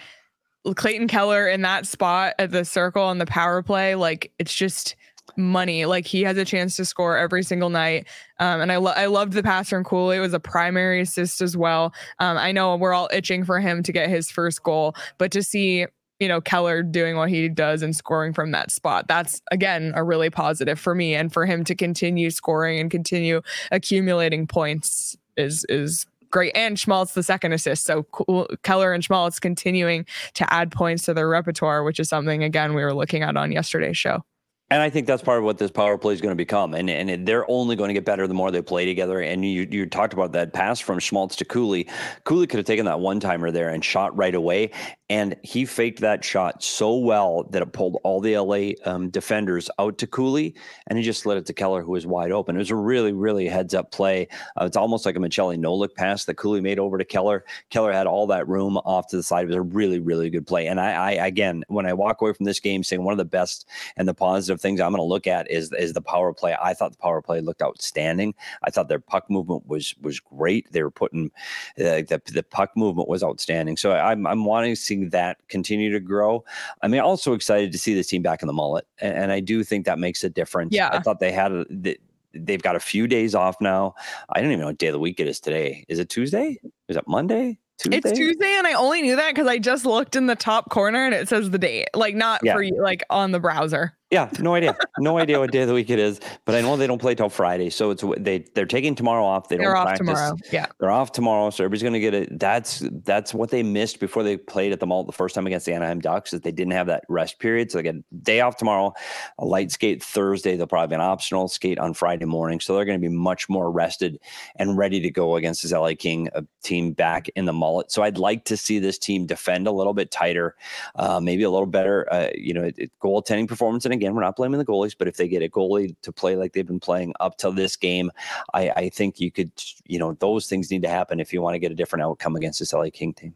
Clayton 0.75 1.09
Keller 1.09 1.49
in 1.49 1.63
that 1.63 1.87
spot 1.87 2.35
at 2.39 2.51
the 2.51 2.65
circle 2.65 3.03
on 3.03 3.19
the 3.19 3.27
power 3.27 3.63
play, 3.63 3.95
like 3.95 4.31
it's 4.39 4.55
just 4.55 4.95
money. 5.37 5.87
Like 5.87 6.07
he 6.07 6.23
has 6.23 6.37
a 6.37 6.45
chance 6.45 6.77
to 6.77 6.85
score 6.85 7.17
every 7.17 7.43
single 7.43 7.71
night. 7.71 8.07
Um, 8.39 8.61
and 8.61 8.73
I 8.73 8.77
lo- 8.77 8.93
I 8.95 9.07
loved 9.07 9.33
the 9.33 9.43
pass 9.43 9.69
from 9.69 9.85
Cooley. 9.85 10.17
It 10.17 10.21
was 10.21 10.35
a 10.35 10.41
primary 10.41 11.01
assist 11.01 11.41
as 11.41 11.57
well. 11.57 11.95
Um, 12.19 12.37
I 12.37 12.53
know 12.53 12.77
we're 12.77 12.95
all 12.95 13.09
itching 13.13 13.45
for 13.45 13.61
him 13.61 13.83
to 13.83 13.93
get 13.93 14.09
his 14.09 14.31
first 14.31 14.63
goal, 14.63 14.95
but 15.19 15.31
to 15.33 15.43
see 15.43 15.87
you 16.19 16.29
know 16.29 16.41
Keller 16.41 16.83
doing 16.83 17.17
what 17.17 17.31
he 17.31 17.49
does 17.49 17.83
and 17.83 17.95
scoring 17.97 18.33
from 18.33 18.51
that 18.53 18.71
spot, 18.71 19.09
that's 19.09 19.41
again 19.51 19.93
a 19.95 20.05
really 20.05 20.31
positive 20.31 20.79
for 20.79 20.95
me. 20.95 21.15
And 21.15 21.33
for 21.33 21.47
him 21.47 21.65
to 21.65 21.75
continue 21.75 22.31
scoring 22.31 22.79
and 22.79 22.91
continue 22.91 23.41
accumulating 23.71 24.47
points 24.47 25.17
is 25.37 25.65
is 25.69 26.07
great. 26.31 26.57
And 26.57 26.79
Schmaltz 26.79 27.15
the 27.15 27.23
second 27.23 27.53
assist. 27.53 27.85
So 27.85 28.05
cool. 28.05 28.49
Keller 28.63 28.93
and 28.93 29.05
Schmaltz 29.05 29.39
continuing 29.39 30.07
to 30.35 30.53
add 30.53 30.71
points 30.71 31.05
to 31.05 31.15
their 31.15 31.29
repertoire, 31.29 31.85
which 31.85 32.01
is 32.01 32.09
something 32.09 32.43
again 32.43 32.75
we 32.75 32.83
were 32.83 32.95
looking 32.95 33.23
at 33.23 33.37
on 33.37 33.53
yesterday's 33.53 33.99
show. 33.99 34.25
And 34.73 34.81
I 34.81 34.89
think 34.89 35.09
that's 35.09 35.23
part 35.23 35.39
of 35.39 35.45
what 35.45 35.59
this 35.59 35.71
power 35.73 35.99
play 35.99 36.15
is 36.15 36.21
going 36.21 36.31
to 36.31 36.37
become. 36.37 36.75
And 36.75 36.89
and 36.89 37.11
it- 37.11 37.27
they're 37.27 37.49
only 37.51 37.75
going 37.75 37.89
to 37.89 37.95
get 37.95 38.05
better 38.05 38.27
the 38.29 38.35
more 38.35 38.51
they 38.53 38.63
play 38.63 38.85
together. 38.85 39.21
And 39.21 39.45
you 39.45 39.67
you 39.69 39.87
talked 39.87 40.13
about 40.13 40.33
that 40.33 40.53
pass 40.53 40.79
from 40.79 41.01
Schmaltz 41.01 41.35
to 41.37 41.45
Cooley. 41.45 41.89
Cooley 42.25 42.47
could 42.47 42.59
have 42.59 42.67
taken 42.67 42.87
that 42.87 43.01
one 43.01 43.19
timer 43.19 43.51
there 43.51 43.69
and 43.71 43.85
shot 43.85 44.17
right 44.17 44.35
away. 44.35 44.71
And 45.09 45.35
he 45.43 45.65
faked 45.65 45.99
that 46.03 46.23
shot 46.23 46.63
so 46.63 46.97
well 46.97 47.43
that 47.51 47.63
it 47.63 47.73
pulled 47.73 47.99
all 48.05 48.21
the 48.21 48.39
LA 48.39 48.75
um, 48.89 49.11
defenders 49.11 49.69
out 49.81 49.99
to 49.99 50.07
Cooley, 50.07 50.55
and 50.87 50.97
he 50.97 51.03
just 51.05 51.21
slid 51.23 51.37
it 51.37 51.47
to 51.47 51.53
Keller, 51.53 51.83
who 51.83 51.91
was 51.91 52.07
wide 52.07 52.31
open. 52.31 52.55
It 52.55 52.61
was 52.61 52.71
a 52.71 52.77
really, 52.77 53.13
really 53.13 53.49
heads 53.49 53.75
up 53.75 53.91
play. 53.91 54.29
Uh, 54.57 54.67
it's 54.67 54.77
almost 54.77 55.05
like 55.05 55.17
a 55.17 55.19
Maccelli 55.19 55.59
no 55.59 55.75
look 55.75 55.97
pass 55.97 56.27
that 56.27 56.35
Cooley 56.37 56.61
made 56.61 56.79
over 56.79 56.97
to 56.97 57.05
Keller. 57.05 57.45
Keller 57.71 57.93
had 57.93 58.07
all 58.07 58.29
that 58.29 58.47
room 58.47 58.77
off 58.79 59.09
to 59.09 59.17
the 59.17 59.23
side. 59.25 59.43
It 59.43 59.47
was 59.49 59.57
a 59.57 59.63
really, 59.63 59.99
really 59.99 60.31
good 60.31 60.47
play. 60.47 60.69
And 60.69 60.79
I, 60.79 60.93
I 60.93 61.11
again, 61.27 61.65
when 61.67 61.87
I 61.87 61.93
walk 61.93 62.23
away 62.23 62.33
from 62.33 62.45
this 62.47 62.61
game 62.61 62.85
saying 62.85 63.03
one 63.03 63.13
of 63.13 63.19
the 63.19 63.25
best 63.25 63.67
and 63.97 64.07
the 64.07 64.15
positive 64.15 64.60
things 64.61 64.81
I'm 64.81 64.91
going 64.93 65.01
to 65.01 65.05
look 65.05 65.27
at 65.27 65.51
is 65.51 65.73
is 65.73 65.93
the 65.93 66.03
power 66.03 66.33
play. 66.33 66.57
I 66.61 66.75
thought 66.75 66.93
the 66.93 66.99
power 66.99 67.21
play 67.23 67.41
looked 67.41 67.63
outstanding. 67.63 68.35
I 68.63 68.71
thought 68.71 68.89
their 68.89 69.01
puck 69.01 69.29
movement 69.31 69.67
was 69.67 69.95
was 70.01 70.21
great. 70.21 70.71
They 70.73 70.83
were 70.83 70.91
putting 70.91 71.31
uh, 71.79 72.03
the 72.07 72.21
the 72.33 72.43
puck 72.43 72.77
movement 72.77 73.09
was 73.09 73.23
outstanding. 73.23 73.77
So 73.77 73.93
I'm 73.93 74.27
I'm 74.27 74.45
wanting 74.45 74.73
to 74.73 74.81
see 74.81 75.05
that 75.07 75.39
continue 75.49 75.91
to 75.93 76.01
grow. 76.01 76.45
I 76.83 76.89
mean, 76.89 77.01
also 77.01 77.33
excited 77.33 77.73
to 77.73 77.79
see 77.79 77.95
this 77.95 78.09
team 78.09 78.23
back 78.23 78.43
in 78.43 78.47
the 78.47 78.53
Mullett, 78.53 78.83
and, 79.01 79.15
and 79.15 79.33
I 79.33 79.41
do 79.41 79.65
think 79.65 79.87
that 79.87 79.99
makes 79.99 80.25
a 80.25 80.31
difference. 80.31 80.75
Yeah. 80.75 80.91
I 80.93 81.01
thought 81.01 81.21
they 81.21 81.33
had 81.33 81.53
a, 81.53 81.65
the, 81.71 81.99
they've 82.33 82.63
got 82.63 82.77
a 82.77 82.81
few 82.81 83.07
days 83.07 83.35
off 83.35 83.61
now. 83.61 83.95
I 84.29 84.41
don't 84.41 84.51
even 84.51 84.61
know 84.61 84.67
what 84.67 84.79
day 84.79 84.89
of 84.89 84.93
the 84.93 84.99
week 84.99 85.21
it 85.21 85.27
is 85.27 85.41
today. 85.41 85.85
Is 85.89 85.99
it 85.99 86.09
Tuesday? 86.09 86.59
Is 86.89 86.97
it 86.97 87.09
Monday? 87.09 87.59
Tuesday? 87.79 87.97
It's 87.97 88.13
Tuesday, 88.13 88.55
and 88.59 88.67
I 88.67 88.75
only 88.75 89.01
knew 89.01 89.17
that 89.17 89.35
because 89.35 89.49
I 89.49 89.59
just 89.59 89.87
looked 89.87 90.15
in 90.15 90.27
the 90.27 90.37
top 90.37 90.69
corner 90.69 91.05
and 91.07 91.15
it 91.15 91.29
says 91.29 91.51
the 91.51 91.59
date, 91.59 91.89
like 91.95 92.15
not 92.15 92.41
Yeah. 92.45 92.53
for 92.53 92.63
you, 92.63 92.81
like 92.83 93.03
on 93.09 93.33
the 93.33 93.41
browser. 93.41 93.97
Yeah, 94.11 94.29
no 94.41 94.55
idea. 94.55 94.77
No 94.99 95.19
idea 95.19 95.39
what 95.39 95.53
day 95.53 95.61
of 95.63 95.69
the 95.69 95.75
week 95.75 95.89
it 95.89 96.01
is, 96.01 96.21
but 96.45 96.57
I 96.57 96.63
know 96.63 96.77
they 96.77 96.89
don't 96.89 97.01
play 97.01 97.15
till 97.15 97.29
Friday. 97.29 97.71
So 97.71 97.91
it's 97.91 98.03
they 98.19 98.41
they're 98.55 98.67
taking 98.67 98.97
tomorrow 98.97 99.25
off. 99.25 99.49
They 99.49 99.57
They're 99.57 99.67
don't 99.67 99.77
off 99.77 99.85
practice. 99.87 100.07
tomorrow. 100.09 100.37
Yeah. 100.53 100.67
They're 100.81 100.91
off 100.91 101.13
tomorrow, 101.13 101.51
so 101.51 101.63
everybody's 101.63 101.83
going 101.85 101.93
to 101.93 102.01
get 102.01 102.15
it. 102.15 102.37
That's 102.41 102.83
that's 103.05 103.33
what 103.33 103.51
they 103.51 103.63
missed 103.63 104.01
before 104.01 104.25
they 104.25 104.37
played 104.37 104.73
at 104.73 104.81
the 104.81 104.87
mall 104.87 105.05
the 105.05 105.13
first 105.13 105.37
time 105.37 105.47
against 105.47 105.65
the 105.67 105.75
Anaheim 105.75 106.01
Ducks. 106.01 106.33
Is 106.33 106.41
they 106.41 106.51
didn't 106.51 106.73
have 106.73 106.89
that 106.89 107.05
rest 107.09 107.39
period, 107.39 107.71
so 107.71 107.79
they 107.79 107.83
get 107.85 107.95
a 107.95 108.03
day 108.23 108.41
off 108.41 108.57
tomorrow, 108.57 108.93
a 109.39 109.45
light 109.45 109.71
skate 109.71 110.03
Thursday. 110.03 110.57
They'll 110.57 110.67
probably 110.67 110.93
have 110.93 111.01
an 111.01 111.07
optional 111.07 111.47
skate 111.47 111.79
on 111.79 111.95
Friday 111.95 112.25
morning, 112.25 112.59
so 112.59 112.75
they're 112.75 112.85
going 112.85 113.01
to 113.01 113.09
be 113.09 113.15
much 113.15 113.49
more 113.49 113.71
rested 113.71 114.19
and 114.57 114.77
ready 114.77 115.01
to 115.03 115.11
go 115.11 115.37
against 115.37 115.63
this 115.63 115.71
LA 115.71 115.93
King 115.97 116.29
uh, 116.35 116.43
team 116.65 116.93
back 116.93 117.29
in 117.37 117.45
the 117.45 117.53
Mullett. 117.53 117.93
So 117.93 118.03
I'd 118.03 118.19
like 118.19 118.45
to 118.47 118.57
see 118.57 118.81
this 118.81 118.99
team 118.99 119.27
defend 119.27 119.69
a 119.69 119.73
little 119.73 119.95
bit 119.95 120.11
tighter, 120.11 120.57
uh, 120.97 121.21
maybe 121.21 121.45
a 121.45 121.51
little 121.51 121.67
better. 121.67 122.13
Uh, 122.13 122.31
you 122.35 122.53
know, 122.55 122.65
it, 122.65 122.75
it- 122.77 122.91
goaltending 123.01 123.47
performance. 123.47 123.85
And 123.85 123.95
again, 124.01 124.15
we're 124.15 124.23
not 124.23 124.37
blaming 124.37 124.59
the 124.59 124.65
goalies, 124.65 124.95
but 124.99 125.09
if 125.09 125.17
they 125.17 125.29
get 125.29 125.43
a 125.43 125.49
goalie 125.49 125.95
to 126.03 126.13
play 126.13 126.37
like 126.37 126.53
they've 126.55 126.67
been 126.67 126.81
playing 126.81 127.13
up 127.21 127.37
till 127.37 127.53
this 127.53 127.77
game, 127.77 128.11
I, 128.55 128.71
I 128.71 128.89
think 128.89 129.21
you 129.21 129.31
could, 129.31 129.53
you 129.87 129.99
know, 129.99 130.15
those 130.15 130.47
things 130.47 130.71
need 130.71 130.83
to 130.83 130.89
happen 130.89 131.21
if 131.21 131.33
you 131.33 131.43
want 131.43 131.55
to 131.55 131.59
get 131.59 131.71
a 131.71 131.75
different 131.75 132.03
outcome 132.03 132.35
against 132.35 132.59
this 132.59 132.73
LA 132.73 132.89
King 132.91 133.13
team. 133.13 133.35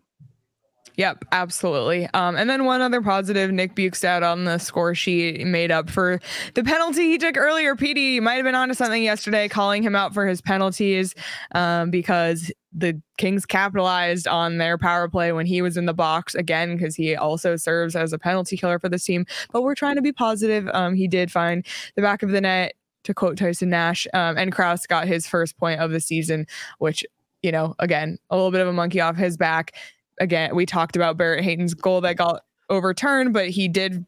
Yep, 0.97 1.25
absolutely. 1.33 2.09
Um, 2.15 2.37
and 2.37 2.49
then 2.49 2.65
one 2.65 2.81
other 2.81 3.03
positive, 3.03 3.51
Nick 3.51 3.75
Bjugstad 3.75 4.23
on 4.23 4.45
the 4.45 4.59
score 4.59 4.95
sheet 4.95 5.45
made 5.45 5.73
up 5.73 5.91
for 5.91 6.21
the 6.55 6.63
penalty 6.63 7.11
he 7.11 7.19
took 7.19 7.37
earlier. 7.37 7.75
PD 7.75 8.21
might 8.23 8.35
have 8.35 8.45
been 8.45 8.55
onto 8.55 8.75
something 8.75 9.03
yesterday, 9.03 9.49
calling 9.49 9.83
him 9.83 9.97
out 9.97 10.15
for 10.15 10.25
his 10.25 10.41
penalties 10.41 11.15
um, 11.53 11.91
because 11.91 12.53
the 12.75 13.01
Kings 13.19 13.47
capitalized 13.47 14.27
on 14.27 14.59
their 14.59 14.77
power 14.77 15.09
play 15.09 15.33
when 15.33 15.47
he 15.47 15.63
was 15.63 15.77
in 15.77 15.87
the 15.87 15.95
box 15.95 16.35
again 16.35 16.77
because 16.77 16.97
he 16.97 17.15
also 17.15 17.57
serves 17.57 17.95
as 17.95 18.13
a 18.13 18.19
penalty 18.19 18.57
killer 18.57 18.79
for 18.79 18.89
this 18.89 19.05
team. 19.05 19.25
But 19.53 19.63
we're 19.63 19.75
trying 19.75 19.97
to 19.97 20.03
be 20.03 20.13
positive. 20.13 20.69
Um, 20.75 20.95
he 20.95 21.07
did 21.07 21.31
find 21.31 21.65
the 21.95 22.03
back 22.03 22.23
of 22.23 22.31
the 22.31 22.41
net. 22.41 22.75
To 23.05 23.13
quote 23.13 23.37
Tyson 23.37 23.69
Nash, 23.69 24.07
um, 24.15 24.39
and 24.39 24.51
Crouse 24.51 24.87
got 24.87 25.07
his 25.07 25.27
first 25.27 25.59
point 25.59 25.79
of 25.79 25.91
the 25.91 26.01
season, 26.01 26.47
which 26.79 27.05
you 27.43 27.53
know, 27.53 27.75
again, 27.79 28.17
a 28.31 28.35
little 28.35 28.51
bit 28.51 28.63
of 28.63 28.69
a 28.69 28.73
monkey 28.73 28.99
off 28.99 29.15
his 29.15 29.37
back 29.37 29.75
again, 30.19 30.55
we 30.55 30.67
talked 30.67 30.97
about 30.97 31.17
Barrett 31.17 31.45
Hayton's 31.45 31.75
goal 31.75 32.01
that 32.03 32.17
got 32.17 32.43
overturned, 32.71 33.33
but 33.33 33.51
he 33.51 33.69
did 33.69 34.07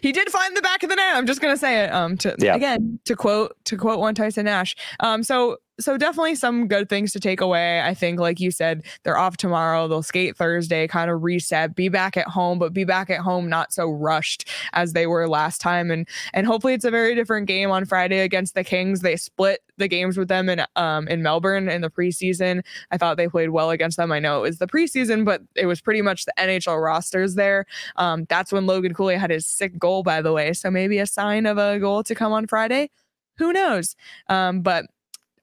he 0.03 0.13
did 0.13 0.29
find 0.31 0.57
the 0.57 0.63
back 0.63 0.83
of 0.83 0.91
the 0.91 0.97
net. 0.97 1.17
I'm 1.17 1.27
just 1.27 1.41
gonna 1.41 1.57
say 1.57 1.85
it. 1.85 1.93
Um 1.93 2.17
to 2.19 2.37
yeah. 2.39 2.55
again 2.55 3.01
to 3.05 3.17
quote 3.17 3.57
to 3.65 3.77
quote 3.77 3.99
one 3.99 4.15
Tyson 4.15 4.45
Nash. 4.45 4.77
Um 5.01 5.23
so 5.23 5.59
so 5.79 5.97
definitely 5.99 6.35
some 6.35 6.69
good 6.69 6.89
things 6.89 7.13
to 7.13 7.21
take 7.21 7.41
away. 7.41 7.81
I 7.81 7.95
think, 7.95 8.19
like 8.19 8.41
you 8.41 8.51
said, 8.51 8.85
they're 9.03 9.19
off 9.19 9.37
tomorrow. 9.37 9.89
They'll 9.89 10.03
skate 10.03 10.37
Thursday, 10.37 10.87
kind 10.89 11.11
of 11.11 11.23
reset, 11.23 11.75
be 11.75 11.89
back 11.89 12.17
at 12.17 12.27
home, 12.27 12.59
but 12.59 12.73
be 12.73 12.85
back 12.85 13.11
at 13.11 13.21
home 13.21 13.49
not 13.49 13.73
so 13.73 13.91
rushed 13.91 14.49
as 14.73 14.93
they 14.93 15.07
were 15.07 15.29
last 15.29 15.61
time. 15.61 15.91
And 15.91 16.09
and 16.33 16.47
hopefully 16.47 16.75
it's 16.75 16.85
a 16.85 16.91
very 16.91 17.15
different 17.15 17.47
game 17.47 17.71
on 17.71 17.85
Friday 17.85 18.21
against 18.21 18.55
the 18.55 18.65
Kings. 18.65 19.01
They 19.01 19.17
split 19.17 19.61
the 19.77 19.89
games 19.89 20.17
with 20.17 20.29
them 20.29 20.49
in 20.49 20.65
um 20.77 21.09
in 21.09 21.23
Melbourne 21.23 21.69
in 21.69 21.83
the 21.83 21.91
preseason. 21.91 22.63
I 22.91 22.97
thought 22.97 23.17
they 23.17 23.29
played 23.29 23.51
well 23.51 23.71
against 23.71 23.99
them. 23.99 24.13
I 24.13 24.19
know 24.19 24.39
it 24.39 24.43
was 24.43 24.59
the 24.59 24.67
preseason, 24.67 25.25
but 25.25 25.43
it 25.55 25.67
was 25.67 25.81
pretty 25.81 26.03
much 26.03 26.25
the 26.25 26.33
NHL 26.39 26.83
rosters 26.83 27.35
there. 27.35 27.67
Um, 27.97 28.25
that's 28.29 28.53
when 28.53 28.67
Logan 28.67 28.95
Cooley 28.95 29.17
had 29.17 29.31
his 29.31 29.47
sick 29.47 29.79
goal, 29.79 30.03
by 30.03 30.23
the 30.23 30.33
way. 30.33 30.53
So 30.53 30.71
maybe 30.71 30.99
a 30.99 31.07
sign 31.07 31.47
of 31.47 31.59
a 31.59 31.79
goal 31.79 32.03
to 32.05 32.15
come 32.15 32.33
on 32.33 32.47
Friday 32.47 32.91
who 33.39 33.53
knows? 33.53 33.97
Um, 34.29 34.63
but 34.63 34.87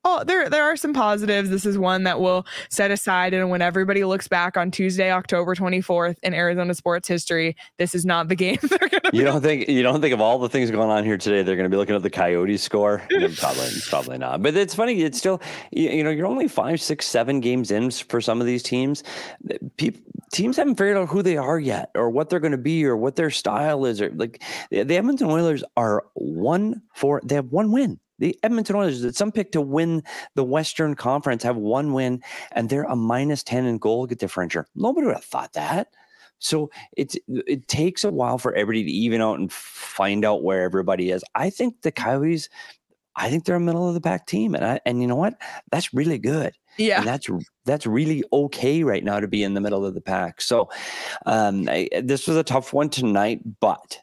oh, 0.03 0.23
there 0.23 0.49
there 0.49 0.63
are 0.63 0.75
some 0.75 0.93
positives. 0.93 1.49
This 1.49 1.65
is 1.65 1.77
one 1.77 2.03
that 2.03 2.19
we'll 2.19 2.45
set 2.69 2.91
aside, 2.91 3.33
and 3.33 3.49
when 3.49 3.61
everybody 3.61 4.03
looks 4.03 4.27
back 4.27 4.57
on 4.57 4.71
Tuesday, 4.71 5.11
October 5.11 5.55
24th 5.55 6.17
in 6.23 6.33
Arizona 6.33 6.73
sports 6.73 7.07
history, 7.07 7.55
this 7.77 7.95
is 7.95 8.05
not 8.05 8.27
the 8.27 8.35
game 8.35 8.57
they're 8.61 8.89
gonna. 8.89 9.11
You 9.13 9.23
don't 9.23 9.41
think 9.41 9.67
you 9.67 9.83
don't 9.83 10.01
think 10.01 10.13
of 10.13 10.21
all 10.21 10.39
the 10.39 10.49
things 10.49 10.71
going 10.71 10.89
on 10.89 11.03
here 11.03 11.17
today? 11.17 11.43
They're 11.43 11.55
going 11.55 11.69
to 11.69 11.73
be 11.73 11.77
looking 11.77 11.95
at 11.95 12.03
the 12.03 12.09
Coyotes 12.09 12.61
score. 12.61 13.01
probably 13.37 13.69
probably 13.89 14.17
not. 14.17 14.41
But 14.41 14.55
it's 14.55 14.75
funny. 14.75 15.01
It's 15.01 15.17
still 15.17 15.41
you, 15.71 15.89
you 15.89 16.03
know 16.03 16.09
you're 16.09 16.27
only 16.27 16.47
five, 16.47 16.81
six, 16.81 17.05
seven 17.05 17.39
games 17.39 17.71
in 17.71 17.91
for 17.91 18.21
some 18.21 18.41
of 18.41 18.47
these 18.47 18.63
teams. 18.63 19.03
People, 19.77 20.01
teams 20.31 20.57
haven't 20.57 20.75
figured 20.75 20.97
out 20.97 21.09
who 21.09 21.21
they 21.21 21.37
are 21.37 21.59
yet, 21.59 21.91
or 21.95 22.09
what 22.09 22.29
they're 22.29 22.39
going 22.39 22.51
to 22.51 22.57
be, 22.57 22.85
or 22.85 22.97
what 22.97 23.15
their 23.15 23.29
style 23.29 23.85
is, 23.85 24.01
or 24.01 24.09
like 24.11 24.41
the 24.69 24.95
Edmonton 24.95 25.27
Oilers 25.27 25.63
are 25.77 26.05
one 26.13 26.81
for 26.93 27.21
they 27.23 27.35
have 27.35 27.51
one 27.51 27.71
win 27.71 27.99
the 28.23 28.39
Edmonton 28.41 28.77
Oilers, 28.77 29.01
that 29.01 29.17
some 29.17 29.33
pick 29.33 29.51
to 29.51 29.59
win 29.59 30.01
the 30.35 30.45
Western 30.45 30.95
Conference, 30.95 31.43
have 31.43 31.57
one 31.57 31.91
win, 31.91 32.23
and 32.53 32.69
they're 32.69 32.85
a 32.85 32.95
minus 32.95 33.43
10 33.43 33.65
in 33.65 33.77
goal 33.77 34.05
differential. 34.05 34.63
Nobody 34.75 35.07
would 35.07 35.15
have 35.17 35.25
thought 35.25 35.51
that. 35.53 35.89
So 36.39 36.71
it's 36.95 37.17
it 37.27 37.67
takes 37.67 38.05
a 38.05 38.11
while 38.11 38.37
for 38.37 38.53
everybody 38.53 38.85
to 38.85 38.91
even 38.91 39.21
out 39.21 39.39
and 39.39 39.51
find 39.51 40.23
out 40.23 40.41
where 40.41 40.63
everybody 40.63 41.11
is. 41.11 41.21
I 41.35 41.49
think 41.49 41.81
the 41.81 41.91
Coyotes, 41.91 42.47
I 43.17 43.29
think 43.29 43.43
they're 43.43 43.57
a 43.57 43.59
middle 43.59 43.89
of 43.89 43.93
the 43.93 44.01
pack 44.01 44.25
team, 44.25 44.55
and 44.55 44.63
I 44.63 44.79
and 44.85 45.01
you 45.01 45.07
know 45.07 45.17
what? 45.17 45.35
That's 45.71 45.93
really 45.93 46.17
good. 46.17 46.53
Yeah, 46.77 46.99
and 46.99 47.07
that's 47.07 47.29
that's 47.65 47.85
really 47.85 48.23
okay 48.31 48.83
right 48.83 49.03
now 49.03 49.19
to 49.19 49.27
be 49.27 49.43
in 49.43 49.53
the 49.53 49.61
middle 49.61 49.85
of 49.85 49.95
the 49.95 50.01
pack. 50.01 50.41
So, 50.41 50.69
um, 51.25 51.67
I, 51.69 51.89
this 52.01 52.27
was 52.27 52.37
a 52.37 52.43
tough 52.43 52.71
one 52.71 52.89
tonight, 52.89 53.41
but 53.59 53.99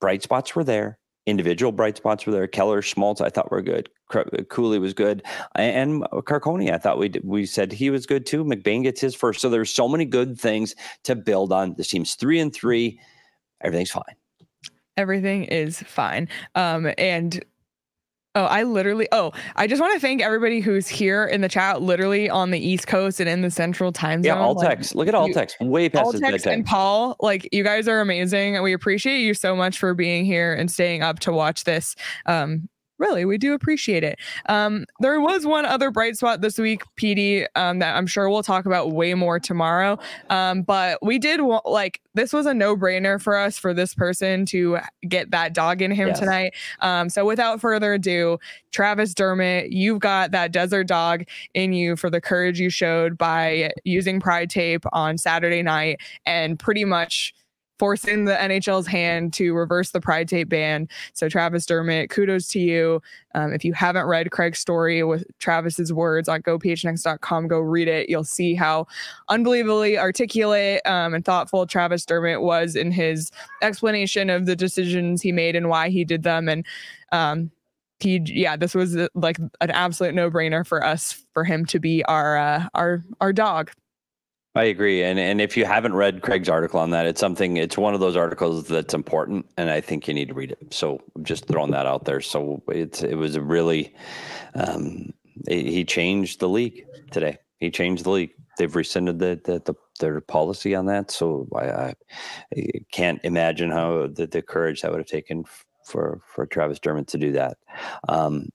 bright 0.00 0.22
spots 0.22 0.54
were 0.54 0.64
there 0.64 0.98
individual 1.26 1.72
bright 1.72 1.96
spots 1.96 2.26
were 2.26 2.32
there. 2.32 2.46
Keller, 2.46 2.82
Schmaltz, 2.82 3.20
I 3.20 3.30
thought 3.30 3.50
were 3.50 3.62
good. 3.62 3.88
Cooley 4.48 4.78
was 4.78 4.94
good, 4.94 5.22
and 5.54 6.02
Carcone, 6.02 6.72
I 6.72 6.78
thought 6.78 6.98
we 6.98 7.12
we 7.22 7.46
said 7.46 7.72
he 7.72 7.90
was 7.90 8.06
good 8.06 8.26
too. 8.26 8.44
McBain 8.44 8.82
gets 8.82 9.00
his 9.00 9.14
first, 9.14 9.40
so 9.40 9.48
there's 9.48 9.70
so 9.70 9.88
many 9.88 10.04
good 10.04 10.38
things 10.38 10.74
to 11.04 11.14
build 11.14 11.52
on. 11.52 11.74
This 11.76 11.88
team's 11.88 12.14
three 12.14 12.38
and 12.38 12.52
three. 12.54 13.00
Everything's 13.62 13.90
fine. 13.90 14.14
Everything 14.96 15.44
is 15.44 15.80
fine. 15.82 16.28
Um, 16.54 16.92
and 16.98 17.44
Oh, 18.36 18.46
I 18.46 18.64
literally. 18.64 19.06
Oh, 19.12 19.32
I 19.54 19.68
just 19.68 19.80
want 19.80 19.94
to 19.94 20.00
thank 20.00 20.20
everybody 20.20 20.58
who's 20.58 20.88
here 20.88 21.24
in 21.24 21.40
the 21.40 21.48
chat, 21.48 21.82
literally 21.82 22.28
on 22.28 22.50
the 22.50 22.58
East 22.58 22.88
Coast 22.88 23.20
and 23.20 23.28
in 23.28 23.42
the 23.42 23.50
Central 23.50 23.92
Time 23.92 24.24
Zone. 24.24 24.36
Yeah, 24.36 24.42
all 24.42 24.54
like, 24.54 24.68
text. 24.68 24.96
Look 24.96 25.06
at 25.06 25.14
Altex. 25.14 25.52
Way 25.60 25.88
past 25.88 26.16
Altex 26.16 26.44
and 26.46 26.66
Paul. 26.66 27.14
Like 27.20 27.48
you 27.52 27.62
guys 27.62 27.86
are 27.86 28.00
amazing, 28.00 28.56
and 28.56 28.64
we 28.64 28.72
appreciate 28.72 29.20
you 29.20 29.34
so 29.34 29.54
much 29.54 29.78
for 29.78 29.94
being 29.94 30.24
here 30.24 30.52
and 30.52 30.68
staying 30.68 31.02
up 31.02 31.20
to 31.20 31.32
watch 31.32 31.62
this. 31.62 31.94
Um, 32.26 32.68
really 32.98 33.24
we 33.24 33.38
do 33.38 33.54
appreciate 33.54 34.04
it. 34.04 34.18
Um, 34.46 34.84
there 35.00 35.20
was 35.20 35.46
one 35.46 35.64
other 35.64 35.90
bright 35.90 36.16
spot 36.16 36.40
this 36.40 36.58
week 36.58 36.82
pd 36.96 37.46
um, 37.56 37.78
that 37.80 37.96
i'm 37.96 38.06
sure 38.06 38.28
we'll 38.30 38.42
talk 38.42 38.66
about 38.66 38.92
way 38.92 39.14
more 39.14 39.38
tomorrow. 39.38 39.98
Um, 40.30 40.62
but 40.62 40.98
we 41.02 41.18
did 41.18 41.40
like 41.64 42.00
this 42.14 42.32
was 42.32 42.46
a 42.46 42.54
no-brainer 42.54 43.20
for 43.20 43.36
us 43.36 43.58
for 43.58 43.74
this 43.74 43.94
person 43.94 44.46
to 44.46 44.78
get 45.08 45.30
that 45.32 45.52
dog 45.52 45.82
in 45.82 45.90
him 45.90 46.08
yes. 46.08 46.18
tonight. 46.20 46.54
Um, 46.80 47.08
so 47.08 47.24
without 47.24 47.60
further 47.60 47.94
ado 47.94 48.38
travis 48.72 49.14
dermott 49.14 49.70
you've 49.70 50.00
got 50.00 50.30
that 50.32 50.52
desert 50.52 50.86
dog 50.86 51.24
in 51.54 51.72
you 51.72 51.96
for 51.96 52.10
the 52.10 52.20
courage 52.20 52.58
you 52.58 52.70
showed 52.70 53.16
by 53.16 53.70
using 53.84 54.20
pride 54.20 54.50
tape 54.50 54.84
on 54.92 55.16
saturday 55.16 55.62
night 55.62 56.00
and 56.26 56.58
pretty 56.58 56.84
much 56.84 57.32
forcing 57.78 58.24
the 58.24 58.34
NHL's 58.34 58.86
hand 58.86 59.32
to 59.34 59.52
reverse 59.54 59.90
the 59.90 60.00
Pride 60.00 60.28
Tape 60.28 60.48
ban. 60.48 60.88
So, 61.12 61.28
Travis 61.28 61.66
Dermott, 61.66 62.10
kudos 62.10 62.48
to 62.48 62.60
you. 62.60 63.02
Um, 63.34 63.52
if 63.52 63.64
you 63.64 63.72
haven't 63.72 64.06
read 64.06 64.30
Craig's 64.30 64.58
story 64.58 65.02
with 65.02 65.24
Travis's 65.38 65.92
words 65.92 66.28
on 66.28 66.42
gophnx.com, 66.42 67.48
go 67.48 67.58
read 67.58 67.88
it. 67.88 68.08
You'll 68.08 68.24
see 68.24 68.54
how 68.54 68.86
unbelievably 69.28 69.98
articulate 69.98 70.80
um, 70.86 71.14
and 71.14 71.24
thoughtful 71.24 71.66
Travis 71.66 72.04
Dermott 72.04 72.42
was 72.42 72.76
in 72.76 72.92
his 72.92 73.30
explanation 73.62 74.30
of 74.30 74.46
the 74.46 74.56
decisions 74.56 75.22
he 75.22 75.32
made 75.32 75.56
and 75.56 75.68
why 75.68 75.88
he 75.88 76.04
did 76.04 76.22
them. 76.22 76.48
And 76.48 76.64
um, 77.12 77.50
he, 78.00 78.20
yeah, 78.24 78.56
this 78.56 78.74
was 78.74 78.96
uh, 78.96 79.08
like 79.14 79.38
an 79.60 79.70
absolute 79.70 80.14
no 80.14 80.30
brainer 80.30 80.66
for 80.66 80.84
us 80.84 81.24
for 81.32 81.44
him 81.44 81.64
to 81.66 81.78
be 81.78 82.04
our 82.04 82.36
uh, 82.36 82.68
our 82.74 83.04
our 83.20 83.32
dog. 83.32 83.70
I 84.56 84.64
agree, 84.64 85.02
and 85.02 85.18
and 85.18 85.40
if 85.40 85.56
you 85.56 85.64
haven't 85.64 85.94
read 85.94 86.22
Craig's 86.22 86.48
article 86.48 86.78
on 86.78 86.90
that, 86.90 87.06
it's 87.06 87.20
something. 87.20 87.56
It's 87.56 87.76
one 87.76 87.92
of 87.92 87.98
those 87.98 88.16
articles 88.16 88.68
that's 88.68 88.94
important, 88.94 89.46
and 89.56 89.68
I 89.68 89.80
think 89.80 90.06
you 90.06 90.14
need 90.14 90.28
to 90.28 90.34
read 90.34 90.52
it. 90.52 90.72
So 90.72 91.00
I'm 91.16 91.24
just 91.24 91.46
throwing 91.46 91.72
that 91.72 91.86
out 91.86 92.04
there. 92.04 92.20
So 92.20 92.62
it's 92.68 93.02
it 93.02 93.16
was 93.16 93.34
a 93.34 93.40
really, 93.40 93.92
um, 94.54 95.12
he 95.48 95.84
changed 95.84 96.38
the 96.38 96.48
league 96.48 96.86
today. 97.10 97.38
He 97.58 97.68
changed 97.68 98.04
the 98.04 98.10
league. 98.10 98.30
They've 98.56 98.74
rescinded 98.74 99.18
the, 99.18 99.40
the, 99.44 99.60
the 99.64 99.74
their 99.98 100.20
policy 100.20 100.76
on 100.76 100.86
that. 100.86 101.10
So 101.10 101.48
I, 101.56 101.64
I, 101.66 101.94
can't 102.92 103.20
imagine 103.24 103.70
how 103.70 104.06
the, 104.06 104.28
the 104.28 104.42
courage 104.42 104.82
that 104.82 104.92
would 104.92 105.00
have 105.00 105.08
taken 105.08 105.44
for 105.84 106.20
for 106.32 106.46
Travis 106.46 106.78
Dermott 106.78 107.08
to 107.08 107.18
do 107.18 107.32
that. 107.32 107.58
Um, 108.08 108.50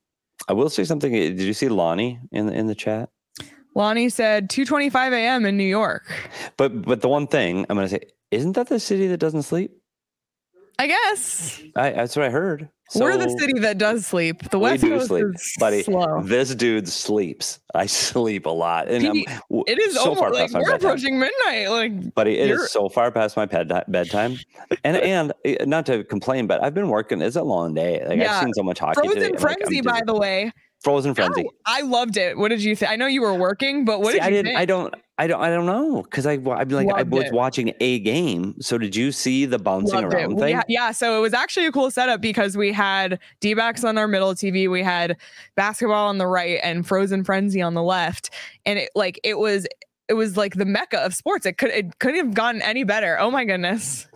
I 0.48 0.54
will 0.54 0.70
say 0.70 0.84
something. 0.84 1.12
Did 1.12 1.40
you 1.40 1.52
see 1.52 1.68
Lonnie 1.68 2.20
in 2.32 2.48
in 2.48 2.68
the 2.68 2.74
chat? 2.74 3.10
Lonnie 3.74 4.08
said 4.08 4.50
2:25 4.50 5.12
a.m. 5.12 5.46
in 5.46 5.56
New 5.56 5.64
York. 5.64 6.12
But 6.56 6.82
but 6.82 7.00
the 7.00 7.08
one 7.08 7.26
thing 7.26 7.66
I'm 7.68 7.76
going 7.76 7.88
to 7.88 7.94
say, 7.94 8.00
isn't 8.30 8.52
that 8.52 8.68
the 8.68 8.80
city 8.80 9.06
that 9.08 9.18
doesn't 9.18 9.42
sleep? 9.42 9.72
I 10.78 10.86
guess. 10.86 11.62
I, 11.76 11.90
that's 11.90 12.16
what 12.16 12.24
I 12.24 12.30
heard. 12.30 12.70
So 12.90 13.04
We're 13.04 13.18
the 13.18 13.28
city 13.38 13.60
that 13.60 13.78
does 13.78 14.04
sleep. 14.04 14.50
The 14.50 14.58
West 14.58 14.82
Coast 14.82 15.06
sleep, 15.06 15.26
is 15.26 15.56
buddy. 15.60 15.82
Slow. 15.84 16.22
This 16.24 16.54
dude 16.56 16.88
sleeps. 16.88 17.60
I 17.72 17.86
sleep 17.86 18.46
a 18.46 18.50
lot, 18.50 18.88
and 18.88 19.00
he, 19.02 19.28
it 19.68 19.78
is 19.78 19.94
so 19.94 20.16
far 20.16 20.32
like 20.32 20.50
we're 20.52 20.74
approaching 20.74 21.20
midnight. 21.20 21.68
Like, 21.68 22.14
buddy, 22.14 22.36
it 22.38 22.50
is 22.50 22.72
so 22.72 22.88
far 22.88 23.12
past 23.12 23.36
my 23.36 23.46
bed, 23.46 23.70
bedtime. 23.86 24.38
and 24.82 24.96
and 25.04 25.32
eh, 25.44 25.64
not 25.66 25.86
to 25.86 26.02
complain, 26.02 26.48
but 26.48 26.64
I've 26.64 26.74
been 26.74 26.88
working. 26.88 27.20
It's 27.22 27.36
a 27.36 27.44
long 27.44 27.74
day. 27.74 28.04
Like 28.04 28.18
yeah. 28.18 28.34
I've 28.34 28.42
seen 28.42 28.54
so 28.54 28.64
much 28.64 28.80
hockey. 28.80 29.06
Frozen 29.06 29.22
today. 29.22 29.38
frenzy, 29.38 29.82
like, 29.82 29.84
by 29.84 30.02
the 30.04 30.18
way. 30.18 30.50
Frozen 30.82 31.14
Frenzy. 31.14 31.46
I, 31.66 31.80
I 31.80 31.82
loved 31.82 32.16
it. 32.16 32.38
What 32.38 32.48
did 32.48 32.62
you 32.62 32.74
think? 32.74 32.90
I 32.90 32.96
know 32.96 33.06
you 33.06 33.20
were 33.20 33.34
working, 33.34 33.84
but 33.84 34.00
what 34.00 34.12
See, 34.12 34.18
did 34.18 34.22
you 34.22 34.26
I 34.26 34.30
didn't. 34.30 34.46
Think? 34.46 34.58
I 34.58 34.64
don't. 34.64 34.94
I 35.18 35.26
don't. 35.26 35.40
I 35.42 35.50
don't 35.50 35.66
know 35.66 36.02
because 36.02 36.26
I. 36.26 36.32
I 36.32 36.36
mean, 36.36 36.48
like 36.48 36.86
loved 36.86 36.90
I 36.90 37.02
was 37.02 37.24
it. 37.24 37.32
watching 37.32 37.74
a 37.80 37.98
game. 37.98 38.54
So 38.60 38.78
did 38.78 38.96
you 38.96 39.12
see 39.12 39.44
the 39.44 39.58
bouncing 39.58 39.94
loved 39.94 40.14
around 40.14 40.32
it. 40.32 40.38
thing? 40.38 40.50
Yeah, 40.50 40.62
yeah. 40.68 40.90
So 40.92 41.18
it 41.18 41.20
was 41.20 41.34
actually 41.34 41.66
a 41.66 41.72
cool 41.72 41.90
setup 41.90 42.22
because 42.22 42.56
we 42.56 42.72
had 42.72 43.18
D 43.40 43.52
backs 43.52 43.84
on 43.84 43.98
our 43.98 44.08
middle 44.08 44.34
TV, 44.34 44.70
we 44.70 44.82
had 44.82 45.18
basketball 45.54 46.08
on 46.08 46.16
the 46.16 46.26
right, 46.26 46.58
and 46.62 46.86
Frozen 46.86 47.24
Frenzy 47.24 47.60
on 47.60 47.74
the 47.74 47.82
left, 47.82 48.30
and 48.64 48.78
it 48.78 48.90
like 48.94 49.20
it 49.22 49.38
was 49.38 49.66
it 50.08 50.14
was 50.14 50.36
like 50.38 50.54
the 50.54 50.64
mecca 50.64 50.98
of 50.98 51.14
sports. 51.14 51.44
It 51.44 51.58
could 51.58 51.70
it 51.70 51.98
couldn't 51.98 52.24
have 52.24 52.34
gotten 52.34 52.62
any 52.62 52.84
better. 52.84 53.18
Oh 53.20 53.30
my 53.30 53.44
goodness. 53.44 54.06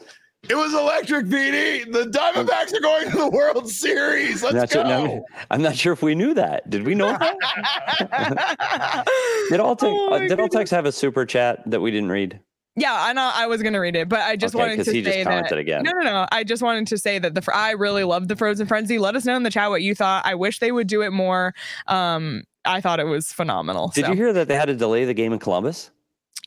It 0.49 0.55
was 0.57 0.75
electric, 0.75 1.27
PD. 1.27 1.91
The 1.93 2.05
Diamondbacks 2.05 2.75
are 2.75 2.81
going 2.81 3.11
to 3.11 3.17
the 3.17 3.31
World 3.31 3.69
Series. 3.71 4.43
Let's 4.43 4.75
go. 4.75 4.83
no, 4.83 5.25
I'm 5.51 5.63
not 5.63 5.77
sure 5.77 5.93
if 5.93 6.03
we 6.03 6.15
knew 6.15 6.35
that. 6.35 6.69
Did 6.69 6.85
we 6.85 6.95
know 6.95 7.17
that? 7.17 9.07
did 9.51 9.61
all 9.61 9.77
oh 9.81 10.09
uh, 10.15 10.19
did 10.19 10.39
Altex 10.39 10.71
have 10.71 10.87
a 10.87 10.93
super 10.93 11.25
chat 11.25 11.63
that 11.71 11.81
we 11.81 11.91
didn't 11.91 12.11
read? 12.11 12.41
Yeah, 12.77 12.95
I 12.99 13.13
know. 13.13 13.31
I 13.33 13.47
was 13.47 13.63
gonna 13.63 13.81
read 13.81 13.95
it, 13.95 14.09
but 14.09 14.21
I 14.21 14.35
just 14.37 14.55
Okay, 14.55 14.63
wanted 14.63 14.77
'cause 14.79 14.87
to 14.87 14.93
he 14.93 15.03
just 15.03 15.15
say 15.15 15.23
commented 15.25 15.53
that. 15.53 15.59
again. 15.59 15.85
No, 15.85 15.93
no, 15.93 16.03
no. 16.03 16.27
I 16.33 16.43
just 16.43 16.63
wanted 16.63 16.89
to 16.89 16.99
say 16.99 17.19
that 17.21 17.35
the 17.35 17.51
I 17.55 17.71
really 17.71 18.03
love 18.05 18.27
the 18.29 18.35
Frozen 18.37 18.67
Frenzy. 18.67 18.99
Let 18.99 19.15
us 19.15 19.25
know 19.25 19.37
in 19.37 19.45
the 19.45 19.51
chat 19.51 19.71
what 19.71 19.83
you 19.83 19.95
thought. 19.95 20.27
I 20.27 20.35
wish 20.35 20.59
they 20.59 20.73
would 20.73 20.89
do 20.89 21.03
it 21.03 21.11
more. 21.11 21.55
Um, 21.87 22.43
I 22.65 22.81
thought 22.81 22.99
it 22.99 23.05
was 23.07 23.33
phenomenal. 23.33 23.89
Did 23.95 24.07
so. 24.07 24.11
you 24.11 24.17
hear 24.17 24.33
that 24.33 24.49
they 24.49 24.57
had 24.57 24.67
to 24.67 24.75
delay 24.75 25.05
the 25.05 25.15
game 25.15 25.33
in 25.33 25.39
Columbus? 25.39 25.91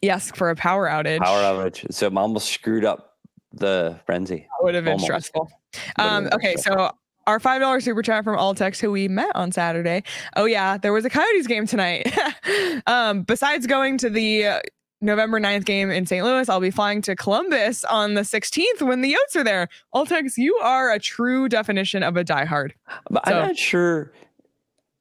Yes, 0.01 0.29
for 0.31 0.49
a 0.49 0.55
power 0.55 0.87
outage. 0.89 1.19
Power 1.19 1.41
outage. 1.41 1.91
So 1.93 2.07
it 2.07 2.17
almost 2.17 2.49
screwed 2.51 2.83
up 2.83 3.06
the 3.57 3.99
frenzy. 4.05 4.47
That 4.59 4.63
would 4.63 4.75
have 4.75 4.83
been 4.83 4.93
Almost. 4.93 5.05
stressful. 5.05 5.49
Um, 5.97 6.29
okay, 6.33 6.55
so 6.55 6.91
our 7.27 7.39
five 7.39 7.61
dollar 7.61 7.79
super 7.81 8.01
chat 8.01 8.23
from 8.23 8.37
Altex, 8.37 8.79
who 8.79 8.91
we 8.91 9.07
met 9.07 9.35
on 9.35 9.51
Saturday. 9.51 10.03
Oh 10.35 10.45
yeah, 10.45 10.77
there 10.77 10.93
was 10.93 11.05
a 11.05 11.09
Coyotes 11.09 11.47
game 11.47 11.67
tonight. 11.67 12.07
um, 12.87 13.23
besides 13.23 13.67
going 13.67 13.97
to 13.99 14.09
the 14.09 14.45
uh, 14.45 14.59
November 15.01 15.39
9th 15.39 15.65
game 15.65 15.91
in 15.91 16.05
St. 16.07 16.25
Louis, 16.25 16.49
I'll 16.49 16.59
be 16.59 16.71
flying 16.71 17.01
to 17.03 17.15
Columbus 17.15 17.83
on 17.85 18.15
the 18.15 18.21
16th 18.21 18.81
when 18.81 19.01
the 19.01 19.13
Yotes 19.13 19.35
are 19.39 19.43
there. 19.43 19.67
Altex, 19.93 20.37
you 20.37 20.55
are 20.55 20.91
a 20.91 20.97
true 20.99 21.47
definition 21.47 22.01
of 22.01 22.17
a 22.17 22.23
diehard. 22.23 22.71
But 23.11 23.27
So- 23.27 23.33
I'm 23.39 23.47
not 23.47 23.57
sure. 23.57 24.11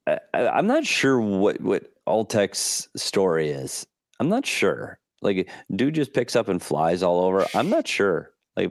I, 0.06 0.18
I- 0.34 0.48
I'm 0.48 0.66
not 0.66 0.84
sure 0.84 1.18
what 1.20 1.60
what 1.60 1.84
Altex's 2.06 2.88
story 2.96 3.50
is. 3.50 3.86
I'm 4.20 4.28
not 4.28 4.46
sure. 4.46 4.98
Like, 5.22 5.48
dude 5.74 5.94
just 5.94 6.12
picks 6.12 6.36
up 6.36 6.48
and 6.48 6.62
flies 6.62 7.02
all 7.02 7.20
over. 7.20 7.46
I'm 7.54 7.68
not 7.70 7.88
sure. 7.88 8.30
Like, 8.56 8.70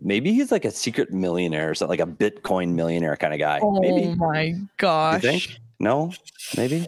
maybe 0.00 0.32
he's 0.32 0.52
like 0.52 0.64
a 0.64 0.70
secret 0.70 1.12
millionaire 1.12 1.70
or 1.70 1.74
something, 1.74 1.98
like 1.98 2.08
a 2.08 2.10
Bitcoin 2.10 2.74
millionaire 2.74 3.16
kind 3.16 3.34
of 3.34 3.40
guy. 3.40 3.58
Oh 3.60 3.80
maybe. 3.80 4.14
my 4.14 4.42
You 4.42 4.68
gosh. 4.76 5.22
think? 5.22 5.58
No, 5.80 6.12
maybe. 6.56 6.86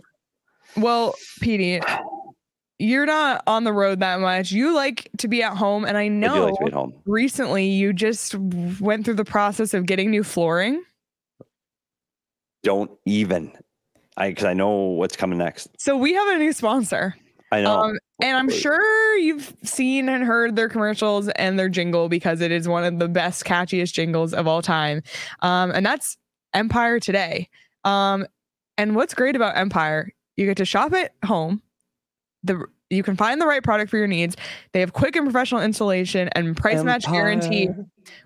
Well, 0.76 1.14
Petey, 1.40 1.80
you're 2.78 3.06
not 3.06 3.42
on 3.48 3.64
the 3.64 3.72
road 3.72 3.98
that 4.00 4.20
much. 4.20 4.52
You 4.52 4.72
like 4.74 5.08
to 5.18 5.26
be 5.28 5.42
at 5.42 5.56
home, 5.56 5.84
and 5.84 5.96
I 5.98 6.04
I 6.04 6.08
know 6.08 6.44
like 6.44 6.54
to 6.54 6.64
be 6.64 6.66
at 6.68 6.72
home. 6.72 6.94
recently 7.04 7.66
you 7.66 7.92
just 7.92 8.36
went 8.36 9.04
through 9.04 9.14
the 9.14 9.24
process 9.24 9.74
of 9.74 9.86
getting 9.86 10.10
new 10.10 10.22
flooring. 10.22 10.82
Don't 12.62 12.90
even. 13.06 13.52
I 14.16 14.28
because 14.30 14.44
I 14.44 14.54
know 14.54 14.70
what's 14.70 15.16
coming 15.16 15.38
next. 15.38 15.68
So 15.78 15.96
we 15.96 16.12
have 16.14 16.28
a 16.28 16.38
new 16.38 16.52
sponsor. 16.52 17.16
I 17.52 17.62
know. 17.62 17.80
Um, 17.80 17.98
and 18.22 18.36
I'm 18.36 18.50
sure 18.50 19.16
you've 19.16 19.54
seen 19.64 20.08
and 20.08 20.22
heard 20.22 20.56
their 20.56 20.68
commercials 20.68 21.28
and 21.30 21.58
their 21.58 21.68
jingle 21.68 22.08
because 22.08 22.40
it 22.40 22.52
is 22.52 22.68
one 22.68 22.84
of 22.84 22.98
the 22.98 23.08
best, 23.08 23.44
catchiest 23.44 23.92
jingles 23.92 24.32
of 24.32 24.46
all 24.46 24.62
time. 24.62 25.02
Um, 25.40 25.70
and 25.70 25.84
that's 25.84 26.16
Empire 26.54 27.00
Today. 27.00 27.48
Um, 27.84 28.26
and 28.78 28.94
what's 28.94 29.14
great 29.14 29.36
about 29.36 29.56
Empire, 29.56 30.12
you 30.36 30.46
get 30.46 30.58
to 30.58 30.64
shop 30.64 30.92
at 30.92 31.12
home. 31.24 31.62
The 32.42 32.66
you 32.88 33.04
can 33.04 33.16
find 33.16 33.40
the 33.40 33.46
right 33.46 33.62
product 33.62 33.90
for 33.90 33.98
your 33.98 34.08
needs. 34.08 34.36
They 34.72 34.80
have 34.80 34.92
quick 34.92 35.14
and 35.14 35.24
professional 35.24 35.60
installation 35.60 36.28
and 36.32 36.56
price 36.56 36.82
match 36.82 37.04
guarantee, 37.06 37.68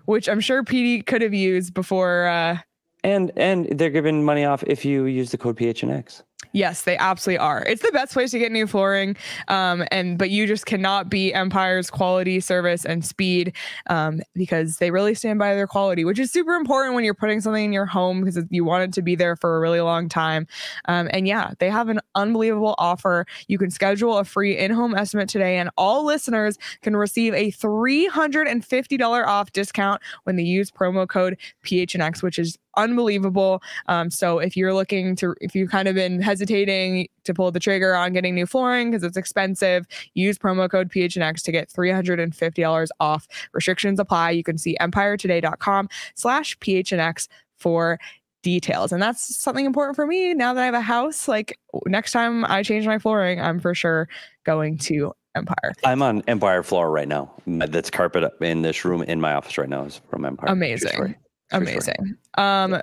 which 0.05 0.27
I'm 0.27 0.39
sure 0.39 0.63
PD 0.63 1.05
could 1.05 1.21
have 1.21 1.35
used 1.35 1.73
before. 1.73 2.25
Uh, 2.25 2.57
And 3.05 3.31
and 3.35 3.67
they're 3.77 3.91
giving 3.91 4.25
money 4.25 4.45
off 4.45 4.63
if 4.65 4.83
you 4.83 5.05
use 5.05 5.29
the 5.29 5.37
code 5.37 5.57
PHNX. 5.57 6.23
Yes, 6.53 6.83
they 6.83 6.97
absolutely 6.97 7.39
are. 7.39 7.63
It's 7.67 7.81
the 7.81 7.91
best 7.91 8.13
place 8.13 8.31
to 8.31 8.39
get 8.39 8.49
new 8.49 8.65
flooring. 8.65 9.17
Um, 9.49 9.85
and 9.91 10.17
but 10.17 10.29
you 10.29 10.47
just 10.47 10.65
cannot 10.65 11.09
beat 11.09 11.33
Empire's 11.33 11.89
quality, 11.89 12.39
service, 12.39 12.85
and 12.85 13.03
speed 13.03 13.53
um, 13.89 14.21
because 14.35 14.77
they 14.77 14.89
really 14.89 15.15
stand 15.15 15.37
by 15.37 15.53
their 15.53 15.67
quality, 15.67 16.05
which 16.05 16.17
is 16.17 16.31
super 16.31 16.55
important 16.55 16.95
when 16.95 17.03
you're 17.03 17.13
putting 17.13 17.41
something 17.41 17.65
in 17.65 17.73
your 17.73 17.85
home 17.85 18.21
because 18.23 18.41
you 18.49 18.63
want 18.63 18.83
it 18.85 18.93
to 18.93 19.01
be 19.01 19.15
there 19.15 19.35
for 19.35 19.57
a 19.57 19.59
really 19.59 19.81
long 19.81 20.07
time. 20.07 20.47
Um, 20.87 21.09
and 21.11 21.27
yeah, 21.27 21.51
they 21.59 21.69
have 21.69 21.89
an 21.89 21.99
unbelievable 22.15 22.75
offer. 22.77 23.25
You 23.49 23.57
can 23.57 23.69
schedule 23.69 24.17
a 24.17 24.23
free 24.23 24.57
in-home 24.57 24.95
estimate 24.95 25.27
today, 25.27 25.57
and 25.57 25.69
all 25.77 26.05
listeners 26.05 26.57
can 26.81 26.95
receive 26.95 27.33
a 27.33 27.51
$350 27.51 29.27
off 29.27 29.51
discount 29.51 30.01
when 30.23 30.37
they 30.37 30.43
use 30.43 30.71
promo 30.71 31.05
code 31.05 31.37
PHNX, 31.65 32.23
which 32.23 32.39
is 32.39 32.57
unbelievable. 32.77 33.61
Um, 33.87 34.09
so 34.09 34.39
if 34.39 34.55
you're 34.55 34.73
looking 34.73 35.15
to, 35.17 35.35
if 35.41 35.55
you've 35.55 35.69
kind 35.69 35.87
of 35.87 35.95
been 35.95 36.21
hesitating 36.21 37.07
to 37.23 37.33
pull 37.33 37.51
the 37.51 37.59
trigger 37.59 37.95
on 37.95 38.13
getting 38.13 38.35
new 38.35 38.45
flooring 38.45 38.91
because 38.91 39.03
it's 39.03 39.17
expensive, 39.17 39.85
use 40.13 40.37
promo 40.37 40.69
code 40.69 40.89
PHNX 40.89 41.41
to 41.43 41.51
get 41.51 41.69
$350 41.69 42.89
off. 42.99 43.27
Restrictions 43.53 43.99
apply. 43.99 44.31
You 44.31 44.43
can 44.43 44.57
see 44.57 44.77
empiretoday.com 44.79 45.89
slash 46.15 46.57
PHNX 46.59 47.27
for 47.57 47.99
details. 48.41 48.91
And 48.91 49.01
that's 49.01 49.35
something 49.35 49.65
important 49.65 49.95
for 49.95 50.05
me 50.05 50.33
now 50.33 50.53
that 50.53 50.61
I 50.61 50.65
have 50.65 50.75
a 50.75 50.81
house. 50.81 51.27
Like 51.27 51.57
next 51.87 52.11
time 52.11 52.45
I 52.45 52.61
change 52.63 52.85
my 52.85 52.99
flooring, 52.99 53.41
I'm 53.41 53.59
for 53.59 53.73
sure 53.73 54.07
going 54.43 54.77
to 54.79 55.13
Empire. 55.35 55.73
I'm 55.83 56.01
on 56.01 56.23
Empire 56.27 56.63
floor 56.63 56.89
right 56.89 57.07
now. 57.07 57.33
That's 57.45 57.89
carpet 57.89 58.23
up 58.23 58.41
in 58.41 58.61
this 58.61 58.85
room 58.85 59.01
in 59.01 59.19
my 59.19 59.33
office 59.33 59.57
right 59.57 59.67
now 59.67 59.83
is 59.83 59.99
from 60.09 60.25
Empire. 60.25 60.49
True 60.95 61.15
Amazing. 61.51 61.81
story. 61.81 61.81
True 61.81 61.81
story. 61.81 61.95
Amazing. 61.99 62.75
Um, 62.75 62.81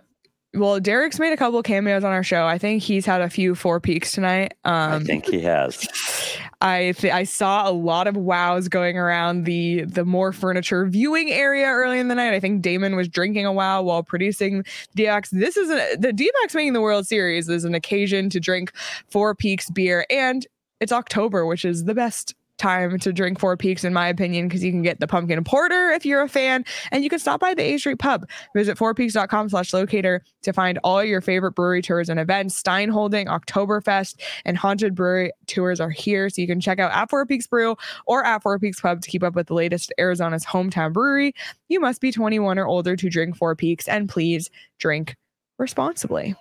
well, 0.54 0.80
Derek's 0.80 1.18
made 1.18 1.32
a 1.32 1.36
couple 1.36 1.58
of 1.58 1.64
cameos 1.64 2.04
on 2.04 2.12
our 2.12 2.22
show. 2.22 2.46
I 2.46 2.58
think 2.58 2.82
he's 2.82 3.06
had 3.06 3.22
a 3.22 3.30
few 3.30 3.54
four 3.54 3.80
peaks 3.80 4.12
tonight. 4.12 4.52
Um, 4.64 4.92
I 4.92 4.98
think 5.00 5.26
he 5.26 5.40
has. 5.40 5.88
I 6.60 6.92
th- 6.92 7.12
I 7.12 7.24
saw 7.24 7.68
a 7.68 7.72
lot 7.72 8.06
of 8.06 8.16
wows 8.16 8.68
going 8.68 8.96
around 8.98 9.44
the 9.44 9.84
the 9.84 10.04
more 10.04 10.32
furniture 10.32 10.86
viewing 10.86 11.30
area 11.30 11.66
early 11.66 11.98
in 11.98 12.08
the 12.08 12.14
night. 12.14 12.34
I 12.34 12.40
think 12.40 12.62
Damon 12.62 12.96
was 12.96 13.08
drinking 13.08 13.46
a 13.46 13.52
wow 13.52 13.82
while 13.82 14.02
producing 14.02 14.62
DX. 14.96 15.30
This 15.30 15.56
is 15.56 15.70
a, 15.70 15.96
the 15.96 16.12
DX 16.12 16.54
making 16.54 16.74
the 16.74 16.82
World 16.82 17.06
Series 17.06 17.48
is 17.48 17.64
an 17.64 17.74
occasion 17.74 18.28
to 18.30 18.38
drink 18.38 18.72
Four 19.08 19.34
Peaks 19.34 19.70
beer, 19.70 20.06
and 20.10 20.46
it's 20.80 20.92
October, 20.92 21.46
which 21.46 21.64
is 21.64 21.84
the 21.84 21.94
best 21.94 22.34
time 22.62 22.98
to 22.98 23.12
drink 23.12 23.40
Four 23.40 23.56
Peaks 23.56 23.84
in 23.84 23.92
my 23.92 24.08
opinion 24.08 24.46
because 24.46 24.62
you 24.62 24.70
can 24.70 24.82
get 24.82 25.00
the 25.00 25.06
pumpkin 25.06 25.42
porter 25.44 25.90
if 25.90 26.06
you're 26.06 26.22
a 26.22 26.28
fan, 26.28 26.64
and 26.92 27.02
you 27.02 27.10
can 27.10 27.18
stop 27.18 27.40
by 27.40 27.54
the 27.54 27.62
A 27.62 27.78
Street 27.78 27.98
Pub. 27.98 28.28
Visit 28.54 28.78
fourpeaks.com/locator 28.78 30.22
to 30.42 30.52
find 30.52 30.78
all 30.84 31.02
your 31.02 31.20
favorite 31.20 31.52
brewery 31.52 31.82
tours 31.82 32.08
and 32.08 32.20
events. 32.20 32.56
Stein 32.56 32.88
Holding, 32.88 33.26
Oktoberfest, 33.26 34.20
and 34.44 34.56
Haunted 34.56 34.94
Brewery 34.94 35.32
tours 35.46 35.80
are 35.80 35.90
here. 35.90 36.30
So 36.30 36.40
you 36.40 36.46
can 36.46 36.60
check 36.60 36.78
out 36.78 36.92
at 36.92 37.10
Four 37.10 37.26
Peaks 37.26 37.46
Brew 37.46 37.76
or 38.06 38.24
at 38.24 38.42
Four 38.42 38.58
Peaks 38.58 38.80
Pub 38.80 39.00
to 39.02 39.10
keep 39.10 39.22
up 39.22 39.34
with 39.34 39.48
the 39.48 39.54
latest 39.54 39.92
Arizona's 39.98 40.46
hometown 40.46 40.92
brewery. 40.92 41.34
You 41.68 41.80
must 41.80 42.00
be 42.00 42.12
21 42.12 42.58
or 42.58 42.66
older 42.66 42.94
to 42.96 43.10
drink 43.10 43.36
Four 43.36 43.56
Peaks 43.56 43.88
and 43.88 44.08
please 44.08 44.50
drink 44.78 45.16
responsibly. 45.58 46.36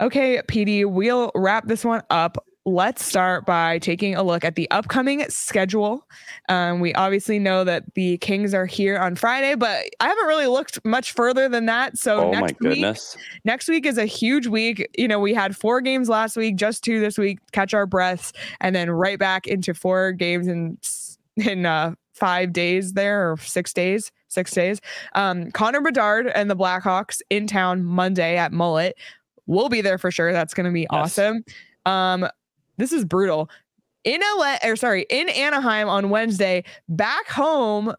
Okay, 0.00 0.40
PD, 0.48 0.86
we'll 0.86 1.30
wrap 1.34 1.66
this 1.66 1.84
one 1.84 2.02
up. 2.08 2.42
Let's 2.70 3.04
start 3.04 3.46
by 3.46 3.80
taking 3.80 4.14
a 4.14 4.22
look 4.22 4.44
at 4.44 4.54
the 4.54 4.70
upcoming 4.70 5.28
schedule. 5.28 6.06
Um, 6.48 6.78
we 6.78 6.94
obviously 6.94 7.40
know 7.40 7.64
that 7.64 7.94
the 7.94 8.16
Kings 8.18 8.54
are 8.54 8.64
here 8.64 8.96
on 8.96 9.16
Friday, 9.16 9.56
but 9.56 9.86
I 9.98 10.06
haven't 10.06 10.26
really 10.26 10.46
looked 10.46 10.78
much 10.84 11.10
further 11.12 11.48
than 11.48 11.66
that. 11.66 11.98
So 11.98 12.20
Oh 12.20 12.32
my 12.32 12.40
next 12.42 12.60
week, 12.60 12.70
goodness. 12.70 13.16
next 13.44 13.68
week 13.68 13.86
is 13.86 13.98
a 13.98 14.04
huge 14.04 14.46
week. 14.46 14.88
You 14.96 15.08
know, 15.08 15.18
we 15.18 15.34
had 15.34 15.56
four 15.56 15.80
games 15.80 16.08
last 16.08 16.36
week, 16.36 16.54
just 16.54 16.84
two 16.84 17.00
this 17.00 17.18
week, 17.18 17.40
catch 17.50 17.74
our 17.74 17.86
breaths, 17.86 18.32
and 18.60 18.74
then 18.76 18.88
right 18.88 19.18
back 19.18 19.48
into 19.48 19.74
four 19.74 20.12
games 20.12 20.46
in 20.46 20.78
in 21.36 21.66
uh, 21.66 21.94
five 22.14 22.52
days 22.52 22.92
there 22.92 23.32
or 23.32 23.36
six 23.38 23.72
days, 23.72 24.12
six 24.28 24.52
days. 24.52 24.80
Um, 25.16 25.50
Connor 25.50 25.80
Bedard 25.80 26.28
and 26.28 26.48
the 26.48 26.56
Blackhawks 26.56 27.20
in 27.30 27.48
town 27.48 27.82
Monday 27.82 28.36
at 28.36 28.52
Mullett. 28.52 28.92
We'll 29.46 29.68
be 29.70 29.80
there 29.80 29.98
for 29.98 30.12
sure. 30.12 30.32
That's 30.32 30.54
going 30.54 30.66
to 30.66 30.72
be 30.72 30.86
awesome. 30.90 31.44
Um, 31.86 32.28
this 32.80 32.92
is 32.92 33.04
brutal. 33.04 33.50
In 34.02 34.20
LA, 34.38 34.56
or 34.64 34.76
sorry, 34.76 35.04
in 35.10 35.28
Anaheim 35.28 35.88
on 35.88 36.08
Wednesday, 36.08 36.64
back 36.88 37.28
home 37.28 37.94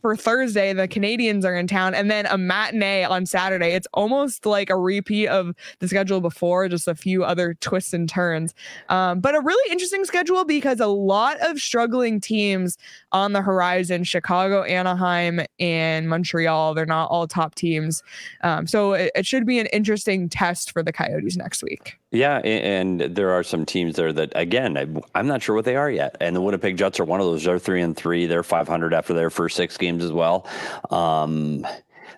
for 0.00 0.16
Thursday, 0.16 0.72
the 0.72 0.88
Canadiens 0.88 1.44
are 1.44 1.54
in 1.54 1.66
town, 1.66 1.94
and 1.94 2.10
then 2.10 2.26
a 2.26 2.38
matinee 2.38 3.04
on 3.04 3.26
Saturday. 3.26 3.72
It's 3.72 3.86
almost 3.92 4.46
like 4.46 4.70
a 4.70 4.76
repeat 4.76 5.28
of 5.28 5.54
the 5.78 5.88
schedule 5.88 6.20
before, 6.20 6.68
just 6.68 6.88
a 6.88 6.94
few 6.94 7.24
other 7.24 7.54
twists 7.54 7.92
and 7.92 8.08
turns. 8.08 8.54
Um, 8.88 9.20
but 9.20 9.34
a 9.34 9.40
really 9.40 9.72
interesting 9.72 10.04
schedule 10.04 10.44
because 10.44 10.80
a 10.80 10.86
lot 10.86 11.36
of 11.40 11.58
struggling 11.58 12.20
teams 12.20 12.78
on 13.12 13.32
the 13.32 13.42
horizon 13.42 14.04
Chicago, 14.04 14.62
Anaheim, 14.62 15.40
and 15.58 16.08
Montreal. 16.08 16.74
They're 16.74 16.86
not 16.86 17.10
all 17.10 17.26
top 17.26 17.54
teams. 17.54 18.02
Um, 18.42 18.66
so 18.66 18.94
it, 18.94 19.10
it 19.14 19.26
should 19.26 19.46
be 19.46 19.58
an 19.58 19.66
interesting 19.66 20.28
test 20.28 20.72
for 20.72 20.82
the 20.82 20.92
Coyotes 20.92 21.36
next 21.36 21.62
week. 21.62 21.99
Yeah, 22.12 22.38
and 22.38 23.00
there 23.00 23.30
are 23.30 23.44
some 23.44 23.64
teams 23.64 23.94
there 23.94 24.12
that 24.12 24.32
again 24.34 25.02
I'm 25.14 25.26
not 25.28 25.42
sure 25.42 25.54
what 25.54 25.64
they 25.64 25.76
are 25.76 25.90
yet. 25.90 26.16
And 26.20 26.34
the 26.34 26.40
Winnipeg 26.40 26.76
Jets 26.76 26.98
are 26.98 27.04
one 27.04 27.20
of 27.20 27.26
those. 27.26 27.44
They're 27.44 27.58
three 27.58 27.82
and 27.82 27.96
three. 27.96 28.26
They're 28.26 28.42
500 28.42 28.92
after 28.92 29.14
their 29.14 29.30
first 29.30 29.56
six 29.56 29.76
games 29.76 30.04
as 30.04 30.10
well. 30.10 30.46
Um, 30.90 31.64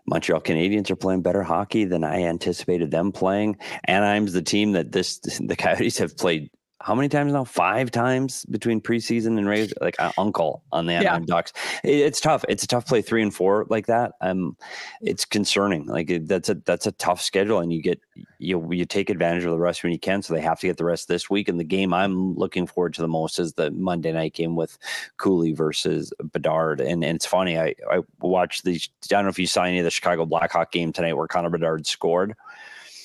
Montreal 0.07 0.41
Canadiens 0.41 0.91
are 0.91 0.97
playing 0.97 1.23
better 1.23 1.43
hockey 1.43 1.85
than 1.85 2.05
I 2.05 2.23
anticipated 2.23 2.91
them 2.91 3.13
playing. 3.13 3.59
Anaheim's 3.87 4.33
the 4.33 4.43
team 4.43 4.73
that 4.73 4.93
this 4.93 5.19
the 5.41 5.57
Coyotes 5.57 5.99
have 5.99 6.17
played 6.17 6.51
how 6.83 6.95
many 6.95 7.09
times 7.09 7.33
now? 7.33 7.45
Five 7.45 7.91
times 7.91 8.45
between 8.47 8.81
preseason 8.81 9.39
and 9.39 9.49
regular, 9.49 9.75
like 9.81 9.95
uh, 9.99 10.13
uncle 10.19 10.63
on 10.73 10.87
the 10.87 10.95
Anaheim 10.95 11.25
Ducks. 11.25 11.53
It, 11.85 11.95
it's 11.95 12.21
tough. 12.21 12.45
It's 12.49 12.65
a 12.65 12.67
tough 12.67 12.87
play 12.87 13.03
three 13.03 13.23
and 13.23 13.35
four 13.35 13.67
like 13.71 13.87
that. 13.87 14.13
Um, 14.21 14.57
it's 15.01 15.25
concerning. 15.25 15.87
Like 15.87 16.11
it, 16.11 16.29
that's 16.29 16.49
a 16.49 16.55
that's 16.55 16.87
a 16.87 16.93
tough 16.93 17.21
schedule, 17.21 17.61
and 17.61 17.73
you 17.73 17.81
get 17.81 18.01
you 18.39 18.73
you 18.73 18.85
take 18.85 19.11
advantage 19.11 19.45
of 19.45 19.53
the 19.53 19.59
rest 19.59 19.83
when 19.83 19.93
you 19.93 19.99
can. 19.99 20.23
So 20.23 20.35
they 20.35 20.41
have 20.41 20.61
to 20.61 20.67
get 20.67 20.77
the 20.77 20.85
rest 20.85 21.09
this 21.09 21.31
week. 21.31 21.49
And 21.49 21.61
the 21.61 21.65
game 21.65 21.95
I'm 21.95 22.35
looking 22.35 22.67
forward 22.67 22.95
to 22.95 23.03
the 23.03 23.09
most 23.09 23.39
is 23.39 23.55
the 23.55 23.71
Monday 23.71 24.13
night 24.13 24.35
game 24.35 24.57
with 24.57 24.77
Cooley 25.17 25.53
versus 25.53 26.13
Bedard. 26.33 26.81
And, 26.81 27.05
and 27.05 27.17
it's 27.17 27.27
funny. 27.27 27.59
I 27.59 27.75
I 27.91 28.01
watched 28.21 28.65
these. 28.65 28.89
I 29.05 29.07
don't 29.09 29.25
know 29.25 29.31
if 29.31 29.39
you 29.39 29.47
saw 29.47 29.65
any 29.65 29.79
of 29.79 29.85
the 29.85 29.91
Chicago 29.91 30.27
Blackhawk 30.27 30.73
game 30.73 30.93
tonight 30.93 31.15
where 31.15 31.29
Connor 31.29 31.51
Bedard 31.51 31.87
scored 31.87 32.35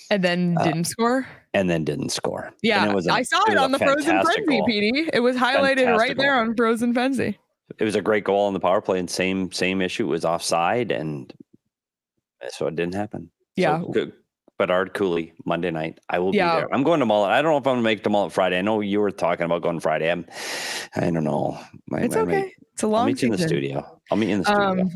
and 0.09 0.23
then 0.23 0.57
Uh, 0.57 0.63
didn't 0.63 0.85
score. 0.85 1.27
And 1.53 1.69
then 1.69 1.83
didn't 1.83 2.09
score. 2.09 2.53
Yeah, 2.61 2.83
And 2.83 2.91
it 2.91 2.95
was 2.95 3.07
a- 3.07 3.13
I 3.13 3.23
saw 3.23 3.41
it 3.47 3.53
it, 3.53 3.57
on 3.57 3.71
the 3.71 3.79
Frozen 3.79 4.21
Frenzy. 4.21 4.61
PD. 4.61 5.09
It 5.13 5.21
was 5.21 5.35
highlighted 5.37 5.97
right 5.97 6.15
there 6.17 6.35
on 6.35 6.55
Frozen 6.55 6.93
Frenzy. 6.93 7.39
it 7.79 7.83
was 7.83 7.95
a 7.95 8.01
great 8.01 8.23
goal 8.23 8.45
on 8.47 8.53
the 8.53 8.59
power 8.59 8.79
play 8.81 8.97
and 8.99 9.09
same 9.09 9.51
same 9.51 9.81
issue 9.81 10.03
it 10.05 10.09
was 10.09 10.23
offside 10.25 10.91
and 10.91 11.33
so 12.49 12.67
it 12.67 12.75
didn't 12.75 12.95
happen 12.95 13.29
Yeah. 13.55 13.81
so. 13.81 14.11
Bedard 14.57 14.93
Cooley 14.93 15.33
Monday 15.45 15.69
night. 15.71 15.99
I 16.09 16.17
will 16.19 16.33
Yeah. 16.35 16.55
be 16.55 16.61
there. 16.61 16.73
I'm 16.73 16.83
going 16.83 16.99
to 16.99 17.05
Mullett. 17.05 17.29
I 17.29 17.41
don't 17.41 17.51
know 17.51 17.57
if 17.57 17.67
I'm 17.67 17.73
going 17.73 17.77
to 17.77 17.83
make 17.83 18.03
the 18.03 18.09
Mullett 18.09 18.31
Friday. 18.31 18.57
I 18.57 18.61
know 18.61 18.79
you 18.81 18.99
were 18.99 19.11
talking 19.11 19.45
about 19.45 19.61
going 19.61 19.79
Friday. 19.79 20.09
I'm, 20.11 20.25
I 20.95 21.11
don't 21.11 21.23
know. 21.23 21.59
My- 21.87 21.99
It's 21.99 22.15
my- 22.15 22.21
okay. 22.21 22.41
my- 22.41 22.51
It's 22.73 22.83
a 22.83 22.85
I'll 22.87 22.91
long 22.91 23.05
meet 23.07 23.21
you 23.21 23.27
in 23.27 23.31
the 23.39 23.47
studio. 23.47 23.99
I'll 24.11 24.17
meet 24.17 24.29
you 24.29 24.35
in 24.35 24.39
the 24.41 24.45
studio. 24.45 24.81
Um, 24.83 24.91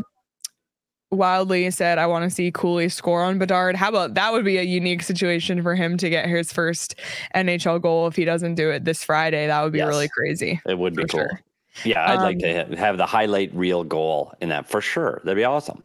Wildly 1.22 1.70
said, 1.72 1.98
I 1.98 2.06
want 2.08 2.24
to 2.24 2.30
see 2.34 2.52
Cooley 2.54 2.88
score 2.88 3.22
on 3.22 3.38
Bedard. 3.38 3.76
How 3.76 3.90
about 3.90 4.14
that 4.14 4.32
would 4.32 4.46
be 4.46 4.58
a 4.58 4.62
unique 4.64 5.04
situation 5.04 5.62
for 5.62 5.76
him 5.76 5.98
to 5.98 6.10
get 6.10 6.26
his 6.30 6.54
first 6.54 6.96
NHL 7.36 7.82
goal 7.82 8.08
if 8.08 8.16
he 8.16 8.24
doesn't 8.24 8.56
do 8.56 8.70
it 8.72 8.86
this 8.86 9.04
Friday. 9.04 9.46
That 9.48 9.62
would 9.62 9.74
be 9.74 9.80
Yes. 9.80 9.90
really 9.90 10.08
crazy. 10.08 10.62
it 10.66 10.80
would 10.80 10.96
be 10.96 11.04
cool. 11.04 11.20
sure. 11.20 11.42
Yeah, 11.84 12.10
I'd 12.10 12.22
like 12.22 12.36
Um, 12.38 12.72
to 12.72 12.76
have 12.78 12.96
the 12.98 13.06
highlight 13.06 13.54
reel 13.54 13.84
goal 13.84 14.34
in 14.40 14.48
that 14.50 14.70
for 14.70 14.80
sure. 14.80 15.20
That'd 15.26 15.36
be 15.36 15.44
awesome. 15.44 15.84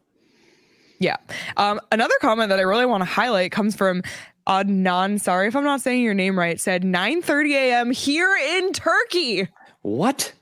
Yeah. 1.00 1.16
Um, 1.56 1.80
another 1.90 2.14
comment 2.20 2.48
that 2.50 2.60
I 2.60 2.62
really 2.62 2.86
want 2.86 3.00
to 3.00 3.04
highlight 3.06 3.50
comes 3.50 3.74
from 3.74 4.02
Adnan. 4.46 5.20
Sorry 5.20 5.48
if 5.48 5.56
I'm 5.56 5.64
not 5.64 5.80
saying 5.80 6.02
your 6.04 6.14
name 6.14 6.38
right. 6.38 6.60
Said 6.60 6.84
9:30 6.84 7.52
a.m. 7.54 7.90
here 7.90 8.32
in 8.36 8.72
Turkey. 8.72 9.48
What? 9.82 10.32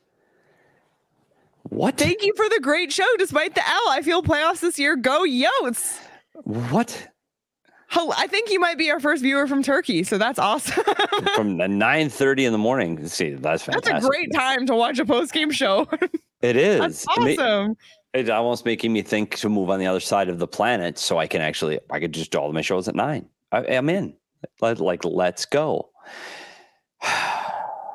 What? 1.70 1.96
Thank 1.96 2.22
you 2.22 2.32
for 2.36 2.48
the 2.48 2.60
great 2.62 2.92
show. 2.92 3.06
Despite 3.18 3.54
the 3.54 3.66
L, 3.66 3.82
I 3.90 4.02
feel 4.02 4.22
playoffs 4.22 4.60
this 4.60 4.78
year. 4.78 4.96
Go 4.96 5.24
Yotes. 5.24 5.98
What? 6.44 7.08
Hel- 7.88 8.12
I 8.16 8.26
think 8.26 8.50
you 8.50 8.58
might 8.60 8.76
be 8.78 8.90
our 8.90 9.00
first 9.00 9.22
viewer 9.22 9.46
from 9.46 9.62
Turkey, 9.62 10.02
so 10.02 10.18
that's 10.18 10.38
awesome. 10.38 10.84
From 11.34 11.56
the 11.58 11.64
9:30 11.64 12.46
in 12.46 12.52
the 12.52 12.58
morning. 12.58 13.06
See, 13.06 13.30
that's 13.34 13.62
fantastic. 13.62 13.92
that's 13.92 14.04
a 14.04 14.08
great 14.08 14.32
time 14.32 14.66
to 14.66 14.74
watch 14.74 14.98
a 14.98 15.04
post 15.04 15.32
game 15.32 15.50
show. 15.50 15.86
It 16.42 16.56
is. 16.56 16.78
that's 16.78 17.06
awesome. 17.08 17.74
It's 18.12 18.28
almost 18.28 18.66
making 18.66 18.92
me 18.92 19.00
think 19.00 19.36
to 19.36 19.48
move 19.48 19.70
on 19.70 19.78
the 19.78 19.86
other 19.86 19.98
side 20.00 20.28
of 20.28 20.38
the 20.38 20.46
planet 20.46 20.98
so 20.98 21.16
I 21.16 21.26
can 21.26 21.40
actually 21.40 21.80
I 21.90 22.00
could 22.00 22.12
just 22.12 22.30
do 22.32 22.38
all 22.38 22.48
of 22.48 22.54
my 22.54 22.60
shows 22.60 22.86
at 22.86 22.94
nine. 22.94 23.30
I, 23.50 23.64
I'm 23.64 23.88
in. 23.88 24.14
Like 24.60 25.04
let's 25.06 25.46
go. 25.46 25.88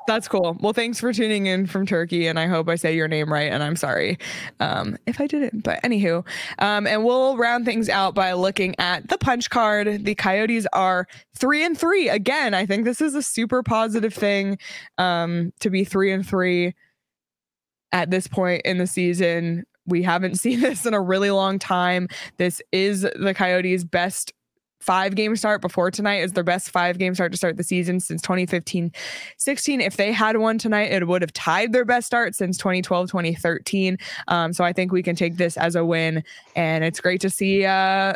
That's 0.09 0.27
cool. 0.27 0.57
Well, 0.59 0.73
thanks 0.73 0.99
for 0.99 1.13
tuning 1.13 1.45
in 1.45 1.67
from 1.67 1.85
Turkey, 1.85 2.25
and 2.25 2.39
I 2.39 2.47
hope 2.47 2.67
I 2.67 2.73
say 2.77 2.95
your 2.95 3.07
name 3.07 3.31
right. 3.31 3.51
And 3.51 3.61
I'm 3.61 3.75
sorry 3.75 4.17
um, 4.59 4.97
if 5.05 5.21
I 5.21 5.27
didn't. 5.27 5.63
But 5.63 5.83
anywho, 5.83 6.25
um, 6.57 6.87
and 6.87 7.05
we'll 7.05 7.37
round 7.37 7.63
things 7.63 7.89
out 7.89 8.15
by 8.15 8.33
looking 8.33 8.73
at 8.79 9.07
the 9.07 9.19
punch 9.19 9.51
card. 9.51 10.05
The 10.05 10.15
Coyotes 10.15 10.65
are 10.73 11.07
three 11.37 11.63
and 11.63 11.77
three 11.77 12.09
again. 12.09 12.55
I 12.55 12.65
think 12.65 12.85
this 12.85 13.01
is 13.01 13.13
a 13.13 13.21
super 13.21 13.61
positive 13.61 14.11
thing 14.11 14.57
um, 14.97 15.53
to 15.59 15.69
be 15.69 15.83
three 15.83 16.11
and 16.11 16.27
three 16.27 16.73
at 17.91 18.09
this 18.09 18.25
point 18.25 18.63
in 18.65 18.79
the 18.79 18.87
season. 18.87 19.63
We 19.85 20.01
haven't 20.01 20.35
seen 20.39 20.61
this 20.61 20.87
in 20.87 20.95
a 20.95 21.01
really 21.01 21.29
long 21.29 21.59
time. 21.59 22.07
This 22.37 22.63
is 22.71 23.01
the 23.01 23.35
Coyotes' 23.35 23.83
best 23.83 24.33
five 24.79 25.15
game 25.15 25.35
start 25.35 25.61
before 25.61 25.91
tonight 25.91 26.17
is 26.17 26.33
their 26.33 26.43
best 26.43 26.69
five 26.71 26.97
game 26.97 27.13
start 27.13 27.31
to 27.31 27.37
start 27.37 27.57
the 27.57 27.63
season 27.63 27.99
since 27.99 28.21
2015 28.21 28.91
16 29.37 29.81
if 29.81 29.97
they 29.97 30.11
had 30.11 30.37
one 30.37 30.57
tonight 30.57 30.91
it 30.91 31.07
would 31.07 31.21
have 31.21 31.33
tied 31.33 31.73
their 31.73 31.85
best 31.85 32.07
start 32.07 32.33
since 32.33 32.57
2012 32.57 33.09
2013 33.09 33.97
um, 34.27 34.53
so 34.53 34.63
i 34.63 34.71
think 34.71 34.91
we 34.91 35.03
can 35.03 35.15
take 35.15 35.37
this 35.37 35.57
as 35.57 35.75
a 35.75 35.83
win 35.83 36.23
and 36.55 36.83
it's 36.83 36.99
great 36.99 37.21
to 37.21 37.29
see 37.29 37.65
uh 37.65 38.13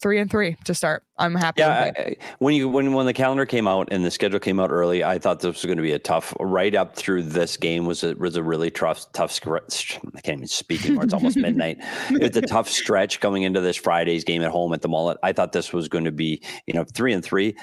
three 0.00 0.18
and 0.18 0.30
three 0.30 0.56
to 0.64 0.74
start 0.74 1.02
i'm 1.18 1.34
happy 1.34 1.60
Yeah. 1.60 1.92
I, 1.96 2.00
I- 2.00 2.16
when 2.38 2.54
you 2.54 2.68
when 2.68 2.92
when 2.94 3.06
the 3.06 3.12
calendar 3.12 3.44
came 3.46 3.68
out 3.68 3.88
and 3.90 4.04
the 4.04 4.10
schedule 4.10 4.40
came 4.40 4.58
out 4.58 4.70
early, 4.70 5.04
I 5.04 5.18
thought 5.18 5.40
this 5.40 5.54
was 5.56 5.64
going 5.64 5.76
to 5.76 5.82
be 5.82 5.92
a 5.92 5.98
tough. 5.98 6.34
Right 6.40 6.74
up 6.74 6.96
through 6.96 7.24
this 7.24 7.56
game 7.56 7.84
was 7.86 8.02
a 8.02 8.14
was 8.14 8.36
a 8.36 8.42
really 8.42 8.70
tough 8.70 9.10
tough 9.12 9.30
stretch. 9.32 9.98
I 10.16 10.20
can't 10.22 10.38
even 10.38 10.48
speak 10.48 10.84
anymore. 10.84 11.04
It's 11.04 11.12
almost 11.14 11.36
midnight. 11.36 11.78
It's 12.10 12.36
a 12.36 12.42
tough 12.42 12.68
stretch 12.68 13.20
coming 13.20 13.42
into 13.42 13.60
this 13.60 13.76
Friday's 13.76 14.24
game 14.24 14.42
at 14.42 14.50
home 14.50 14.72
at 14.72 14.80
the 14.82 14.88
Mullett. 14.88 15.16
I 15.22 15.32
thought 15.32 15.52
this 15.52 15.72
was 15.72 15.88
going 15.88 16.04
to 16.04 16.12
be 16.12 16.42
you 16.66 16.74
know 16.74 16.84
three 16.84 17.12
and 17.12 17.22
three. 17.24 17.56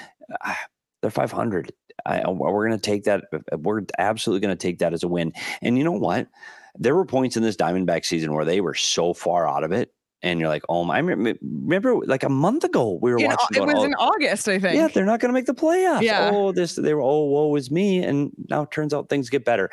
Ah, 0.44 0.58
They're 1.02 1.10
five 1.10 1.32
hundred. 1.32 1.72
We're 2.06 2.68
going 2.68 2.78
to 2.78 2.90
take 2.90 3.04
that. 3.04 3.24
We're 3.58 3.82
absolutely 3.98 4.46
going 4.46 4.56
to 4.56 4.62
take 4.66 4.78
that 4.78 4.92
as 4.92 5.02
a 5.02 5.08
win. 5.08 5.32
And 5.62 5.76
you 5.76 5.84
know 5.84 5.92
what? 5.92 6.28
There 6.78 6.94
were 6.94 7.04
points 7.04 7.36
in 7.36 7.42
this 7.42 7.56
Diamondback 7.56 8.04
season 8.04 8.32
where 8.34 8.44
they 8.44 8.60
were 8.60 8.74
so 8.74 9.12
far 9.12 9.48
out 9.48 9.64
of 9.64 9.72
it. 9.72 9.92
And 10.22 10.40
you're 10.40 10.48
like, 10.48 10.64
oh 10.68 10.84
my! 10.84 10.96
I 10.96 10.98
remember, 10.98 11.94
like 12.06 12.24
a 12.24 12.28
month 12.28 12.64
ago 12.64 12.98
we 13.00 13.12
were 13.12 13.18
In- 13.18 13.26
watching. 13.26 13.62
it 13.62 13.66
was 13.66 13.74
"Oh, 13.76 13.84
in 13.84 13.94
august 13.94 14.48
i 14.48 14.58
think 14.58 14.74
yeah, 14.74 14.88
they're 14.88 15.04
not 15.04 15.20
going 15.20 15.28
to 15.28 15.32
make 15.32 15.46
the 15.46 15.54
playoffs. 15.54 16.02
Yeah. 16.02 16.30
Oh, 16.32 16.50
this 16.50 16.74
they 16.74 16.92
were. 16.92 17.00
Oh, 17.02 17.24
woe 17.26 17.54
is 17.54 17.70
me. 17.70 18.02
And 18.02 18.32
now 18.48 18.62
it 18.62 18.72
turns 18.72 18.92
out 18.92 19.08
things 19.08 19.30
get 19.30 19.44
better. 19.44 19.70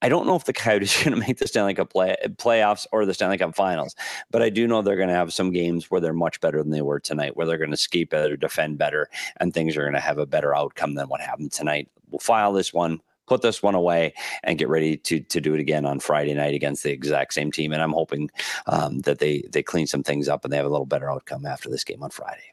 I 0.00 0.08
don't 0.08 0.26
know 0.26 0.34
if 0.34 0.44
the 0.44 0.54
Coyotes 0.54 0.98
are 1.00 1.04
going 1.10 1.20
to 1.20 1.26
make 1.26 1.38
the 1.38 1.46
Stanley 1.46 1.74
Cup 1.74 1.90
play, 1.92 2.16
playoffs 2.36 2.86
or 2.90 3.04
the 3.04 3.12
Stanley 3.12 3.36
Cup 3.36 3.54
Finals, 3.54 3.94
but 4.30 4.40
I 4.40 4.48
do 4.48 4.66
know 4.66 4.80
they're 4.80 4.96
going 4.96 5.08
to 5.08 5.14
have 5.14 5.32
some 5.32 5.52
games 5.52 5.90
where 5.90 6.00
they're 6.00 6.14
much 6.14 6.40
better 6.40 6.62
than 6.62 6.70
they 6.70 6.82
were 6.82 6.98
tonight, 6.98 7.36
where 7.36 7.46
they're 7.46 7.58
going 7.58 7.70
to 7.70 7.76
skate 7.76 8.08
better, 8.08 8.36
defend 8.36 8.78
better, 8.78 9.10
and 9.40 9.52
things 9.52 9.76
are 9.76 9.82
going 9.82 9.92
to 9.92 10.00
have 10.00 10.16
a 10.18 10.26
better 10.26 10.56
outcome 10.56 10.94
than 10.94 11.08
what 11.08 11.20
happened 11.20 11.52
tonight. 11.52 11.88
We'll 12.10 12.18
file 12.18 12.52
this 12.54 12.72
one. 12.72 13.00
Put 13.32 13.40
this 13.40 13.62
one 13.62 13.74
away 13.74 14.12
and 14.44 14.58
get 14.58 14.68
ready 14.68 14.98
to 14.98 15.20
to 15.20 15.40
do 15.40 15.54
it 15.54 15.60
again 15.60 15.86
on 15.86 16.00
Friday 16.00 16.34
night 16.34 16.52
against 16.52 16.82
the 16.82 16.90
exact 16.90 17.32
same 17.32 17.50
team. 17.50 17.72
And 17.72 17.80
I'm 17.80 17.92
hoping 17.92 18.30
um, 18.66 18.98
that 19.00 19.20
they 19.20 19.42
they 19.50 19.62
clean 19.62 19.86
some 19.86 20.02
things 20.02 20.28
up 20.28 20.44
and 20.44 20.52
they 20.52 20.58
have 20.58 20.66
a 20.66 20.68
little 20.68 20.84
better 20.84 21.10
outcome 21.10 21.46
after 21.46 21.70
this 21.70 21.82
game 21.82 22.02
on 22.02 22.10
Friday. 22.10 22.52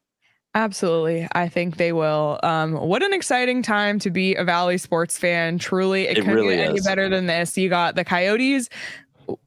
Absolutely. 0.56 1.28
I 1.34 1.50
think 1.50 1.76
they 1.76 1.92
will. 1.92 2.40
Um, 2.44 2.76
what 2.76 3.04
an 3.04 3.12
exciting 3.12 3.62
time 3.62 4.00
to 4.00 4.10
be 4.10 4.36
a 4.36 4.46
Valley 4.46 4.78
sports 4.78 5.18
fan. 5.18 5.60
Truly, 5.60 6.08
it, 6.08 6.12
It 6.18 6.22
couldn't 6.22 6.36
really 6.36 6.56
get 6.56 6.70
any 6.70 6.80
better 6.80 7.10
than 7.10 7.26
this. 7.26 7.58
You 7.58 7.68
got 7.68 7.96
the 7.96 8.06
Coyotes 8.06 8.70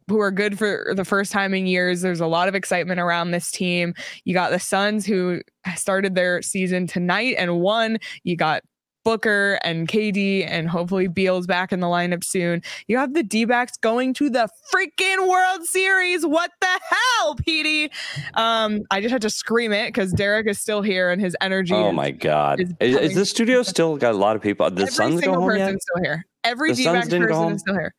who 0.09 0.21
are 0.21 0.31
good 0.31 0.59
for 0.59 0.93
the 0.95 1.05
first 1.07 1.33
time 1.33 1.55
in 1.55 1.67
years. 1.67 2.03
There's 2.03 2.21
a 2.21 2.27
lot 2.27 2.47
of 2.47 2.55
excitement 2.55 3.01
around 3.01 3.31
this 3.31 3.51
team. 3.51 3.95
You 4.25 4.35
got 4.35 4.51
the 4.51 4.61
Suns 4.61 5.07
who 5.07 5.41
started 5.77 6.15
their 6.15 6.43
season 6.43 6.87
tonight 6.87 7.37
and 7.39 7.61
won. 7.61 7.99
You 8.23 8.37
got 8.37 8.63
Booker 9.05 9.59
and 9.65 9.89
KD, 9.89 10.47
and 10.49 10.69
hopefully 10.69 11.09
Beal's 11.09 11.47
back 11.47 11.73
in 11.73 11.81
the 11.81 11.87
lineup 11.87 12.25
soon. 12.25 12.63
You 12.87 12.99
have 12.99 13.15
the 13.15 13.23
D 13.23 13.45
backs 13.45 13.77
going 13.79 14.15
to 14.15 14.31
the 14.31 14.49
freaking 14.73 15.29
World 15.29 15.65
Series. 15.65 16.25
What 16.25 16.51
the 16.61 16.81
hell, 16.91 17.35
Petey? 17.37 17.91
Um, 18.35 18.83
I 18.91 19.01
just 19.01 19.13
had 19.13 19.23
to 19.23 19.31
scream 19.31 19.73
it 19.73 19.89
because 19.89 20.13
Derek 20.13 20.47
is 20.47 20.61
still 20.61 20.83
here 20.83 21.11
and 21.11 21.21
his 21.21 21.37
energy. 21.41 21.75
Oh 21.75 21.89
is- 21.91 21.95
my 21.95 22.11
God! 22.11 22.61
is 22.61 22.73
Is, 22.81 22.97
is 23.11 23.15
the 23.15 23.27
studio 23.27 23.63
still 23.63 23.97
got 23.97 24.15
a 24.15 24.19
lot 24.19 24.37
of 24.37 24.43
people? 24.43 24.71
The 24.71 24.83
Every 24.83 24.93
Suns 24.93 25.21
go 25.21 25.35
home 25.35 25.57
yet? 25.57 25.81
still 25.81 26.03
here. 26.03 26.27
Every 26.45 26.71
The 26.71 26.77
D 26.77 26.85
backs 26.85 27.09
person 27.09 27.53
is 27.55 27.61
still 27.61 27.75
here. 27.75 27.95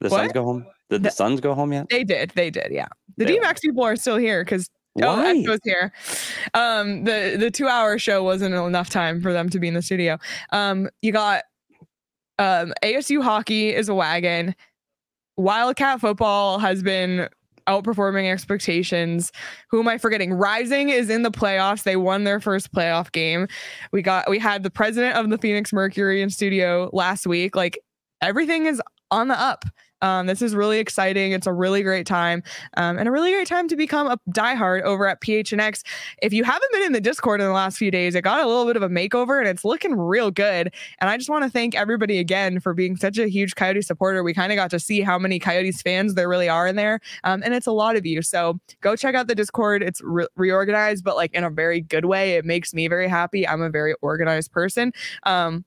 The 0.00 0.08
What? 0.08 0.18
Suns 0.20 0.32
go 0.32 0.44
home. 0.44 0.66
Did 0.90 1.02
the 1.02 1.08
The- 1.08 1.10
Suns 1.10 1.40
go 1.40 1.54
home 1.54 1.72
yet? 1.72 1.86
They 1.90 2.04
did. 2.04 2.30
They 2.34 2.50
did. 2.50 2.68
Yeah. 2.70 2.86
The 3.16 3.24
D 3.24 3.38
backs 3.40 3.60
people 3.60 3.82
are 3.84 3.96
still 3.96 4.16
here 4.16 4.44
because 4.44 4.68
Oh, 5.02 5.16
Why? 5.16 5.30
Esco's 5.30 5.60
here. 5.64 5.92
Um, 6.54 7.04
the 7.04 7.36
the 7.38 7.50
two 7.50 7.66
hour 7.66 7.98
show 7.98 8.22
wasn't 8.22 8.54
enough 8.54 8.90
time 8.90 9.20
for 9.20 9.32
them 9.32 9.48
to 9.50 9.58
be 9.58 9.68
in 9.68 9.74
the 9.74 9.82
studio. 9.82 10.18
Um, 10.52 10.88
you 11.02 11.12
got 11.12 11.44
um 12.38 12.72
ASU 12.82 13.22
hockey 13.22 13.74
is 13.74 13.88
a 13.88 13.94
wagon. 13.94 14.54
Wildcat 15.36 16.00
football 16.00 16.60
has 16.60 16.82
been 16.82 17.28
outperforming 17.66 18.30
expectations. 18.30 19.32
Who 19.70 19.80
am 19.80 19.88
I 19.88 19.98
forgetting? 19.98 20.32
Rising 20.32 20.90
is 20.90 21.10
in 21.10 21.22
the 21.22 21.30
playoffs. 21.30 21.82
They 21.82 21.96
won 21.96 22.24
their 22.24 22.40
first 22.40 22.72
playoff 22.72 23.10
game. 23.12 23.48
We 23.92 24.02
got 24.02 24.28
we 24.28 24.38
had 24.38 24.62
the 24.62 24.70
president 24.70 25.16
of 25.16 25.30
the 25.30 25.38
Phoenix 25.38 25.72
Mercury 25.72 26.22
in 26.22 26.30
studio 26.30 26.90
last 26.92 27.26
week. 27.26 27.56
Like 27.56 27.78
everything 28.20 28.66
is 28.66 28.80
on 29.10 29.28
the 29.28 29.40
up. 29.40 29.64
Um, 30.02 30.26
this 30.26 30.42
is 30.42 30.54
really 30.54 30.78
exciting. 30.78 31.32
It's 31.32 31.46
a 31.46 31.52
really 31.52 31.82
great 31.82 32.06
time, 32.06 32.42
um, 32.76 32.98
and 32.98 33.08
a 33.08 33.10
really 33.10 33.32
great 33.32 33.48
time 33.48 33.68
to 33.68 33.76
become 33.76 34.06
a 34.06 34.18
diehard 34.30 34.82
over 34.82 35.06
at 35.06 35.20
PHNX. 35.20 35.82
If 36.22 36.32
you 36.32 36.44
haven't 36.44 36.72
been 36.72 36.82
in 36.82 36.92
the 36.92 37.00
Discord 37.00 37.40
in 37.40 37.46
the 37.46 37.52
last 37.52 37.78
few 37.78 37.90
days, 37.90 38.14
it 38.14 38.22
got 38.22 38.42
a 38.42 38.46
little 38.46 38.66
bit 38.66 38.76
of 38.76 38.82
a 38.82 38.88
makeover, 38.88 39.38
and 39.38 39.48
it's 39.48 39.64
looking 39.64 39.96
real 39.96 40.30
good. 40.30 40.72
And 41.00 41.10
I 41.10 41.16
just 41.16 41.30
want 41.30 41.44
to 41.44 41.50
thank 41.50 41.74
everybody 41.74 42.18
again 42.18 42.60
for 42.60 42.74
being 42.74 42.96
such 42.96 43.18
a 43.18 43.28
huge 43.28 43.54
Coyote 43.54 43.82
supporter. 43.82 44.22
We 44.22 44.34
kind 44.34 44.52
of 44.52 44.56
got 44.56 44.70
to 44.70 44.80
see 44.80 45.00
how 45.00 45.18
many 45.18 45.38
Coyotes 45.38 45.80
fans 45.82 46.14
there 46.14 46.28
really 46.28 46.48
are 46.48 46.66
in 46.66 46.76
there, 46.76 47.00
um, 47.24 47.42
and 47.44 47.54
it's 47.54 47.66
a 47.66 47.72
lot 47.72 47.96
of 47.96 48.04
you. 48.04 48.22
So 48.22 48.58
go 48.80 48.96
check 48.96 49.14
out 49.14 49.26
the 49.26 49.34
Discord. 49.34 49.82
It's 49.82 50.00
re- 50.02 50.28
reorganized, 50.36 51.04
but 51.04 51.16
like 51.16 51.32
in 51.34 51.44
a 51.44 51.50
very 51.50 51.80
good 51.80 52.04
way. 52.04 52.32
It 52.32 52.44
makes 52.44 52.74
me 52.74 52.88
very 52.88 53.08
happy. 53.08 53.46
I'm 53.46 53.62
a 53.62 53.70
very 53.70 53.94
organized 54.02 54.52
person. 54.52 54.92
Um, 55.24 55.64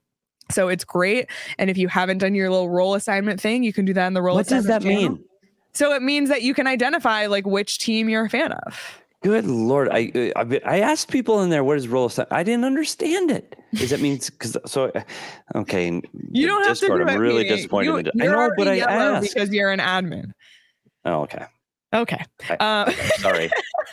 So 0.49 0.67
it's 0.69 0.83
great. 0.83 1.27
And 1.57 1.69
if 1.69 1.77
you 1.77 1.87
haven't 1.87 2.19
done 2.19 2.35
your 2.35 2.49
little 2.49 2.69
role 2.69 2.95
assignment 2.95 3.41
thing, 3.41 3.63
you 3.63 3.73
can 3.73 3.85
do 3.85 3.93
that 3.93 4.07
in 4.07 4.13
the 4.13 4.21
role 4.21 4.35
What 4.35 4.47
does 4.47 4.65
assignment 4.65 4.83
that 4.83 4.89
channel. 4.89 5.09
mean? 5.17 5.23
So 5.73 5.93
it 5.93 6.01
means 6.01 6.29
that 6.29 6.41
you 6.41 6.53
can 6.53 6.67
identify 6.67 7.27
like 7.27 7.45
which 7.45 7.79
team 7.79 8.09
you're 8.09 8.25
a 8.25 8.29
fan 8.29 8.51
of. 8.51 8.99
Good 9.23 9.45
lord! 9.45 9.89
I 9.89 10.31
uh, 10.35 10.43
I, 10.43 10.75
I 10.75 10.79
asked 10.79 11.09
people 11.11 11.41
in 11.41 11.49
there 11.49 11.63
what 11.63 11.75
is 11.77 11.87
role 11.87 12.05
assign- 12.05 12.27
I 12.29 12.43
didn't 12.43 12.65
understand 12.65 13.31
it. 13.31 13.55
Does 13.73 13.89
that 13.89 13.99
mean 13.99 14.19
because 14.23 14.55
so? 14.67 14.85
uh, 14.93 15.01
Okay, 15.55 16.01
You 16.31 16.45
don't 16.47 16.61
have 16.67 16.77
Discord, 16.79 16.99
to 17.01 17.05
do 17.05 17.11
I'm 17.11 17.19
really 17.19 17.43
Petey. 17.43 17.55
disappointed. 17.55 18.11
You. 18.13 18.23
I 18.23 18.27
know, 18.27 18.51
but 18.55 18.67
I 18.67 18.77
asked. 18.79 19.33
because 19.33 19.49
you're 19.51 19.71
an 19.71 19.79
admin. 19.79 20.31
Oh, 21.03 21.21
okay. 21.23 21.45
Okay. 21.93 22.23
I- 22.49 22.55
Uh, 22.59 22.91
Sorry. 23.17 23.49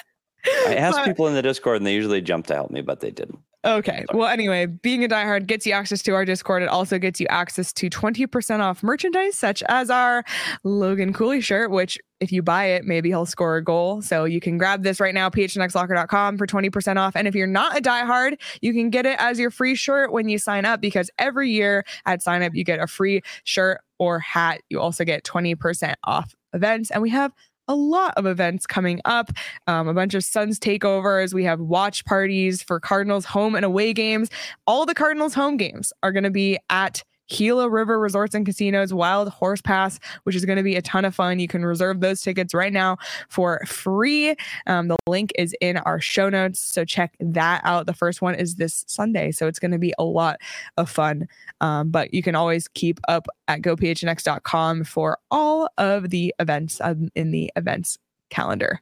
I 0.68 0.74
asked 0.74 0.98
but- 0.98 1.07
people 1.07 1.26
in 1.26 1.34
the 1.34 1.42
Discord 1.42 1.78
and 1.78 1.86
they 1.86 1.94
usually 1.94 2.20
jump 2.20 2.46
to 2.48 2.55
help 2.55 2.70
me, 2.70 2.82
but 2.82 3.00
they 3.00 3.11
didn't. 3.11 3.38
Okay. 3.64 4.04
Well, 4.12 4.28
anyway, 4.28 4.66
being 4.66 5.04
a 5.04 5.08
diehard 5.08 5.46
gets 5.46 5.66
you 5.66 5.72
access 5.72 6.02
to 6.02 6.12
our 6.12 6.26
Discord. 6.26 6.62
It 6.62 6.68
also 6.68 6.98
gets 6.98 7.18
you 7.18 7.26
access 7.28 7.72
to 7.74 7.88
20% 7.88 8.60
off 8.60 8.82
merchandise, 8.82 9.38
such 9.38 9.62
as 9.68 9.88
our 9.88 10.22
Logan 10.64 11.14
Cooley 11.14 11.40
shirt, 11.40 11.70
which 11.70 11.98
if 12.20 12.30
you 12.30 12.42
buy 12.42 12.66
it, 12.66 12.84
maybe 12.84 13.08
he'll 13.08 13.24
score 13.24 13.56
a 13.56 13.64
goal. 13.64 14.02
So 14.02 14.24
you 14.24 14.38
can 14.38 14.58
grab 14.58 14.82
this 14.82 15.00
right 15.00 15.14
now, 15.14 15.30
phnxlocker.com 15.30 16.36
for 16.36 16.46
20% 16.46 16.96
off. 16.98 17.16
And 17.16 17.26
if 17.26 17.34
you're 17.34 17.46
not 17.46 17.78
a 17.78 17.80
diehard, 17.80 18.38
you 18.60 18.74
can 18.74 18.90
get 18.90 19.06
it 19.06 19.16
as 19.18 19.38
your 19.38 19.50
free 19.50 19.74
shirt 19.74 20.12
when 20.12 20.28
you 20.28 20.38
sign 20.38 20.66
up 20.66 20.82
because 20.82 21.10
every 21.18 21.50
year 21.50 21.84
at 22.04 22.22
sign 22.22 22.42
up, 22.42 22.54
you 22.54 22.64
get 22.64 22.80
a 22.80 22.86
free 22.86 23.22
shirt 23.44 23.80
or 23.98 24.18
hat. 24.18 24.60
You 24.68 24.78
also 24.78 25.04
get 25.04 25.24
20% 25.24 25.94
off 26.04 26.34
events. 26.52 26.90
And 26.90 27.00
we 27.02 27.10
have 27.10 27.32
a 27.68 27.74
lot 27.74 28.14
of 28.16 28.26
events 28.26 28.66
coming 28.66 29.00
up 29.04 29.30
um, 29.66 29.88
a 29.88 29.94
bunch 29.94 30.14
of 30.14 30.24
Suns 30.24 30.58
takeovers. 30.58 31.32
We 31.34 31.44
have 31.44 31.60
watch 31.60 32.04
parties 32.04 32.62
for 32.62 32.80
Cardinals 32.80 33.24
home 33.24 33.54
and 33.54 33.64
away 33.64 33.92
games. 33.92 34.30
All 34.66 34.86
the 34.86 34.94
Cardinals 34.94 35.34
home 35.34 35.56
games 35.56 35.92
are 36.02 36.12
going 36.12 36.24
to 36.24 36.30
be 36.30 36.58
at 36.70 37.02
Gila 37.29 37.68
River 37.68 37.99
Resorts 37.99 38.35
and 38.35 38.45
Casinos 38.45 38.93
Wild 38.93 39.29
Horse 39.29 39.61
Pass, 39.61 39.99
which 40.25 40.37
is 40.37 40.45
going 40.45 40.57
to 40.57 40.62
be 40.62 40.77
a 40.77 40.83
ton 40.83 41.05
of 41.05 41.14
fun. 41.14 41.39
You 41.39 41.49
can 41.49 41.64
reserve 41.64 42.01
those 42.01 42.20
tickets 42.20 42.55
right 42.55 42.72
now 42.72 42.99
for 43.29 43.61
free. 43.66 44.35
Um, 44.66 44.89
the 44.89 44.97
link 45.07 45.33
is 45.39 45.55
in 45.61 45.79
our 45.79 46.01
show 46.01 46.29
notes, 46.29 46.61
so 46.61 46.85
check 46.85 47.16
that 47.20 47.61
out. 47.64 47.87
The 47.87 47.95
first 47.95 48.22
one 48.22 48.35
is 48.35 48.57
this 48.57 48.85
Sunday, 48.87 49.33
so 49.33 49.47
it's 49.47 49.59
going 49.59 49.70
to 49.72 49.79
be 49.79 49.95
a 49.99 50.05
lot 50.05 50.41
of 50.77 50.91
fun. 50.91 51.29
Um, 51.61 51.91
but 51.91 52.12
you 52.12 52.22
can 52.22 52.35
always 52.35 52.68
keep 52.68 53.01
up 53.09 53.27
at 53.49 53.62
gophnx.com 53.62 54.85
for 54.85 55.18
all 55.31 55.68
of 55.79 56.11
the 56.11 56.35
events 56.39 56.81
um, 56.81 57.09
in 57.14 57.31
the 57.31 57.51
events 57.57 57.99
calendar. 58.31 58.81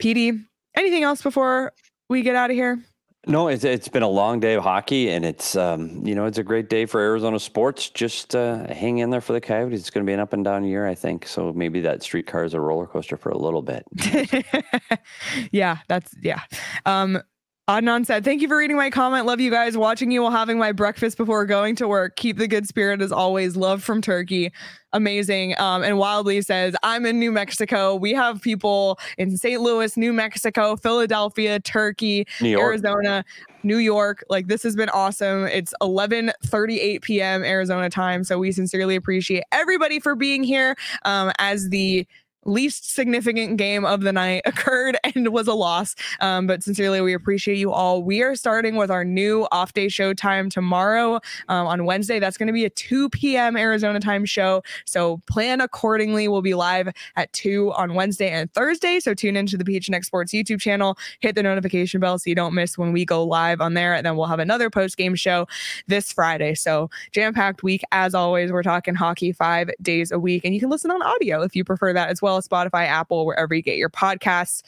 PD, 0.00 0.44
anything 0.76 1.02
else 1.02 1.22
before 1.22 1.72
we 2.08 2.22
get 2.22 2.36
out 2.36 2.50
of 2.50 2.56
here? 2.56 2.82
No, 3.24 3.46
it's 3.46 3.62
it's 3.62 3.86
been 3.86 4.02
a 4.02 4.08
long 4.08 4.40
day 4.40 4.54
of 4.54 4.64
hockey, 4.64 5.08
and 5.10 5.24
it's 5.24 5.54
um 5.54 6.04
you 6.04 6.14
know 6.16 6.24
it's 6.24 6.38
a 6.38 6.42
great 6.42 6.68
day 6.68 6.86
for 6.86 7.00
Arizona 7.00 7.38
sports. 7.38 7.88
Just 7.88 8.34
uh, 8.34 8.66
hang 8.72 8.98
in 8.98 9.10
there 9.10 9.20
for 9.20 9.32
the 9.32 9.40
Coyotes. 9.40 9.78
It's 9.78 9.90
going 9.90 10.04
to 10.04 10.10
be 10.10 10.12
an 10.12 10.18
up 10.18 10.32
and 10.32 10.44
down 10.44 10.64
year, 10.64 10.88
I 10.88 10.96
think. 10.96 11.28
So 11.28 11.52
maybe 11.52 11.80
that 11.82 12.02
streetcar 12.02 12.42
is 12.42 12.52
a 12.52 12.60
roller 12.60 12.86
coaster 12.86 13.16
for 13.16 13.30
a 13.30 13.38
little 13.38 13.62
bit. 13.62 13.84
yeah, 15.52 15.78
that's 15.86 16.12
yeah. 16.20 16.40
Um 16.84 17.22
Adnan 17.68 18.04
said, 18.04 18.24
Thank 18.24 18.42
you 18.42 18.48
for 18.48 18.56
reading 18.56 18.76
my 18.76 18.90
comment. 18.90 19.24
Love 19.24 19.38
you 19.38 19.50
guys. 19.50 19.76
Watching 19.76 20.10
you 20.10 20.22
while 20.22 20.32
having 20.32 20.58
my 20.58 20.72
breakfast 20.72 21.16
before 21.16 21.46
going 21.46 21.76
to 21.76 21.86
work. 21.86 22.16
Keep 22.16 22.38
the 22.38 22.48
good 22.48 22.66
spirit 22.66 23.00
as 23.00 23.12
always. 23.12 23.56
Love 23.56 23.84
from 23.84 24.02
Turkey. 24.02 24.50
Amazing. 24.92 25.58
Um, 25.60 25.84
and 25.84 25.96
Wildly 25.96 26.42
says, 26.42 26.74
I'm 26.82 27.06
in 27.06 27.20
New 27.20 27.30
Mexico. 27.30 27.94
We 27.94 28.14
have 28.14 28.42
people 28.42 28.98
in 29.16 29.36
St. 29.36 29.60
Louis, 29.60 29.96
New 29.96 30.12
Mexico, 30.12 30.74
Philadelphia, 30.74 31.60
Turkey, 31.60 32.26
New 32.40 32.58
Arizona, 32.58 33.24
New 33.62 33.78
York. 33.78 34.24
Like 34.28 34.48
this 34.48 34.64
has 34.64 34.74
been 34.74 34.88
awesome. 34.88 35.46
It's 35.46 35.72
11:38 35.80 37.00
p.m. 37.02 37.44
Arizona 37.44 37.88
time, 37.88 38.24
so 38.24 38.40
we 38.40 38.50
sincerely 38.50 38.96
appreciate 38.96 39.44
everybody 39.52 40.00
for 40.00 40.16
being 40.16 40.42
here. 40.42 40.76
Um, 41.04 41.30
as 41.38 41.68
the 41.68 42.06
least 42.44 42.92
significant 42.92 43.56
game 43.56 43.84
of 43.84 44.02
the 44.02 44.12
night 44.12 44.42
occurred 44.46 44.96
and 45.04 45.28
was 45.28 45.48
a 45.48 45.54
loss. 45.54 45.94
Um, 46.20 46.46
but 46.46 46.62
sincerely, 46.62 47.00
we 47.00 47.14
appreciate 47.14 47.56
you 47.56 47.72
all. 47.72 48.02
We 48.02 48.22
are 48.22 48.34
starting 48.34 48.76
with 48.76 48.90
our 48.90 49.04
new 49.04 49.46
off 49.52 49.72
day 49.72 49.88
show 49.88 50.14
time 50.14 50.50
tomorrow 50.50 51.20
um, 51.48 51.66
on 51.66 51.84
Wednesday. 51.84 52.18
That's 52.18 52.36
going 52.36 52.48
to 52.48 52.52
be 52.52 52.64
a 52.64 52.70
2 52.70 53.10
p.m. 53.10 53.56
Arizona 53.56 54.00
time 54.00 54.24
show. 54.24 54.62
So 54.84 55.22
plan 55.26 55.60
accordingly. 55.60 56.28
We'll 56.28 56.42
be 56.42 56.54
live 56.54 56.88
at 57.16 57.32
2 57.32 57.72
on 57.74 57.94
Wednesday 57.94 58.30
and 58.30 58.52
Thursday. 58.52 59.00
So 59.00 59.14
tune 59.14 59.36
into 59.36 59.56
the 59.56 59.64
PHNX 59.64 60.04
Sports 60.04 60.32
YouTube 60.32 60.60
channel, 60.60 60.96
hit 61.20 61.34
the 61.34 61.42
notification 61.42 62.00
bell 62.00 62.18
so 62.18 62.28
you 62.28 62.34
don't 62.34 62.54
miss 62.54 62.76
when 62.76 62.92
we 62.92 63.04
go 63.04 63.24
live 63.24 63.60
on 63.60 63.74
there. 63.74 63.94
And 63.94 64.04
then 64.04 64.16
we'll 64.16 64.26
have 64.26 64.38
another 64.38 64.70
post 64.70 64.96
game 64.96 65.14
show 65.14 65.46
this 65.86 66.12
Friday. 66.12 66.54
So 66.54 66.90
jam 67.12 67.34
packed 67.34 67.62
week 67.62 67.82
as 67.92 68.14
always. 68.14 68.52
We're 68.52 68.62
talking 68.62 68.94
hockey 68.94 69.32
five 69.32 69.70
days 69.80 70.10
a 70.10 70.18
week, 70.18 70.44
and 70.44 70.54
you 70.54 70.60
can 70.60 70.70
listen 70.70 70.90
on 70.90 71.02
audio 71.02 71.42
if 71.42 71.54
you 71.54 71.64
prefer 71.64 71.92
that 71.92 72.08
as 72.08 72.20
well. 72.22 72.31
Spotify, 72.40 72.86
Apple, 72.86 73.26
wherever 73.26 73.54
you 73.54 73.62
get 73.62 73.76
your 73.76 73.90
podcasts. 73.90 74.62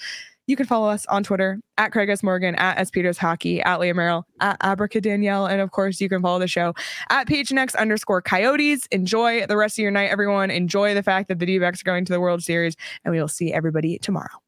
You 0.46 0.56
can 0.56 0.66
follow 0.66 0.88
us 0.90 1.06
on 1.06 1.22
Twitter 1.22 1.58
at 1.78 1.90
Craig 1.90 2.10
S. 2.10 2.22
Morgan, 2.22 2.54
at 2.56 2.78
S. 2.78 2.90
Peters 2.90 3.16
Hockey, 3.16 3.62
at 3.62 3.80
Leah 3.80 3.94
Merrill, 3.94 4.26
at 4.40 4.60
Abraca 4.60 5.00
Danielle. 5.00 5.46
And 5.46 5.62
of 5.62 5.70
course, 5.70 6.02
you 6.02 6.08
can 6.10 6.20
follow 6.20 6.38
the 6.38 6.46
show 6.46 6.74
at 7.08 7.26
PHNX 7.26 7.74
underscore 7.76 8.20
Coyotes. 8.20 8.86
Enjoy 8.90 9.46
the 9.46 9.56
rest 9.56 9.78
of 9.78 9.82
your 9.82 9.90
night, 9.90 10.10
everyone. 10.10 10.50
Enjoy 10.50 10.92
the 10.92 11.02
fact 11.02 11.28
that 11.28 11.38
the 11.38 11.46
D 11.46 11.58
backs 11.58 11.80
are 11.80 11.84
going 11.84 12.04
to 12.04 12.12
the 12.12 12.20
World 12.20 12.42
Series, 12.42 12.76
and 13.04 13.12
we 13.12 13.20
will 13.20 13.28
see 13.28 13.54
everybody 13.54 13.98
tomorrow. 13.98 14.38